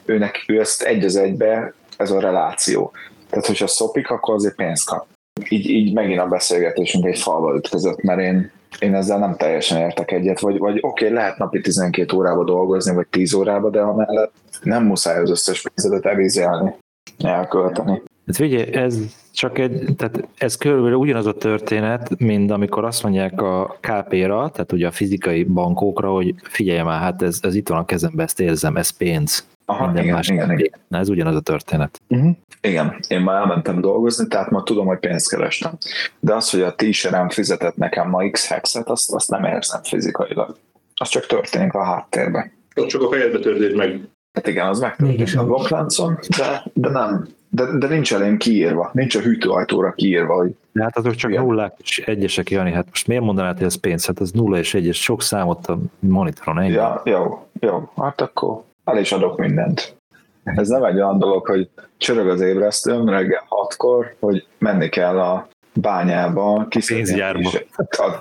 Ő, 0.05 0.19
neki, 0.19 0.41
ő 0.47 0.61
ezt 0.61 0.83
egy 0.83 1.05
az 1.05 1.17
egybe 1.17 1.75
ez 1.97 2.11
a 2.11 2.21
reláció. 2.21 2.93
Tehát, 3.31 3.47
hogyha 3.47 3.67
szopik, 3.67 4.11
akkor 4.11 4.35
azért 4.35 4.55
pénzt 4.55 4.87
kap. 4.87 5.07
Így, 5.49 5.69
így 5.69 5.95
megint 5.95 6.21
a 6.21 6.27
beszélgetésünk 6.27 7.07
egy 7.07 7.19
falba 7.19 7.55
ütközött, 7.55 8.03
mert 8.03 8.21
én, 8.21 8.51
én 8.79 8.95
ezzel 8.95 9.19
nem 9.19 9.37
teljesen 9.37 9.79
értek 9.79 10.11
egyet, 10.11 10.41
vagy, 10.41 10.59
vagy 10.59 10.79
oké, 10.81 11.05
okay, 11.05 11.17
lehet 11.17 11.39
napi 11.39 11.61
12 11.61 12.17
órába 12.17 12.45
dolgozni, 12.45 12.95
vagy 12.95 13.07
10 13.07 13.35
órába, 13.35 13.71
de 13.71 13.81
amellett 13.81 14.33
nem 14.63 14.85
muszáj 14.85 15.21
az 15.21 15.31
összes 15.31 15.63
pénzedet 15.63 16.07
elvízelni, 16.07 16.75
elkölteni. 17.19 18.03
Hát 18.27 18.37
figyelj, 18.37 18.73
ez 18.73 18.99
csak 19.33 19.59
egy, 19.59 19.85
tehát 19.97 20.29
ez 20.39 20.57
körülbelül 20.57 20.97
ugyanaz 20.97 21.27
a 21.27 21.35
történet, 21.35 22.19
mint 22.19 22.51
amikor 22.51 22.85
azt 22.85 23.03
mondják 23.03 23.41
a 23.43 23.79
KP-ra, 23.81 24.51
tehát 24.51 24.73
ugye 24.73 24.87
a 24.87 24.91
fizikai 24.91 25.45
bankokra, 25.45 26.11
hogy 26.11 26.35
figyelj 26.43 26.83
már, 26.83 27.01
hát 27.01 27.23
ez, 27.23 27.39
ez 27.43 27.55
itt 27.55 27.69
van 27.69 27.79
a 27.79 27.85
kezemben, 27.85 28.25
ezt 28.25 28.41
érzem, 28.41 28.77
ez 28.77 28.91
pénz. 28.91 29.47
Aha, 29.65 29.85
Minden 29.85 30.03
igen, 30.03 30.15
más 30.15 30.29
igen, 30.29 30.53
igen. 30.53 30.81
Na, 30.89 30.99
ez 30.99 31.09
ugyanaz 31.09 31.35
a 31.35 31.41
történet. 31.41 32.01
Uh-huh. 32.09 32.37
Igen, 32.61 32.97
én 33.09 33.21
már 33.21 33.37
elmentem 33.37 33.81
dolgozni, 33.81 34.29
tehát 34.29 34.51
ma 34.51 34.63
tudom, 34.63 34.87
hogy 34.87 34.99
pénzt 34.99 35.31
kerestem. 35.31 35.73
De 36.21 36.35
az, 36.35 36.51
hogy 36.51 36.61
a 36.61 36.75
t 36.75 36.85
fizetett 37.29 37.77
nekem 37.77 38.09
ma 38.09 38.31
x 38.31 38.49
hexet, 38.49 38.89
azt, 38.89 39.13
azt 39.13 39.31
nem 39.31 39.45
érzem 39.45 39.83
fizikailag. 39.83 40.57
Az 40.95 41.09
csak 41.09 41.27
történik 41.27 41.75
a 41.75 41.85
háttérben. 41.85 42.53
Csak 42.87 43.03
a 43.03 43.09
fejedbe 43.09 43.39
történik 43.39 43.77
meg. 43.77 44.01
Hát 44.33 44.47
igen, 44.47 44.69
az 44.69 44.81
megtörténik 44.81 45.39
a 45.39 45.45
blokkláncon, 45.45 46.19
de, 46.37 46.63
de 46.73 46.89
nem, 46.89 47.29
de, 47.49 47.79
de 47.79 47.89
nincs 47.89 48.15
elém 48.15 48.37
kiírva, 48.37 48.91
nincs 48.93 49.15
a 49.15 49.21
hűtőajtóra 49.21 49.93
kiírva, 49.93 50.35
hogy 50.35 50.55
de 50.73 50.83
hát 50.83 50.97
azok 50.97 51.15
csak 51.15 51.31
igen. 51.31 51.45
nullák 51.45 51.75
és 51.79 51.99
egyesek, 51.99 52.51
Jani, 52.51 52.73
hát 52.73 52.87
most 52.89 53.07
miért 53.07 53.23
mondanád, 53.23 53.57
hogy 53.57 53.67
ez 53.67 53.75
pénz? 53.75 54.07
Hát 54.07 54.21
ez 54.21 54.31
nulla 54.31 54.59
és 54.59 54.75
egyes, 54.75 55.03
sok 55.03 55.23
számot 55.23 55.67
a 55.67 55.79
monitoron, 55.99 56.63
ennyi. 56.63 56.73
Ja, 56.73 57.03
jó, 57.05 57.47
jó, 57.61 57.91
hát 57.97 58.21
akkor 58.21 58.63
el 58.85 58.99
is 58.99 59.13
adok 59.13 59.39
mindent. 59.39 59.97
Ez 60.45 60.69
nem 60.69 60.85
egy 60.85 60.97
olyan 60.97 61.19
dolog, 61.19 61.47
hogy 61.47 61.71
csörög 61.97 62.29
az 62.29 62.41
ébresztőm 62.41 63.09
reggel 63.09 63.45
hatkor, 63.49 64.15
hogy 64.21 64.47
menni 64.59 64.89
kell 64.89 65.19
a 65.19 65.49
bányába, 65.75 66.67
kiszedni 66.69 67.21
a, 67.21 68.21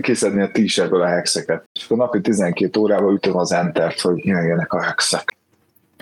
kiszedni 0.00 0.42
a 0.42 0.50
t-shirtből 0.50 1.02
a 1.02 1.06
hexeket. 1.06 1.64
És 1.72 1.84
akkor 1.84 1.96
napi 1.96 2.20
12 2.20 2.80
órában 2.80 3.14
ütöm 3.14 3.36
az 3.36 3.52
entert, 3.52 4.00
hogy 4.00 4.24
jöjjenek 4.24 4.72
a 4.72 4.82
hexek. 4.82 5.36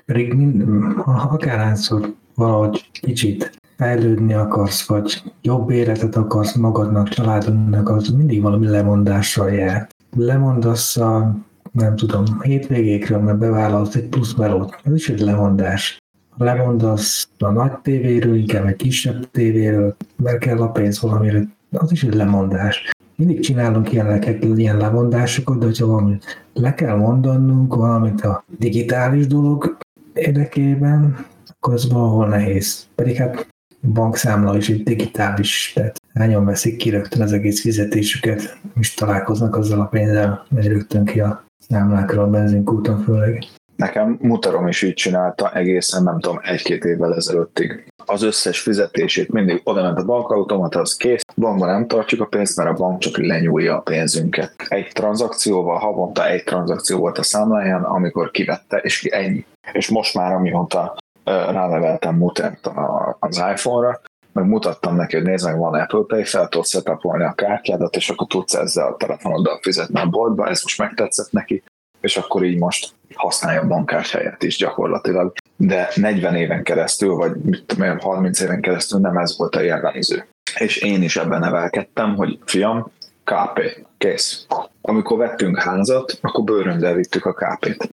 Pedig 0.06 0.32
mind, 0.32 0.64
akárhányszor 1.04 2.12
valahogy 2.34 2.90
kicsit 2.92 3.50
fejlődni 3.76 4.34
akarsz, 4.34 4.86
vagy 4.86 5.22
jobb 5.42 5.70
életet 5.70 6.16
akarsz 6.16 6.54
magadnak, 6.54 7.08
családodnak, 7.08 7.88
az 7.88 8.08
mindig 8.08 8.42
valami 8.42 8.66
lemondással 8.66 9.50
jár. 9.50 9.88
Lemondasz 10.16 10.96
a 10.96 11.34
nem 11.74 11.96
tudom, 11.96 12.24
hétvégékről, 12.40 13.18
mert 13.18 13.38
bevállalsz 13.38 13.94
egy 13.94 14.08
plusz 14.08 14.34
melót. 14.34 14.80
Ez 14.84 14.94
is 14.94 15.08
egy 15.08 15.20
lemondás. 15.20 15.98
Ha 16.28 16.44
lemondasz 16.44 17.28
a 17.38 17.50
nagy 17.50 17.72
tévéről, 17.82 18.34
inkább 18.34 18.66
egy 18.66 18.76
kisebb 18.76 19.30
tévéről, 19.30 19.96
mert 20.16 20.38
kell 20.38 20.58
a 20.58 20.68
pénz 20.68 21.00
valamire, 21.00 21.42
az 21.70 21.92
is 21.92 22.02
egy 22.04 22.14
lemondás. 22.14 22.90
Mindig 23.16 23.40
csinálunk 23.40 23.92
ilyen, 23.92 24.22
ilyen 24.56 24.76
lemondásokat, 24.76 25.58
de 25.58 25.64
hogyha 25.64 25.86
valamit 25.86 26.44
le 26.52 26.74
kell 26.74 26.96
mondanunk, 26.96 27.74
valamit 27.74 28.20
a 28.20 28.44
digitális 28.58 29.26
dolog 29.26 29.76
érdekében, 30.12 31.26
akkor 31.46 31.74
ez 31.74 31.92
valahol 31.92 32.28
nehéz. 32.28 32.86
Pedig 32.94 33.16
hát 33.16 33.48
bankszámla 33.92 34.56
is 34.56 34.68
egy 34.68 34.82
digitális, 34.82 35.72
tehát 35.74 36.00
hányan 36.14 36.44
veszik 36.44 36.76
ki 36.76 36.90
rögtön 36.90 37.22
az 37.22 37.32
egész 37.32 37.60
fizetésüket, 37.60 38.58
és 38.80 38.94
találkoznak 38.94 39.56
azzal 39.56 39.80
a 39.80 39.84
pénzzel, 39.84 40.46
hogy 40.54 40.66
rögtön 40.66 41.04
ki 41.04 41.20
a 41.20 41.44
számlákra 41.68 42.22
a 42.22 42.30
benzinkúton 42.30 42.98
főleg. 42.98 43.44
Nekem 43.76 44.18
mutarom 44.20 44.66
is 44.66 44.82
így 44.82 44.94
csinálta 44.94 45.52
egészen, 45.52 46.02
nem 46.02 46.20
tudom, 46.20 46.40
egy-két 46.42 46.84
évvel 46.84 47.14
ezelőttig. 47.14 47.86
Az 48.06 48.22
összes 48.22 48.60
fizetését 48.60 49.32
mindig 49.32 49.60
oda 49.64 49.82
ment 49.82 49.98
a 49.98 50.04
bankautomata, 50.04 50.80
az 50.80 50.96
kész. 50.96 51.22
Bankban 51.36 51.68
nem 51.68 51.86
tartjuk 51.86 52.20
a 52.20 52.26
pénzt, 52.26 52.56
mert 52.56 52.68
a 52.70 52.72
bank 52.72 52.98
csak 52.98 53.16
lenyúlja 53.16 53.76
a 53.76 53.80
pénzünket. 53.80 54.54
Egy 54.68 54.90
tranzakcióval, 54.92 55.78
havonta 55.78 56.28
egy 56.28 56.44
tranzakció 56.44 56.98
volt 56.98 57.18
a 57.18 57.22
számláján, 57.22 57.82
amikor 57.82 58.30
kivette, 58.30 58.76
és 58.76 59.04
ennyi. 59.04 59.44
És 59.72 59.88
most 59.88 60.14
már, 60.14 60.32
amióta 60.32 60.96
ráneveltem 61.24 62.16
mutent 62.16 62.70
az 63.18 63.36
iPhone-ra, 63.36 64.00
meg 64.34 64.46
mutattam 64.46 64.96
neki, 64.96 65.16
hogy 65.16 65.24
nézd 65.24 65.46
meg, 65.46 65.58
van 65.58 65.74
Apple 65.74 66.04
Pay, 66.06 66.24
fel 66.24 66.48
tudsz 66.48 66.68
setupolni 66.68 67.24
a 67.24 67.32
kártyádat, 67.32 67.96
és 67.96 68.10
akkor 68.10 68.26
tudsz 68.26 68.54
ezzel 68.54 68.86
a 68.86 68.96
telefonoddal 68.96 69.58
fizetni 69.62 70.00
a 70.00 70.06
boltba, 70.06 70.48
ez 70.48 70.62
most 70.62 70.78
megtetszett 70.78 71.32
neki, 71.32 71.62
és 72.00 72.16
akkor 72.16 72.44
így 72.44 72.58
most 72.58 72.92
használja 73.14 73.60
a 73.60 73.66
bankkárty 73.66 74.12
helyett 74.12 74.42
is 74.42 74.56
gyakorlatilag. 74.56 75.32
De 75.56 75.88
40 75.94 76.34
éven 76.34 76.62
keresztül, 76.62 77.14
vagy 77.14 77.36
mit 77.36 77.64
tudom, 77.66 77.98
30 77.98 78.40
éven 78.40 78.60
keresztül 78.60 79.00
nem 79.00 79.16
ez 79.16 79.38
volt 79.38 79.56
a 79.56 79.60
jellemző. 79.60 80.26
És 80.58 80.76
én 80.76 81.02
is 81.02 81.16
ebben 81.16 81.40
nevelkedtem, 81.40 82.14
hogy 82.14 82.38
fiam, 82.44 82.90
KP, 83.24 83.86
kész. 83.98 84.46
Amikor 84.80 85.18
vettünk 85.18 85.58
házat, 85.58 86.18
akkor 86.20 86.44
bőröndel 86.44 86.94
vittük 86.94 87.24
a 87.24 87.32
KP-t. 87.32 87.88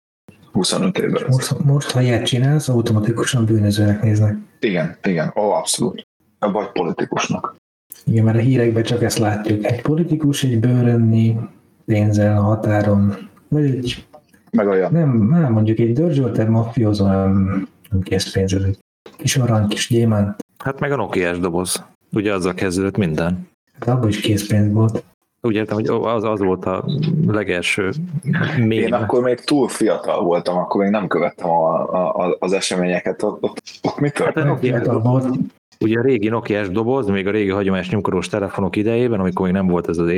25 0.53 0.99
évvel. 0.99 1.27
Most, 1.29 1.65
most, 1.65 1.91
ha 1.91 2.01
ilyet 2.01 2.27
csinálsz, 2.27 2.69
automatikusan 2.69 3.45
bűnözőnek 3.45 4.03
néznek. 4.03 4.37
Igen, 4.61 4.97
igen, 5.03 5.33
ó, 5.37 5.51
abszolút 5.51 6.08
vagy 6.39 6.73
politikusnak. 6.73 7.57
Igen, 8.05 8.25
mert 8.25 8.39
a 8.39 8.41
hírekben 8.41 8.83
csak 8.83 9.03
ezt 9.03 9.19
látjuk. 9.19 9.65
Egy 9.65 9.83
politikus 9.83 10.45
egy 10.45 10.61
bőrönni 10.61 11.37
pénzzel 11.85 12.39
a 12.39 12.43
határon, 12.43 13.15
vagy 13.49 13.65
egy 13.65 14.07
meg 14.51 14.69
olyan. 14.69 14.93
Nem, 14.93 15.29
nem 15.29 15.53
mondjuk 15.53 15.79
egy 15.79 15.93
dörzsöltebb 15.93 16.49
mafiózó 16.49 17.07
nem, 17.07 17.69
nem 17.91 18.01
kész 18.01 18.33
pénzed. 18.33 18.79
Kis 19.17 19.37
arany, 19.37 19.69
kis 19.69 19.89
gyémánt. 19.89 20.37
Hát 20.59 20.81
meg 20.81 20.93
a 20.93 20.97
nokia 20.97 21.37
doboz. 21.37 21.85
Ugye 22.13 22.33
azzal 22.33 22.55
kezdődött 22.55 22.97
minden. 22.97 23.49
Hát 23.79 23.89
abban 23.89 24.09
is 24.09 24.21
készpénz 24.21 24.73
volt. 24.73 25.05
Úgy 25.41 25.55
értem, 25.55 25.75
hogy 25.75 25.87
az, 25.89 26.25
az 26.25 26.41
volt 26.41 26.65
a 26.65 26.85
legelső 27.27 27.91
mém. 28.57 28.71
Én 28.71 28.93
akkor 28.93 29.23
még 29.23 29.41
túl 29.41 29.69
fiatal 29.69 30.25
voltam, 30.25 30.57
akkor 30.57 30.83
még 30.83 30.91
nem 30.91 31.07
követtem 31.07 31.51
a, 31.51 32.25
a, 32.25 32.37
az 32.39 32.53
eseményeket. 32.53 33.23
Ott, 33.23 33.43
ott, 33.43 33.63
ott 33.83 33.99
mi 33.99 34.11
történt? 34.11 34.47
Hát, 34.47 34.59
fiatal 34.59 35.01
volt. 35.01 35.27
Ugye 35.81 35.99
a 35.99 36.03
régi 36.03 36.29
nokia 36.29 36.69
doboz, 36.69 37.07
még 37.07 37.27
a 37.27 37.31
régi 37.31 37.51
hagyományos 37.51 37.91
nyomkoros 37.91 38.29
telefonok 38.29 38.77
idejében, 38.77 39.21
amikor 39.21 39.45
még 39.45 39.55
nem 39.55 39.67
volt 39.67 39.89
ez 39.89 39.99
az 39.99 40.09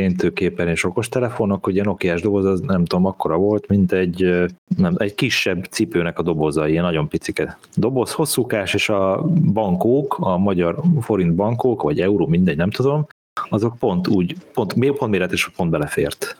és 0.56 0.84
okos 0.84 1.08
telefonok, 1.08 1.66
ugye 1.66 1.80
a 1.80 1.84
nokia 1.84 2.20
doboz 2.20 2.44
az 2.44 2.60
nem 2.60 2.84
tudom, 2.84 3.06
akkora 3.06 3.36
volt, 3.36 3.68
mint 3.68 3.92
egy, 3.92 4.46
nem, 4.76 4.94
egy 4.96 5.14
kisebb 5.14 5.64
cipőnek 5.64 6.18
a 6.18 6.22
doboza, 6.22 6.68
ilyen 6.68 6.84
nagyon 6.84 7.08
picike 7.08 7.58
doboz, 7.76 8.12
hosszúkás, 8.12 8.74
és 8.74 8.88
a 8.88 9.22
bankók, 9.52 10.16
a 10.20 10.38
magyar 10.38 10.80
forint 11.00 11.34
bankók, 11.34 11.82
vagy 11.82 12.00
euró, 12.00 12.26
mindegy, 12.26 12.56
nem 12.56 12.70
tudom, 12.70 13.06
azok 13.48 13.78
pont 13.78 14.08
úgy, 14.08 14.36
pont, 14.52 14.74
pont 14.74 15.10
méretes, 15.10 15.48
pont 15.48 15.70
belefért. 15.70 16.36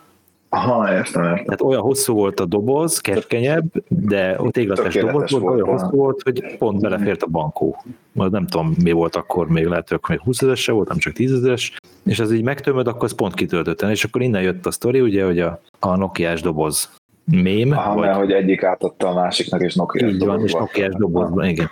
Aha, 0.53 0.93
értem, 0.93 1.23
értem. 1.23 1.43
Tehát 1.45 1.61
olyan 1.61 1.81
hosszú 1.81 2.13
volt 2.13 2.39
a 2.39 2.45
doboz, 2.45 2.99
keskenyebb, 2.99 3.65
de 3.87 4.39
téglates 4.49 4.93
Tökéletes 4.93 5.31
doboz 5.31 5.31
volt, 5.31 5.61
olyan 5.61 5.79
hosszú 5.79 5.97
volt, 5.97 6.21
hogy 6.21 6.57
pont 6.57 6.81
belefért 6.81 7.21
a 7.21 7.27
bankó. 7.27 7.83
Majd 8.11 8.31
nem 8.31 8.47
tudom, 8.47 8.75
mi 8.83 8.91
volt 8.91 9.15
akkor 9.15 9.47
még, 9.47 9.65
lehet, 9.65 9.89
hogy 9.89 9.99
még 10.07 10.19
20 10.19 10.41
ezeres 10.41 10.61
se 10.61 10.71
volt, 10.71 10.87
nem 10.87 10.97
csak 10.97 11.13
10 11.13 11.31
ezeres, 11.31 11.77
és 12.05 12.19
az 12.19 12.31
így 12.31 12.43
megtömöd, 12.43 12.87
akkor 12.87 13.03
az 13.03 13.13
pont 13.13 13.33
kitöltötten, 13.33 13.89
és 13.89 14.03
akkor 14.03 14.21
innen 14.21 14.41
jött 14.41 14.65
a 14.65 14.71
sztori, 14.71 15.01
ugye, 15.01 15.25
hogy 15.25 15.39
a, 15.39 15.61
a 15.79 15.95
Nokiás 15.95 16.41
doboz 16.41 16.89
mém, 17.23 17.71
Aha, 17.71 17.93
vagy 17.93 18.05
mert 18.05 18.17
hogy 18.17 18.31
egyik 18.31 18.63
átadta 18.63 19.07
a 19.07 19.13
másiknak, 19.13 19.61
és 19.61 19.75
Nokia 19.75 20.07
így 20.07 20.25
van, 20.25 20.43
és 20.43 20.53
Nokiás 20.53 20.93
dobozban, 20.93 21.45
igen. 21.45 21.71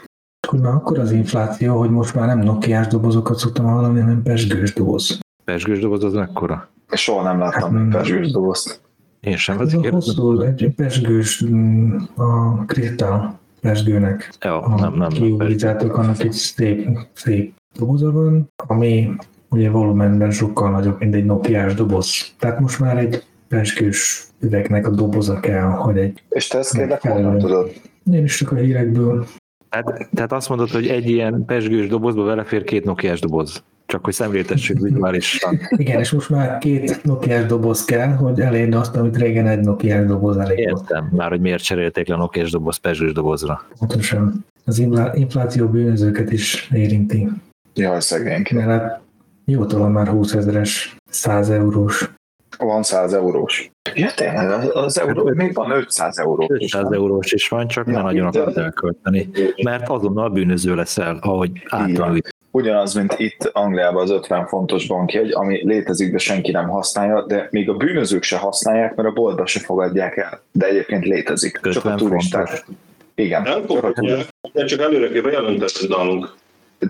Már 0.61 0.73
akkor 0.73 0.99
az 0.99 1.11
infláció, 1.11 1.77
hogy 1.77 1.89
most 1.89 2.15
már 2.15 2.27
nem 2.27 2.39
nokiás 2.39 2.87
dobozokat 2.87 3.37
szoktam 3.37 3.65
hallani, 3.65 3.99
hanem 3.99 4.21
pesgős 4.23 4.73
doboz. 4.73 5.19
Pesgős 5.43 5.79
doboz 5.79 6.03
az 6.03 6.13
mekkora? 6.13 6.69
Soha 6.91 7.23
nem 7.23 7.39
Hát, 7.39 7.53
láttam 7.53 7.77
mm. 7.77 7.89
pesgős 7.89 8.31
dobozt. 8.31 8.81
Én 9.19 9.37
sem 9.37 9.59
Ez 9.59 9.73
a 9.73 9.89
hosszú, 9.89 10.39
egy 10.41 10.73
pesgős, 10.75 11.45
mm, 11.45 11.97
a 12.15 12.63
kristál 12.65 13.39
pesgőnek 13.61 14.33
Ja, 14.41 14.65
nem, 14.67 14.79
nem, 14.79 14.93
nem. 14.93 15.09
kiújítátok, 15.09 15.97
annak 15.97 16.23
egy 16.23 16.31
szép, 16.31 16.87
szép 17.13 17.53
doboza 17.77 18.11
van, 18.11 18.51
ami 18.67 19.09
ugye 19.49 19.69
volumenben 19.69 20.31
sokkal 20.31 20.71
nagyobb, 20.71 20.99
mint 20.99 21.15
egy 21.15 21.25
nokiás 21.25 21.73
doboz. 21.73 22.33
Tehát 22.39 22.59
most 22.59 22.79
már 22.79 22.97
egy 22.97 23.23
pesgős 23.47 24.27
üvegnek 24.39 24.87
a 24.87 24.89
doboza 24.89 25.39
kell, 25.39 25.69
hogy 25.69 25.97
egy 25.97 26.23
És 26.29 26.47
te 26.47 26.57
ezt 26.57 26.73
kérlek, 26.73 27.01
honnan 27.01 27.37
tudod? 27.37 27.71
én 28.11 28.23
is 28.23 28.37
csak 28.37 28.51
a 28.51 28.55
hírekből 28.55 29.25
Tehát, 29.69 30.09
tehát 30.13 30.31
azt 30.31 30.49
mondod, 30.49 30.69
hogy 30.69 30.87
egy 30.87 31.09
ilyen 31.09 31.45
pesgős 31.45 31.87
dobozba 31.87 32.23
belefér 32.23 32.63
két 32.63 32.83
Nokiás 32.85 33.19
doboz. 33.19 33.63
Csak 33.89 34.05
hogy 34.05 34.13
szemléltessük 34.13 34.79
vizuálisan. 34.79 35.59
Igen, 35.69 35.99
és 35.99 36.11
most 36.11 36.29
már 36.29 36.57
két 36.57 37.03
nokiás 37.03 37.45
doboz 37.45 37.85
kell, 37.85 38.07
hogy 38.07 38.39
elérni 38.39 38.75
azt, 38.75 38.95
amit 38.95 39.17
régen 39.17 39.47
egy 39.47 39.59
nokiás 39.59 40.05
doboz 40.05 40.37
elég 40.37 40.69
volt. 40.69 40.81
Értem 40.81 41.09
már, 41.11 41.29
hogy 41.29 41.39
miért 41.41 41.63
cserélték 41.63 42.07
le 42.07 42.15
a 42.15 42.17
Nokiás 42.17 42.51
doboz 42.51 42.77
pesgős 42.77 43.11
dobozra. 43.11 43.65
Pontosan. 43.79 44.45
Az 44.65 44.79
inflá- 44.79 45.15
infláció 45.15 45.67
bűnözőket 45.67 46.31
is 46.31 46.69
érinti. 46.73 47.29
Jaj, 47.73 47.99
szegényk. 47.99 48.49
Mert 48.49 48.67
hát 48.67 49.01
jótól 49.45 49.89
már 49.89 50.07
20 50.07 50.33
ezeres, 50.33 50.95
100 51.09 51.49
eurós. 51.49 52.11
Van 52.57 52.83
100 52.83 53.13
eurós. 53.13 53.71
Ja, 53.95 54.11
tényleg, 54.15 54.49
az, 54.51 54.69
az 54.73 54.99
euró, 54.99 55.31
még 55.33 55.53
van 55.53 55.71
500 55.71 56.17
euró. 56.17 56.45
500 56.49 56.91
eurós 56.91 57.31
is 57.31 57.47
van, 57.47 57.67
csak 57.67 57.87
Ja, 57.87 57.91
ne 57.93 58.01
nagyon 58.01 58.25
akart 58.27 58.57
elkölteni. 58.57 59.29
Mert 59.63 59.89
azonnal 59.89 60.29
bűnöző 60.29 60.75
leszel, 60.75 61.17
ahogy 61.21 61.51
általában. 61.69 62.21
Ugyanaz, 62.51 62.93
mint 62.93 63.15
itt 63.17 63.49
Angliában 63.53 64.01
az 64.01 64.09
50 64.09 64.47
fontos 64.47 64.87
bankjegy, 64.87 65.31
ami 65.31 65.65
létezik, 65.65 66.11
de 66.11 66.17
senki 66.17 66.51
nem 66.51 66.67
használja, 66.69 67.25
de 67.25 67.47
még 67.51 67.69
a 67.69 67.73
bűnözők 67.73 68.23
se 68.23 68.37
használják, 68.37 68.95
mert 68.95 69.09
a 69.09 69.11
boltba 69.11 69.45
se 69.45 69.59
fogadják 69.59 70.17
el. 70.17 70.41
De 70.51 70.65
egyébként 70.65 71.05
létezik. 71.05 71.59
Csak 71.61 71.85
a 71.85 71.89
50 71.89 71.97
turisták. 71.97 72.47
fontos. 72.47 72.75
Igen, 73.15 73.41
Nem 73.41 73.53
csak 73.53 73.69
a, 73.69 73.73
fogadják, 73.73 74.27
de 74.53 74.65
csak 74.65 74.79
előre 74.79 75.09
kell 75.09 75.21
bejelenteni 75.21 75.87
nálunk. 75.87 76.35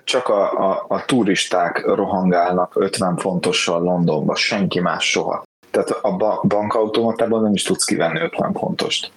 csak 0.04 0.28
a, 0.28 0.70
a, 0.70 0.86
a 0.88 1.06
turisták 1.06 1.86
rohangálnak 1.86 2.74
50 2.76 3.18
fontossal 3.18 3.82
Londonba, 3.82 4.36
senki 4.36 4.80
más 4.80 5.10
soha. 5.10 5.43
Tehát 5.72 5.89
a 5.89 6.15
ba- 6.15 6.47
bankautomatában 6.47 7.41
nem 7.43 7.53
is 7.53 7.63
tudsz 7.63 7.84
kivenni 7.86 8.20
50 8.20 8.53
fontost. 8.53 9.11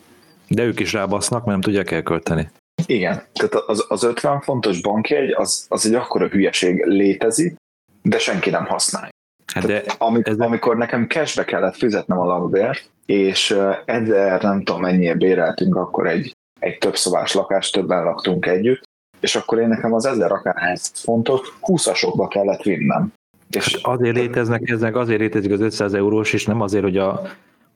De 0.48 0.62
ők 0.64 0.80
is 0.80 0.92
rábasznak, 0.92 1.38
mert 1.44 1.50
nem 1.50 1.60
tudják 1.60 1.90
elkölteni. 1.90 2.50
Igen, 2.86 3.22
tehát 3.32 3.54
az, 3.54 3.84
az 3.88 4.02
50 4.04 4.40
fontos 4.40 4.80
bankjegy, 4.80 5.30
az, 5.30 5.66
az 5.68 5.86
egy 5.86 5.94
akkora 5.94 6.26
hülyeség 6.26 6.84
létezik, 6.84 7.54
de 8.02 8.18
senki 8.18 8.50
nem 8.50 8.64
használja. 8.66 9.08
Hát 9.54 9.66
de 9.66 9.82
Amik, 9.98 10.26
ez- 10.26 10.38
amikor 10.38 10.76
nekem 10.76 11.06
cashbe 11.08 11.44
kellett 11.44 11.76
fizetnem 11.76 12.18
a 12.18 12.24
lakbért, 12.24 12.90
és 13.06 13.56
ezer 13.84 14.42
nem 14.42 14.62
tudom 14.62 14.80
mennyire 14.80 15.14
béreltünk 15.14 15.76
akkor 15.76 16.06
egy, 16.06 16.32
egy 16.60 16.78
több 16.78 16.96
szobás 16.96 17.34
lakást, 17.34 17.72
többen 17.72 18.04
laktunk 18.04 18.46
együtt, 18.46 18.82
és 19.20 19.36
akkor 19.36 19.58
én 19.58 19.68
nekem 19.68 19.92
az 19.92 20.04
ezer 20.06 20.32
akárhány 20.32 20.76
fontos 20.92 21.40
20-asokba 21.62 22.26
kellett 22.30 22.62
vinnem. 22.62 23.12
És 23.56 23.78
azért 23.82 24.16
léteznek 24.16 24.70
ezek, 24.70 24.96
azért 24.96 25.20
létezik 25.20 25.52
az 25.52 25.60
500 25.60 25.94
eurós, 25.94 26.32
és 26.32 26.46
nem 26.46 26.60
azért, 26.60 26.84
hogy 26.84 26.96
a 26.96 27.22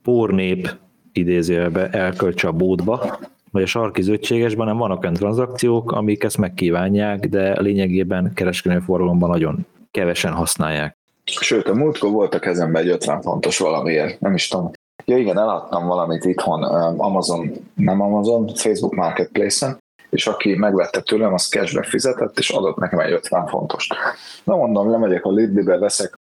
pornép 0.02 0.68
idézőjelbe 1.12 1.88
elköltse 1.88 2.48
a 2.48 2.52
bódba, 2.52 3.18
vagy 3.50 3.62
a 3.62 3.66
sarki 3.66 4.02
zöldségesben, 4.02 4.66
nem 4.66 4.76
vannak 4.76 5.02
olyan 5.02 5.14
tranzakciók, 5.14 5.92
amik 5.92 6.24
ezt 6.24 6.38
megkívánják, 6.38 7.28
de 7.28 7.60
lényegében 7.60 8.32
kereskedelmi 8.34 8.84
forgalomban 8.84 9.30
nagyon 9.30 9.66
kevesen 9.90 10.32
használják. 10.32 10.96
Sőt, 11.24 11.68
a 11.68 11.74
múltkor 11.74 12.10
volt 12.10 12.34
a 12.34 12.38
kezemben 12.38 12.82
egy 12.82 12.88
50 12.88 13.20
fontos 13.20 13.58
valamiért, 13.58 14.20
nem 14.20 14.34
is 14.34 14.48
tudom. 14.48 14.70
Ja 15.04 15.18
igen, 15.18 15.38
eladtam 15.38 15.86
valamit 15.86 16.24
itthon, 16.24 16.62
Amazon, 16.96 17.50
nem 17.74 18.00
Amazon, 18.00 18.48
Facebook 18.54 18.94
Marketplace-en, 18.94 19.78
és 20.16 20.26
aki 20.26 20.54
megvette 20.54 21.00
tőlem, 21.00 21.32
az 21.32 21.48
cashbe 21.48 21.82
fizetett, 21.82 22.38
és 22.38 22.50
adott 22.50 22.76
nekem 22.76 22.98
egy 22.98 23.12
50 23.12 23.46
fontost. 23.46 23.94
Na 24.44 24.56
mondom, 24.56 24.90
lemegyek 24.90 25.24
a 25.24 25.30
Lidl-be, 25.30 25.78
veszek, 25.78 26.18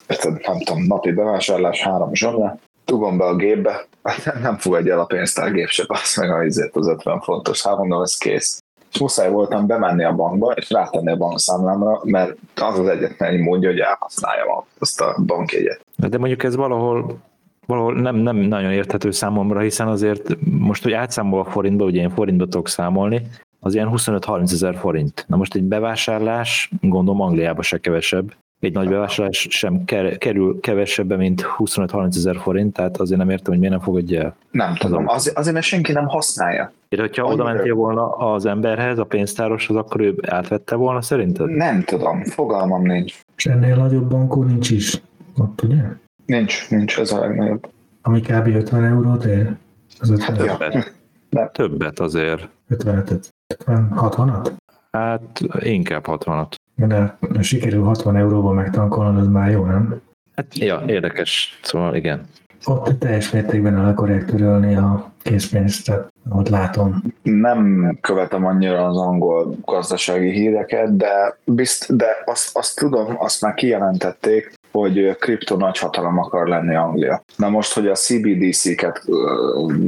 nem 0.47 0.59
tudom, 0.59 0.85
napi 0.87 1.13
bevásárlás, 1.13 1.83
három 1.83 2.15
zsomle, 2.15 2.59
dugom 2.85 3.19
be 3.19 3.25
a 3.25 3.37
gépbe, 3.37 3.87
hát 4.03 4.41
nem, 4.43 4.57
fogadja 4.57 4.93
el 4.93 5.01
a 5.01 5.05
pénztárgép 5.05 5.69
se, 5.69 5.85
azt 5.87 6.17
meg 6.17 6.31
a 6.31 6.45
izét 6.45 6.71
az 6.73 6.89
50 6.89 7.21
fontos, 7.21 7.63
hát 7.63 7.77
mondom, 7.77 8.03
ez 8.03 8.17
kész. 8.17 8.63
És 8.93 9.01
muszáj 9.01 9.31
voltam 9.31 9.67
bemenni 9.67 10.05
a 10.05 10.15
bankba, 10.15 10.53
és 10.53 10.71
rátenni 10.71 11.11
a 11.11 11.17
bankszámlámra, 11.17 12.01
mert 12.05 12.37
az 12.55 12.79
az 12.79 12.87
egyetlen 12.87 13.31
egy 13.31 13.41
módja, 13.41 13.69
hogy 13.69 13.79
elhasználjam 13.79 14.65
azt 14.79 15.01
a 15.01 15.17
bankjegyet. 15.27 15.81
De 15.97 16.19
mondjuk 16.19 16.43
ez 16.43 16.57
valahol 16.57 17.21
valahol 17.67 18.01
nem, 18.01 18.17
nem 18.17 18.37
nagyon 18.37 18.73
érthető 18.73 19.11
számomra, 19.11 19.61
hiszen 19.61 19.89
azért 19.89 20.37
most, 20.59 20.83
hogy 20.83 20.93
átszámol 20.93 21.41
a 21.41 21.45
forintba, 21.45 21.85
ugye 21.85 22.01
én 22.01 22.11
forintba 22.11 22.45
tudok 22.45 22.69
számolni, 22.69 23.23
az 23.65 23.75
ilyen 23.75 23.91
25-30 23.93 24.53
ezer 24.53 24.77
forint. 24.77 25.25
Na 25.29 25.37
most 25.37 25.55
egy 25.55 25.63
bevásárlás, 25.63 26.71
gondolom 26.81 27.21
Angliában 27.21 27.63
se 27.63 27.79
kevesebb, 27.79 28.35
egy 28.61 28.73
nagy 28.73 28.89
bevásárlás 28.89 29.47
sem 29.51 29.85
ker- 29.85 30.19
kerül 30.19 30.61
kevesebbe, 30.61 31.17
mint 31.17 31.45
25-30 31.59 32.17
ezer 32.17 32.37
forint, 32.37 32.73
tehát 32.73 32.97
azért 32.97 33.19
nem 33.19 33.31
értem, 33.31 33.47
hogy 33.53 33.59
miért 33.59 33.75
nem 33.75 33.83
fogadja 33.83 34.23
el. 34.23 34.37
Nem 34.51 34.75
tudom, 34.75 35.09
az, 35.09 35.33
azért, 35.35 35.55
mert 35.55 35.67
senki 35.67 35.93
nem 35.93 36.07
használja. 36.07 36.73
De 36.89 37.01
hogyha 37.01 37.25
oda 37.25 37.45
mentél 37.45 37.75
volna 37.75 38.11
az 38.11 38.47
emberhez, 38.47 38.99
a 38.99 39.05
pénztároshoz, 39.05 39.77
akkor 39.77 40.01
ő 40.01 40.15
átvette 40.27 40.75
volna 40.75 41.03
szerinted? 41.03 41.51
Nem 41.51 41.83
tudom, 41.83 42.25
fogalmam 42.25 42.83
nincs. 42.83 43.21
És 43.37 43.47
ennél 43.47 43.77
nagyobb 43.77 44.09
bankó 44.09 44.43
nincs 44.43 44.71
is. 44.71 45.03
Ott 45.37 45.63
ugye? 45.63 45.83
Nincs, 46.27 46.71
nincs, 46.71 46.99
ez 46.99 47.13
a 47.13 47.19
legnagyobb. 47.19 47.69
Ami 48.03 48.21
kb. 48.21 48.47
50 48.47 48.85
eurót 48.85 49.25
ér. 49.25 49.53
Az 50.01 50.11
50 50.11 50.45
Ja. 50.45 50.57
Többet. 50.57 51.53
Többet 51.53 52.01
azért. 52.01 52.49
55 52.69 53.11
50 53.11 53.31
60-at? 53.67 54.51
Hát 54.91 55.41
inkább 55.59 56.05
60-at. 56.07 56.55
De 56.75 57.17
sikerül 57.41 57.83
60 57.83 58.17
euróba 58.17 58.53
megtankolnod, 58.53 59.17
az 59.17 59.27
már 59.27 59.51
jó, 59.51 59.65
nem? 59.65 60.01
Hát, 60.35 60.59
ja, 60.59 60.83
érdekes. 60.87 61.61
Szóval 61.63 61.95
igen. 61.95 62.27
Ott 62.65 62.99
teljes 62.99 63.31
mértékben 63.31 63.77
el 63.77 63.89
akarják 63.89 64.25
törölni 64.25 64.77
a 64.77 65.13
készpénzt, 65.23 65.93
ott 66.31 66.49
látom. 66.49 67.03
Nem 67.23 67.91
követem 68.01 68.47
annyira 68.47 68.87
az 68.87 68.97
angol 68.97 69.57
gazdasági 69.65 70.31
híreket, 70.31 70.97
de, 70.97 71.37
bizt, 71.45 71.97
de 71.97 72.07
azt, 72.25 72.57
azt 72.57 72.79
tudom, 72.79 73.15
azt 73.19 73.43
már 73.43 73.55
kijelentették, 73.55 74.53
hogy 74.73 75.17
kripto 75.19 75.57
nagyhatalom 75.57 76.19
akar 76.19 76.49
lenni 76.49 76.75
Anglia. 76.75 77.23
Na 77.37 77.49
most, 77.49 77.73
hogy 77.73 77.87
a 77.87 77.95
CBDC-ket 77.95 79.03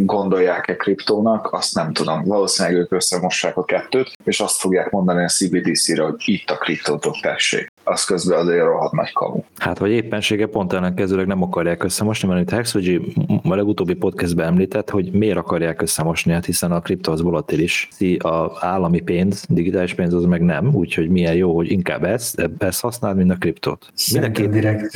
gondolják-e 0.05 0.77
kriptónak, 0.77 1.53
azt 1.53 1.75
nem 1.75 1.93
tudom. 1.93 2.25
Valószínűleg 2.25 2.79
ők 2.79 2.93
összemossák 2.93 3.57
a 3.57 3.65
kettőt, 3.65 4.13
és 4.25 4.41
azt 4.41 4.61
fogják 4.61 4.91
mondani 4.91 5.25
a 5.25 5.29
CBDC-re, 5.29 6.03
hogy 6.03 6.15
itt 6.25 6.51
a 6.51 6.57
kriptótok 6.57 7.21
tessék. 7.21 7.73
Az 7.85 8.05
közben 8.05 8.39
azért 8.39 8.65
rohadt 8.65 8.93
nagy 8.93 9.13
kamu. 9.13 9.41
Hát, 9.57 9.79
vagy 9.79 9.91
éppensége 9.91 10.47
pont 10.47 10.73
ellenkezőleg 10.73 11.27
nem 11.27 11.43
akarják 11.43 11.85
összemosni, 11.85 12.29
mert 12.29 12.41
itt 12.41 12.51
Hexogy 12.51 13.01
a 13.43 13.55
legutóbbi 13.55 13.95
podcastben 13.95 14.47
említett, 14.47 14.91
hogy 14.91 15.11
miért 15.13 15.37
akarják 15.37 15.83
összemosni, 15.83 16.33
hát 16.33 16.45
hiszen 16.45 16.73
a 16.73 16.81
kripto 16.81 17.13
az 17.13 17.21
volatilis, 17.23 17.89
a 18.19 18.51
állami 18.61 19.01
pénz, 19.01 19.45
digitális 19.49 19.95
pénz 19.95 20.15
az 20.15 20.25
meg 20.25 20.43
nem, 20.43 20.75
úgyhogy 20.75 21.09
milyen 21.09 21.35
jó, 21.35 21.55
hogy 21.57 21.71
inkább 21.71 22.05
ezt, 22.05 22.51
ezt 22.59 22.81
használd, 22.81 23.17
mint 23.17 23.31
a 23.31 23.37
kriptót. 23.39 23.93
Mindenki, 24.13 24.49
direkt 24.49 24.95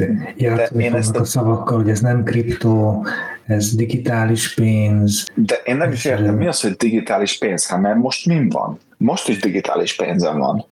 én 0.79 0.95
ezt 0.95 1.17
a- 1.17 1.21
a 1.21 1.25
szavakkal, 1.25 1.77
hogy 1.77 1.89
ez 1.91 2.01
nem 2.01 2.23
kriptó, 2.23 3.07
ez 3.47 3.75
digitális 3.75 4.55
pénz. 4.55 5.27
De 5.35 5.55
én 5.65 5.77
nem 5.77 5.93
is 5.93 6.05
értem, 6.05 6.35
mi 6.37 6.47
az, 6.47 6.61
hogy 6.61 6.73
digitális 6.73 7.39
pénz? 7.39 7.67
Hát 7.69 7.81
mert 7.81 7.97
most 7.97 8.27
min 8.27 8.49
van? 8.49 8.79
Most 8.97 9.29
is 9.29 9.39
digitális 9.41 9.97
pénzem 9.97 10.39
van. 10.39 10.65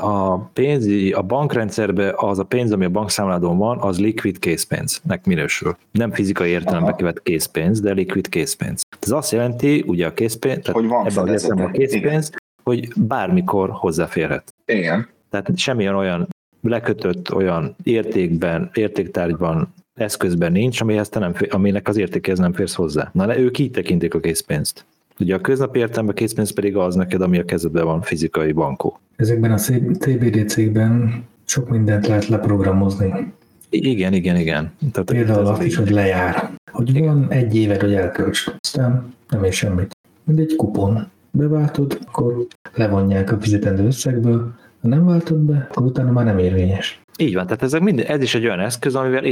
A 0.00 0.38
pénz, 0.38 0.86
a 1.12 1.22
bankrendszerben 1.22 2.14
az 2.16 2.38
a 2.38 2.44
pénz, 2.44 2.72
ami 2.72 2.84
a 2.84 2.88
bankszámládon 2.88 3.58
van, 3.58 3.78
az 3.78 4.00
liquid 4.00 4.38
készpénznek 4.38 5.26
minősül. 5.26 5.76
Nem 5.90 6.12
fizikai 6.12 6.50
értelemben 6.50 6.88
Aha. 6.88 6.96
kivett 6.96 7.22
készpénz, 7.22 7.80
de 7.80 7.92
liquid 7.92 8.28
készpénz. 8.28 8.82
Ez 9.00 9.10
azt 9.10 9.32
jelenti, 9.32 9.84
ugye 9.86 10.06
a 10.06 10.12
készpénz, 10.12 10.58
tehát 10.62 10.80
Hogy 10.80 10.88
van 10.88 11.06
ebben 11.06 11.22
az 11.22 11.30
értelemben 11.30 11.66
a 11.66 11.70
készpénz, 11.70 12.30
hogy 12.62 12.88
bármikor 12.96 13.70
hozzáférhet. 13.70 14.54
Igen. 14.66 15.08
Tehát 15.30 15.58
semmilyen 15.58 15.94
olyan 15.94 16.28
lekötött 16.60 17.34
olyan 17.34 17.76
értékben, 17.82 18.70
értéktárgyban 18.74 19.74
eszközben 19.94 20.52
nincs, 20.52 20.80
amihez 20.80 21.08
te 21.08 21.18
nem, 21.18 21.34
fér, 21.34 21.48
aminek 21.50 21.88
az 21.88 21.96
értékéhez 21.96 22.38
nem 22.38 22.52
férsz 22.52 22.74
hozzá. 22.74 23.10
Na, 23.12 23.26
de 23.26 23.38
ők 23.38 23.58
így 23.58 23.70
tekintik 23.70 24.14
a 24.14 24.20
készpénzt. 24.20 24.84
Ugye 25.20 25.34
a 25.34 25.38
köznapi 25.38 25.78
értelemben 25.78 26.14
készpénz 26.14 26.50
pedig 26.50 26.76
az 26.76 26.94
neked, 26.94 27.20
ami 27.20 27.38
a 27.38 27.44
kezedben 27.44 27.84
van, 27.84 28.02
fizikai 28.02 28.52
bankó. 28.52 29.00
Ezekben 29.16 29.52
a 29.52 29.58
TBD 29.98 30.48
cégben 30.48 31.24
sok 31.44 31.68
mindent 31.68 32.06
lehet 32.06 32.26
leprogramozni. 32.26 33.32
Igen, 33.70 34.12
igen, 34.12 34.36
igen. 34.36 34.72
Tehát 34.92 35.10
Például 35.10 35.46
azt 35.46 35.62
is, 35.62 35.76
hogy 35.76 35.90
lejár. 35.90 36.50
Hogy 36.72 36.98
van 36.98 37.26
egy 37.30 37.56
éved, 37.56 37.80
hogy 37.80 37.94
elkölts. 37.94 38.50
Aztán 38.60 39.14
nem 39.28 39.44
ér 39.44 39.52
semmit. 39.52 39.96
Mint 40.24 40.38
egy 40.38 40.56
kupon. 40.56 41.08
Beváltod, 41.30 41.98
akkor 42.06 42.46
levonják 42.74 43.32
a 43.32 43.40
fizetendő 43.40 43.86
összegből, 43.86 44.52
ha 44.82 44.88
nem 44.88 45.04
váltod 45.04 45.38
be, 45.38 45.66
akkor 45.70 45.86
utána 45.86 46.12
már 46.12 46.24
nem 46.24 46.38
érvényes. 46.38 47.00
Így 47.18 47.34
van, 47.34 47.46
tehát 47.46 47.62
ezek 47.62 47.80
mind, 47.80 48.04
ez 48.06 48.22
is 48.22 48.34
egy 48.34 48.44
olyan 48.44 48.60
eszköz, 48.60 48.94
amivel 48.94 49.24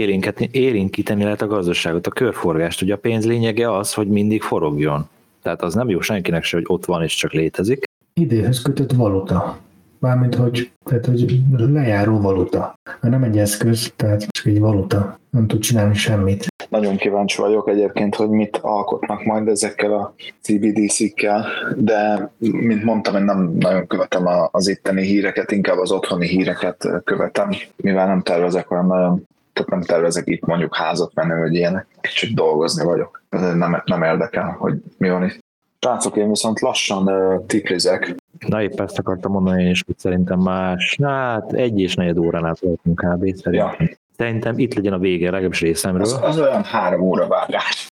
érinkíteni 0.50 1.22
lehet 1.22 1.42
a 1.42 1.46
gazdaságot, 1.46 2.06
a 2.06 2.10
körforgást. 2.10 2.82
Ugye 2.82 2.94
a 2.94 2.98
pénz 2.98 3.26
lényege 3.26 3.76
az, 3.76 3.94
hogy 3.94 4.08
mindig 4.08 4.42
forogjon. 4.42 5.08
Tehát 5.46 5.62
az 5.62 5.74
nem 5.74 5.88
jó 5.88 6.00
senkinek 6.00 6.42
se, 6.42 6.56
hogy 6.56 6.66
ott 6.68 6.84
van 6.84 7.02
és 7.02 7.14
csak 7.14 7.32
létezik. 7.32 7.84
Időhöz 8.14 8.62
kötött 8.62 8.92
valuta. 8.92 9.58
Mármint, 9.98 10.34
hogy, 10.34 10.70
tehát, 10.84 11.06
hogy 11.06 11.40
lejáró 11.56 12.20
valuta. 12.20 12.78
Mert 12.84 13.14
nem 13.14 13.22
egy 13.22 13.38
eszköz, 13.38 13.92
tehát 13.96 14.26
csak 14.30 14.46
egy 14.46 14.58
valuta. 14.58 15.18
Nem 15.30 15.46
tud 15.46 15.60
csinálni 15.60 15.94
semmit. 15.94 16.46
Nagyon 16.68 16.96
kíváncsi 16.96 17.40
vagyok 17.40 17.68
egyébként, 17.68 18.14
hogy 18.14 18.28
mit 18.28 18.56
alkotnak 18.56 19.24
majd 19.24 19.48
ezekkel 19.48 19.92
a 19.92 20.14
CBDC-kkel, 20.40 21.46
de 21.76 22.30
mint 22.38 22.84
mondtam, 22.84 23.16
én 23.16 23.24
nem 23.24 23.56
nagyon 23.58 23.86
követem 23.86 24.26
az 24.50 24.68
itteni 24.68 25.02
híreket, 25.02 25.50
inkább 25.50 25.78
az 25.78 25.92
otthoni 25.92 26.26
híreket 26.26 26.88
követem, 27.04 27.50
mivel 27.76 28.06
nem 28.06 28.22
tervezek 28.22 28.70
olyan 28.70 28.86
nagyon 28.86 29.26
tehát 29.56 29.70
nem 29.70 29.82
tervezek 29.82 30.26
itt 30.26 30.44
mondjuk 30.44 30.76
házat 30.76 31.14
menni, 31.14 31.40
vagy 31.40 31.54
ilyenek, 31.54 31.86
kicsit 32.00 32.34
dolgozni 32.34 32.84
vagyok. 32.84 33.22
Nem, 33.40 33.82
nem 33.84 34.02
érdekel, 34.02 34.56
hogy 34.58 34.74
mi 34.98 35.10
van 35.10 35.24
itt. 35.24 35.44
Srácok, 35.78 36.16
én 36.16 36.28
viszont 36.28 36.60
lassan 36.60 37.08
uh, 37.08 37.46
tiplizek. 37.46 38.14
Na 38.48 38.62
épp 38.62 38.80
ezt 38.80 38.98
akartam 38.98 39.32
mondani 39.32 39.62
én 39.62 39.70
is, 39.70 39.82
hogy 39.86 39.98
szerintem 39.98 40.38
más, 40.38 40.98
hát 41.02 41.52
egy 41.52 41.80
és 41.80 41.94
negyed 41.94 42.18
órán 42.18 42.44
át 42.44 42.58
voltunk 42.58 42.98
kb. 43.00 43.36
Szerintem. 43.36 43.52
Ja. 43.52 43.76
szerintem 44.16 44.58
itt 44.58 44.74
legyen 44.74 44.92
a 44.92 44.98
vége, 44.98 45.30
legalábbis 45.30 45.60
részemről. 45.60 46.02
Az, 46.02 46.18
az 46.22 46.38
olyan 46.38 46.62
három 46.62 47.00
óra 47.00 47.26
vágás. 47.26 47.88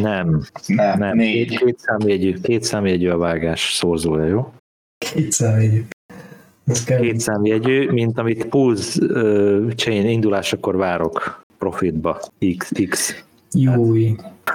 Nem, 0.00 0.40
nem, 0.66 0.98
nem. 0.98 1.16
Négy. 1.16 1.48
Két, 1.48 1.58
két, 1.58 1.78
számjegyű, 1.78 2.40
két 2.40 2.62
számjegyű 2.62 3.08
a 3.08 3.16
vágás 3.16 3.72
szorzója, 3.72 4.24
jó? 4.24 4.52
Két 4.98 5.32
számjegyű. 5.32 5.84
Két 6.86 7.20
számjegyű, 7.20 7.90
mint 7.90 8.18
amit 8.18 8.46
Pulse 8.46 9.04
uh, 9.04 9.72
chain 9.72 10.08
indulásakor 10.08 10.76
várok 10.76 11.42
profitba, 11.58 12.20
X. 12.56 12.72
X. 12.88 13.24
Jó, 13.52 13.94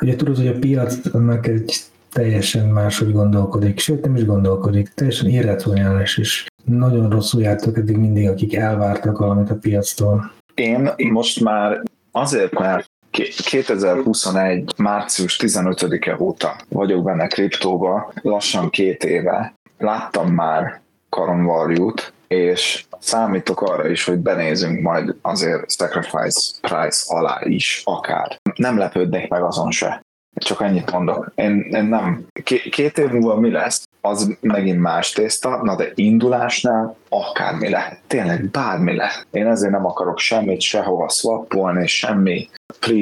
ugye 0.01 0.15
tudod, 0.15 0.37
hogy 0.37 0.47
a 0.47 0.59
piac 0.59 1.13
annak 1.13 1.47
egy 1.47 1.73
teljesen 2.11 2.67
máshogy 2.67 3.11
gondolkodik, 3.11 3.79
sőt 3.79 4.01
nem 4.01 4.15
is 4.15 4.25
gondolkodik, 4.25 4.93
teljesen 4.93 5.29
irracionális, 5.29 6.17
és 6.17 6.45
nagyon 6.65 7.09
rosszul 7.09 7.41
jártak 7.41 7.77
eddig 7.77 7.97
mindig, 7.97 8.27
akik 8.27 8.55
elvártak 8.55 9.17
valamit 9.17 9.49
a 9.49 9.55
piactól. 9.55 10.31
Én 10.53 10.91
most 11.11 11.39
már 11.41 11.83
azért, 12.11 12.59
mert 12.59 12.89
2021. 13.11 14.73
március 14.77 15.39
15-e 15.41 16.17
óta 16.19 16.55
vagyok 16.69 17.03
benne 17.03 17.27
kriptóba, 17.27 18.11
lassan 18.21 18.69
két 18.69 19.03
éve. 19.03 19.53
Láttam 19.77 20.33
már 20.33 20.79
Caron 21.09 21.43
Value-t, 21.43 22.13
és 22.27 22.85
számítok 22.99 23.61
arra 23.61 23.89
is, 23.89 24.05
hogy 24.05 24.17
benézünk 24.17 24.81
majd 24.81 25.15
azért 25.21 25.71
Sacrifice 25.71 26.51
Price 26.61 27.15
alá 27.15 27.41
is, 27.43 27.81
akár. 27.85 28.38
Nem 28.59 28.77
lepődnék 28.77 29.29
meg 29.29 29.43
azon 29.43 29.71
se. 29.71 30.01
Csak 30.35 30.61
ennyit 30.61 30.91
mondok. 30.91 31.31
Én, 31.35 31.67
én 31.71 31.83
nem. 31.83 32.25
Két 32.69 32.97
év 32.97 33.09
múlva 33.09 33.39
mi 33.39 33.51
lesz, 33.51 33.87
az 34.01 34.37
megint 34.41 34.79
más 34.79 35.11
tészta, 35.11 35.63
na 35.63 35.75
de 35.75 35.91
indulásnál 35.95 36.95
akármi 37.09 37.69
lehet. 37.69 37.99
Tényleg 38.07 38.49
bármi 38.49 38.95
lehet. 38.95 39.27
Én 39.31 39.47
ezért 39.47 39.71
nem 39.71 39.85
akarok 39.85 40.19
semmit 40.19 40.61
sehova 40.61 41.09
swappolni, 41.09 41.87
semmi 41.87 42.49
pre, 42.79 42.93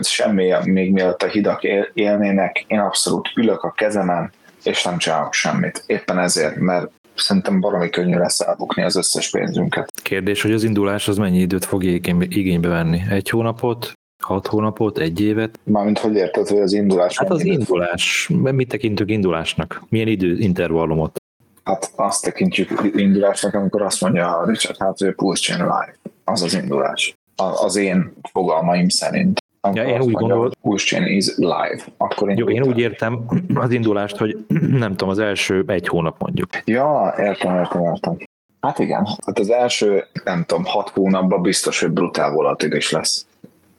semmi 0.00 0.52
még 0.64 0.92
mielőtt 0.92 1.22
a 1.22 1.26
hidak 1.26 1.62
élnének. 1.94 2.64
Én 2.66 2.78
abszolút 2.78 3.30
ülök 3.36 3.62
a 3.62 3.70
kezemen, 3.70 4.32
és 4.62 4.84
nem 4.84 4.98
csinálok 4.98 5.32
semmit. 5.32 5.82
Éppen 5.86 6.18
ezért, 6.18 6.56
mert 6.56 6.90
szerintem 7.14 7.60
valami 7.60 7.90
könnyű 7.90 8.16
lesz 8.16 8.40
elbukni 8.40 8.82
az 8.82 8.96
összes 8.96 9.30
pénzünket. 9.30 9.92
Kérdés, 10.02 10.42
hogy 10.42 10.52
az 10.52 10.64
indulás 10.64 11.08
az 11.08 11.16
mennyi 11.16 11.38
időt 11.38 11.64
fog 11.64 11.82
igénybe 11.82 12.68
venni? 12.68 13.00
Egy 13.10 13.30
hónapot? 13.30 13.92
Hat 14.22 14.46
hónapot, 14.46 14.98
egy 14.98 15.20
évet? 15.20 15.58
Mármint 15.62 15.98
hogy 15.98 16.14
érted, 16.14 16.48
hogy 16.48 16.58
az 16.58 16.72
indulás? 16.72 17.18
Hát 17.18 17.30
az 17.30 17.44
indulás, 17.44 18.30
mit 18.42 18.68
tekintünk 18.68 19.10
indulásnak? 19.10 19.82
Milyen 19.88 20.08
időintervallumot? 20.08 21.22
Hát 21.64 21.92
azt 21.96 22.24
tekintjük 22.24 22.90
indulásnak, 22.94 23.54
amikor 23.54 23.82
azt 23.82 24.00
mondja 24.00 24.36
a 24.36 24.46
Richard 24.46 24.78
hát, 24.78 24.98
hogy 24.98 25.14
Pulse 25.14 25.54
Live. 25.54 25.94
Az 26.24 26.42
az 26.42 26.54
indulás. 26.54 27.16
Az 27.36 27.76
én 27.76 28.12
fogalmaim 28.32 28.88
szerint. 28.88 29.42
Ja, 29.72 29.84
én 29.84 30.00
úgy 30.00 30.12
gondolom, 30.12 30.50
Pulse 30.62 31.08
is 31.08 31.36
live. 31.36 31.84
Akkor 31.96 32.30
én, 32.30 32.36
Jó, 32.36 32.50
én 32.50 32.62
úgy 32.62 32.78
értem 32.78 33.24
az 33.54 33.70
indulást, 33.72 34.16
hogy 34.16 34.44
nem 34.84 34.90
tudom, 34.90 35.08
az 35.08 35.18
első 35.18 35.64
egy 35.66 35.88
hónap 35.88 36.16
mondjuk. 36.18 36.48
Ja, 36.64 37.14
értem, 37.18 37.54
értem, 37.54 37.82
értem. 37.82 38.16
Hát 38.60 38.78
igen, 38.78 39.06
hát 39.26 39.38
az 39.38 39.50
első, 39.50 40.04
nem 40.24 40.44
tudom, 40.44 40.64
hat 40.64 40.88
hónapban 40.88 41.42
biztos, 41.42 41.80
hogy 41.80 41.90
brutál 41.90 42.32
volatilis 42.32 42.90
lesz 42.90 43.26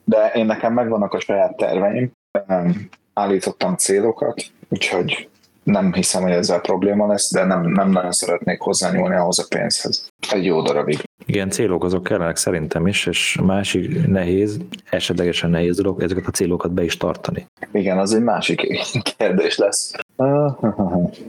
de 0.09 0.31
én 0.35 0.45
nekem 0.45 0.73
megvannak 0.73 1.13
a 1.13 1.19
saját 1.19 1.57
terveim, 1.57 2.11
állítottam 3.13 3.75
célokat, 3.75 4.43
úgyhogy 4.69 5.29
nem 5.63 5.93
hiszem, 5.93 6.21
hogy 6.21 6.31
ezzel 6.31 6.59
probléma 6.59 7.07
lesz, 7.07 7.33
de 7.33 7.43
nem, 7.43 7.71
nem 7.71 7.89
nagyon 7.89 8.11
szeretnék 8.11 8.59
hozzányúlni 8.59 9.15
ahhoz 9.15 9.39
a 9.39 9.45
pénzhez. 9.49 10.07
Egy 10.31 10.45
jó 10.45 10.61
darabig. 10.61 10.99
Igen, 11.25 11.49
célok 11.49 11.83
azok 11.83 12.03
kellenek 12.03 12.35
szerintem 12.35 12.87
is, 12.87 13.05
és 13.05 13.39
másik 13.43 14.07
nehéz, 14.07 14.59
esetlegesen 14.89 15.49
nehéz 15.49 15.77
dolog, 15.77 16.01
ezeket 16.01 16.27
a 16.27 16.31
célokat 16.31 16.71
be 16.71 16.83
is 16.83 16.97
tartani. 16.97 17.45
Igen, 17.71 17.97
az 17.97 18.13
egy 18.13 18.23
másik 18.23 18.67
kérdés 19.17 19.57
lesz. 19.57 19.95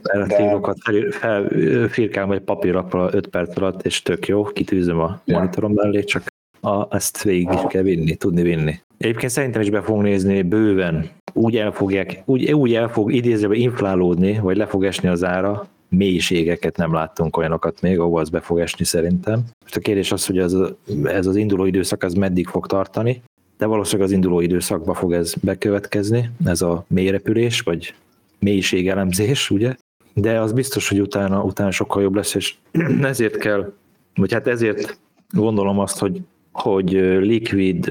Erre 0.03 0.27
de... 0.27 0.37
célokat 0.37 0.77
fel, 0.81 1.49
fel, 1.89 2.33
egy 2.33 2.41
papírlappal 2.41 3.11
5 3.13 3.27
perc 3.27 3.57
alatt, 3.57 3.83
és 3.83 4.03
tök 4.03 4.27
jó, 4.27 4.43
kitűzöm 4.43 4.99
a 4.99 5.21
ja. 5.25 5.39
monitorom 5.39 5.73
mellé, 5.73 6.05
csak 6.05 6.23
a, 6.61 6.97
ezt 6.97 7.23
végig 7.23 7.49
is 7.53 7.61
kell 7.69 7.83
vinni, 7.83 8.15
tudni 8.15 8.43
vinni. 8.43 8.75
Egyébként 8.99 9.33
szerintem 9.33 9.61
is 9.61 9.71
be 9.71 9.83
fogunk 9.83 10.05
nézni 10.05 10.43
bőven, 10.43 11.11
úgy 11.33 11.57
el 11.57 11.73
fogják, 11.73 12.23
úgy, 12.25 12.53
úgy 12.53 12.75
el 12.75 12.89
fog 12.89 13.13
idézőben 13.13 13.59
inflálódni, 13.59 14.39
vagy 14.39 14.57
le 14.57 14.67
fog 14.67 14.85
esni 14.85 15.09
az 15.09 15.25
ára, 15.25 15.69
mélységeket 15.89 16.77
nem 16.77 16.93
láttunk 16.93 17.37
olyanokat 17.37 17.81
még, 17.81 17.99
ahol 17.99 18.21
az 18.21 18.29
be 18.29 18.41
fog 18.41 18.59
esni 18.59 18.85
szerintem. 18.85 19.43
Most 19.63 19.77
a 19.77 19.81
kérdés 19.81 20.13
az, 20.13 20.27
hogy 20.27 20.39
ez, 20.39 20.57
ez 21.05 21.27
az 21.27 21.37
induló 21.37 21.65
időszak 21.65 22.03
az 22.03 22.15
meddig 22.15 22.47
fog 22.47 22.67
tartani, 22.67 23.23
de 23.59 23.67
valószínűleg 23.67 24.09
az 24.09 24.15
induló 24.15 24.41
időszakban 24.41 24.95
fog 24.95 25.13
ez 25.13 25.35
bekövetkezni, 25.43 26.31
ez 26.45 26.63
a 26.63 26.85
mélyrepülés, 26.89 27.61
vagy 27.61 27.95
mélységelemzés, 28.39 29.51
ugye? 29.51 29.75
De 30.15 30.41
az 30.41 30.53
biztos, 30.53 30.89
hogy 30.89 31.01
utána, 31.01 31.43
utána 31.43 31.71
sokkal 31.71 32.03
jobb 32.03 32.15
lesz, 32.15 32.35
és 32.35 32.55
ezért 33.03 33.37
kell, 33.37 33.73
vagy 34.15 34.33
hát 34.33 34.47
ezért 34.47 34.99
gondolom 35.31 35.79
azt, 35.79 35.99
hogy 35.99 36.21
hogy 36.53 36.91
likvid, 37.21 37.91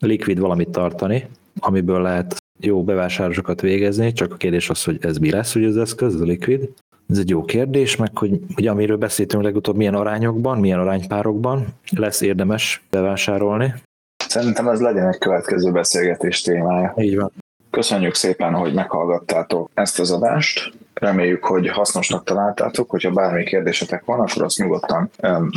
likvid 0.00 0.38
valamit 0.38 0.68
tartani, 0.68 1.26
amiből 1.58 2.02
lehet 2.02 2.36
jó 2.60 2.84
bevásárlásokat 2.84 3.60
végezni, 3.60 4.12
csak 4.12 4.32
a 4.32 4.36
kérdés 4.36 4.70
az, 4.70 4.84
hogy 4.84 4.98
ez 5.00 5.16
mi 5.16 5.30
lesz, 5.30 5.52
hogy 5.52 5.64
az 5.64 5.76
eszköz, 5.76 6.14
ez 6.14 6.20
a 6.20 6.24
likvid. 6.24 6.68
Ez 7.08 7.18
egy 7.18 7.28
jó 7.28 7.44
kérdés, 7.44 7.96
meg 7.96 8.18
hogy 8.18 8.40
ugye 8.56 8.70
amiről 8.70 8.96
beszéltünk 8.96 9.42
legutóbb, 9.42 9.76
milyen 9.76 9.94
arányokban, 9.94 10.58
milyen 10.58 10.78
aránypárokban 10.78 11.66
lesz 11.90 12.20
érdemes 12.20 12.82
bevásárolni. 12.90 13.74
Szerintem 14.16 14.68
ez 14.68 14.80
legyen 14.80 15.08
egy 15.08 15.18
következő 15.18 15.70
beszélgetés 15.70 16.40
témája. 16.40 16.94
Így 16.96 17.16
van. 17.16 17.32
Köszönjük 17.70 18.14
szépen, 18.14 18.54
hogy 18.54 18.74
meghallgattátok 18.74 19.70
ezt 19.74 20.00
az 20.00 20.10
adást. 20.10 20.72
Reméljük, 20.94 21.44
hogy 21.44 21.68
hasznosnak 21.68 22.24
találtátok. 22.24 22.90
Hogyha 22.90 23.10
bármi 23.10 23.44
kérdésetek 23.44 24.04
van, 24.04 24.20
akkor 24.20 24.42
azt 24.42 24.58
nyugodtan 24.58 25.10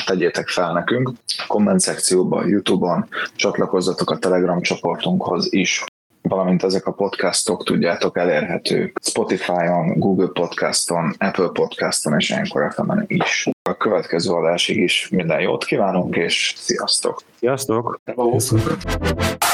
tegyétek 0.06 0.48
fel 0.48 0.74
nekünk. 0.74 1.12
A 1.38 1.46
komment 1.48 1.80
szekcióban, 1.80 2.48
YouTube-on 2.48 3.08
csatlakozzatok 3.36 4.10
a 4.10 4.18
Telegram 4.18 4.62
csoportunkhoz 4.62 5.54
is 5.54 5.84
valamint 6.28 6.64
ezek 6.64 6.86
a 6.86 6.92
podcastok 6.92 7.64
tudjátok 7.64 8.18
elérhető 8.18 8.92
Spotify-on, 9.02 10.00
Google 10.00 10.28
Podcaston, 10.34 11.16
Apple 11.18 11.50
Podcaston 11.54 12.20
és 12.20 12.32
Anchor 12.32 12.74
fm 12.74 12.92
is. 13.08 13.50
A 13.70 13.78
következő 13.78 14.32
adásig 14.32 14.78
is 14.78 15.10
minden 15.10 15.40
jót 15.40 15.66
kívánunk, 15.66 16.16
és 16.16 16.54
sziasztok! 16.58 17.22
Sziasztok! 17.40 18.02
Sziasztok. 18.06 19.45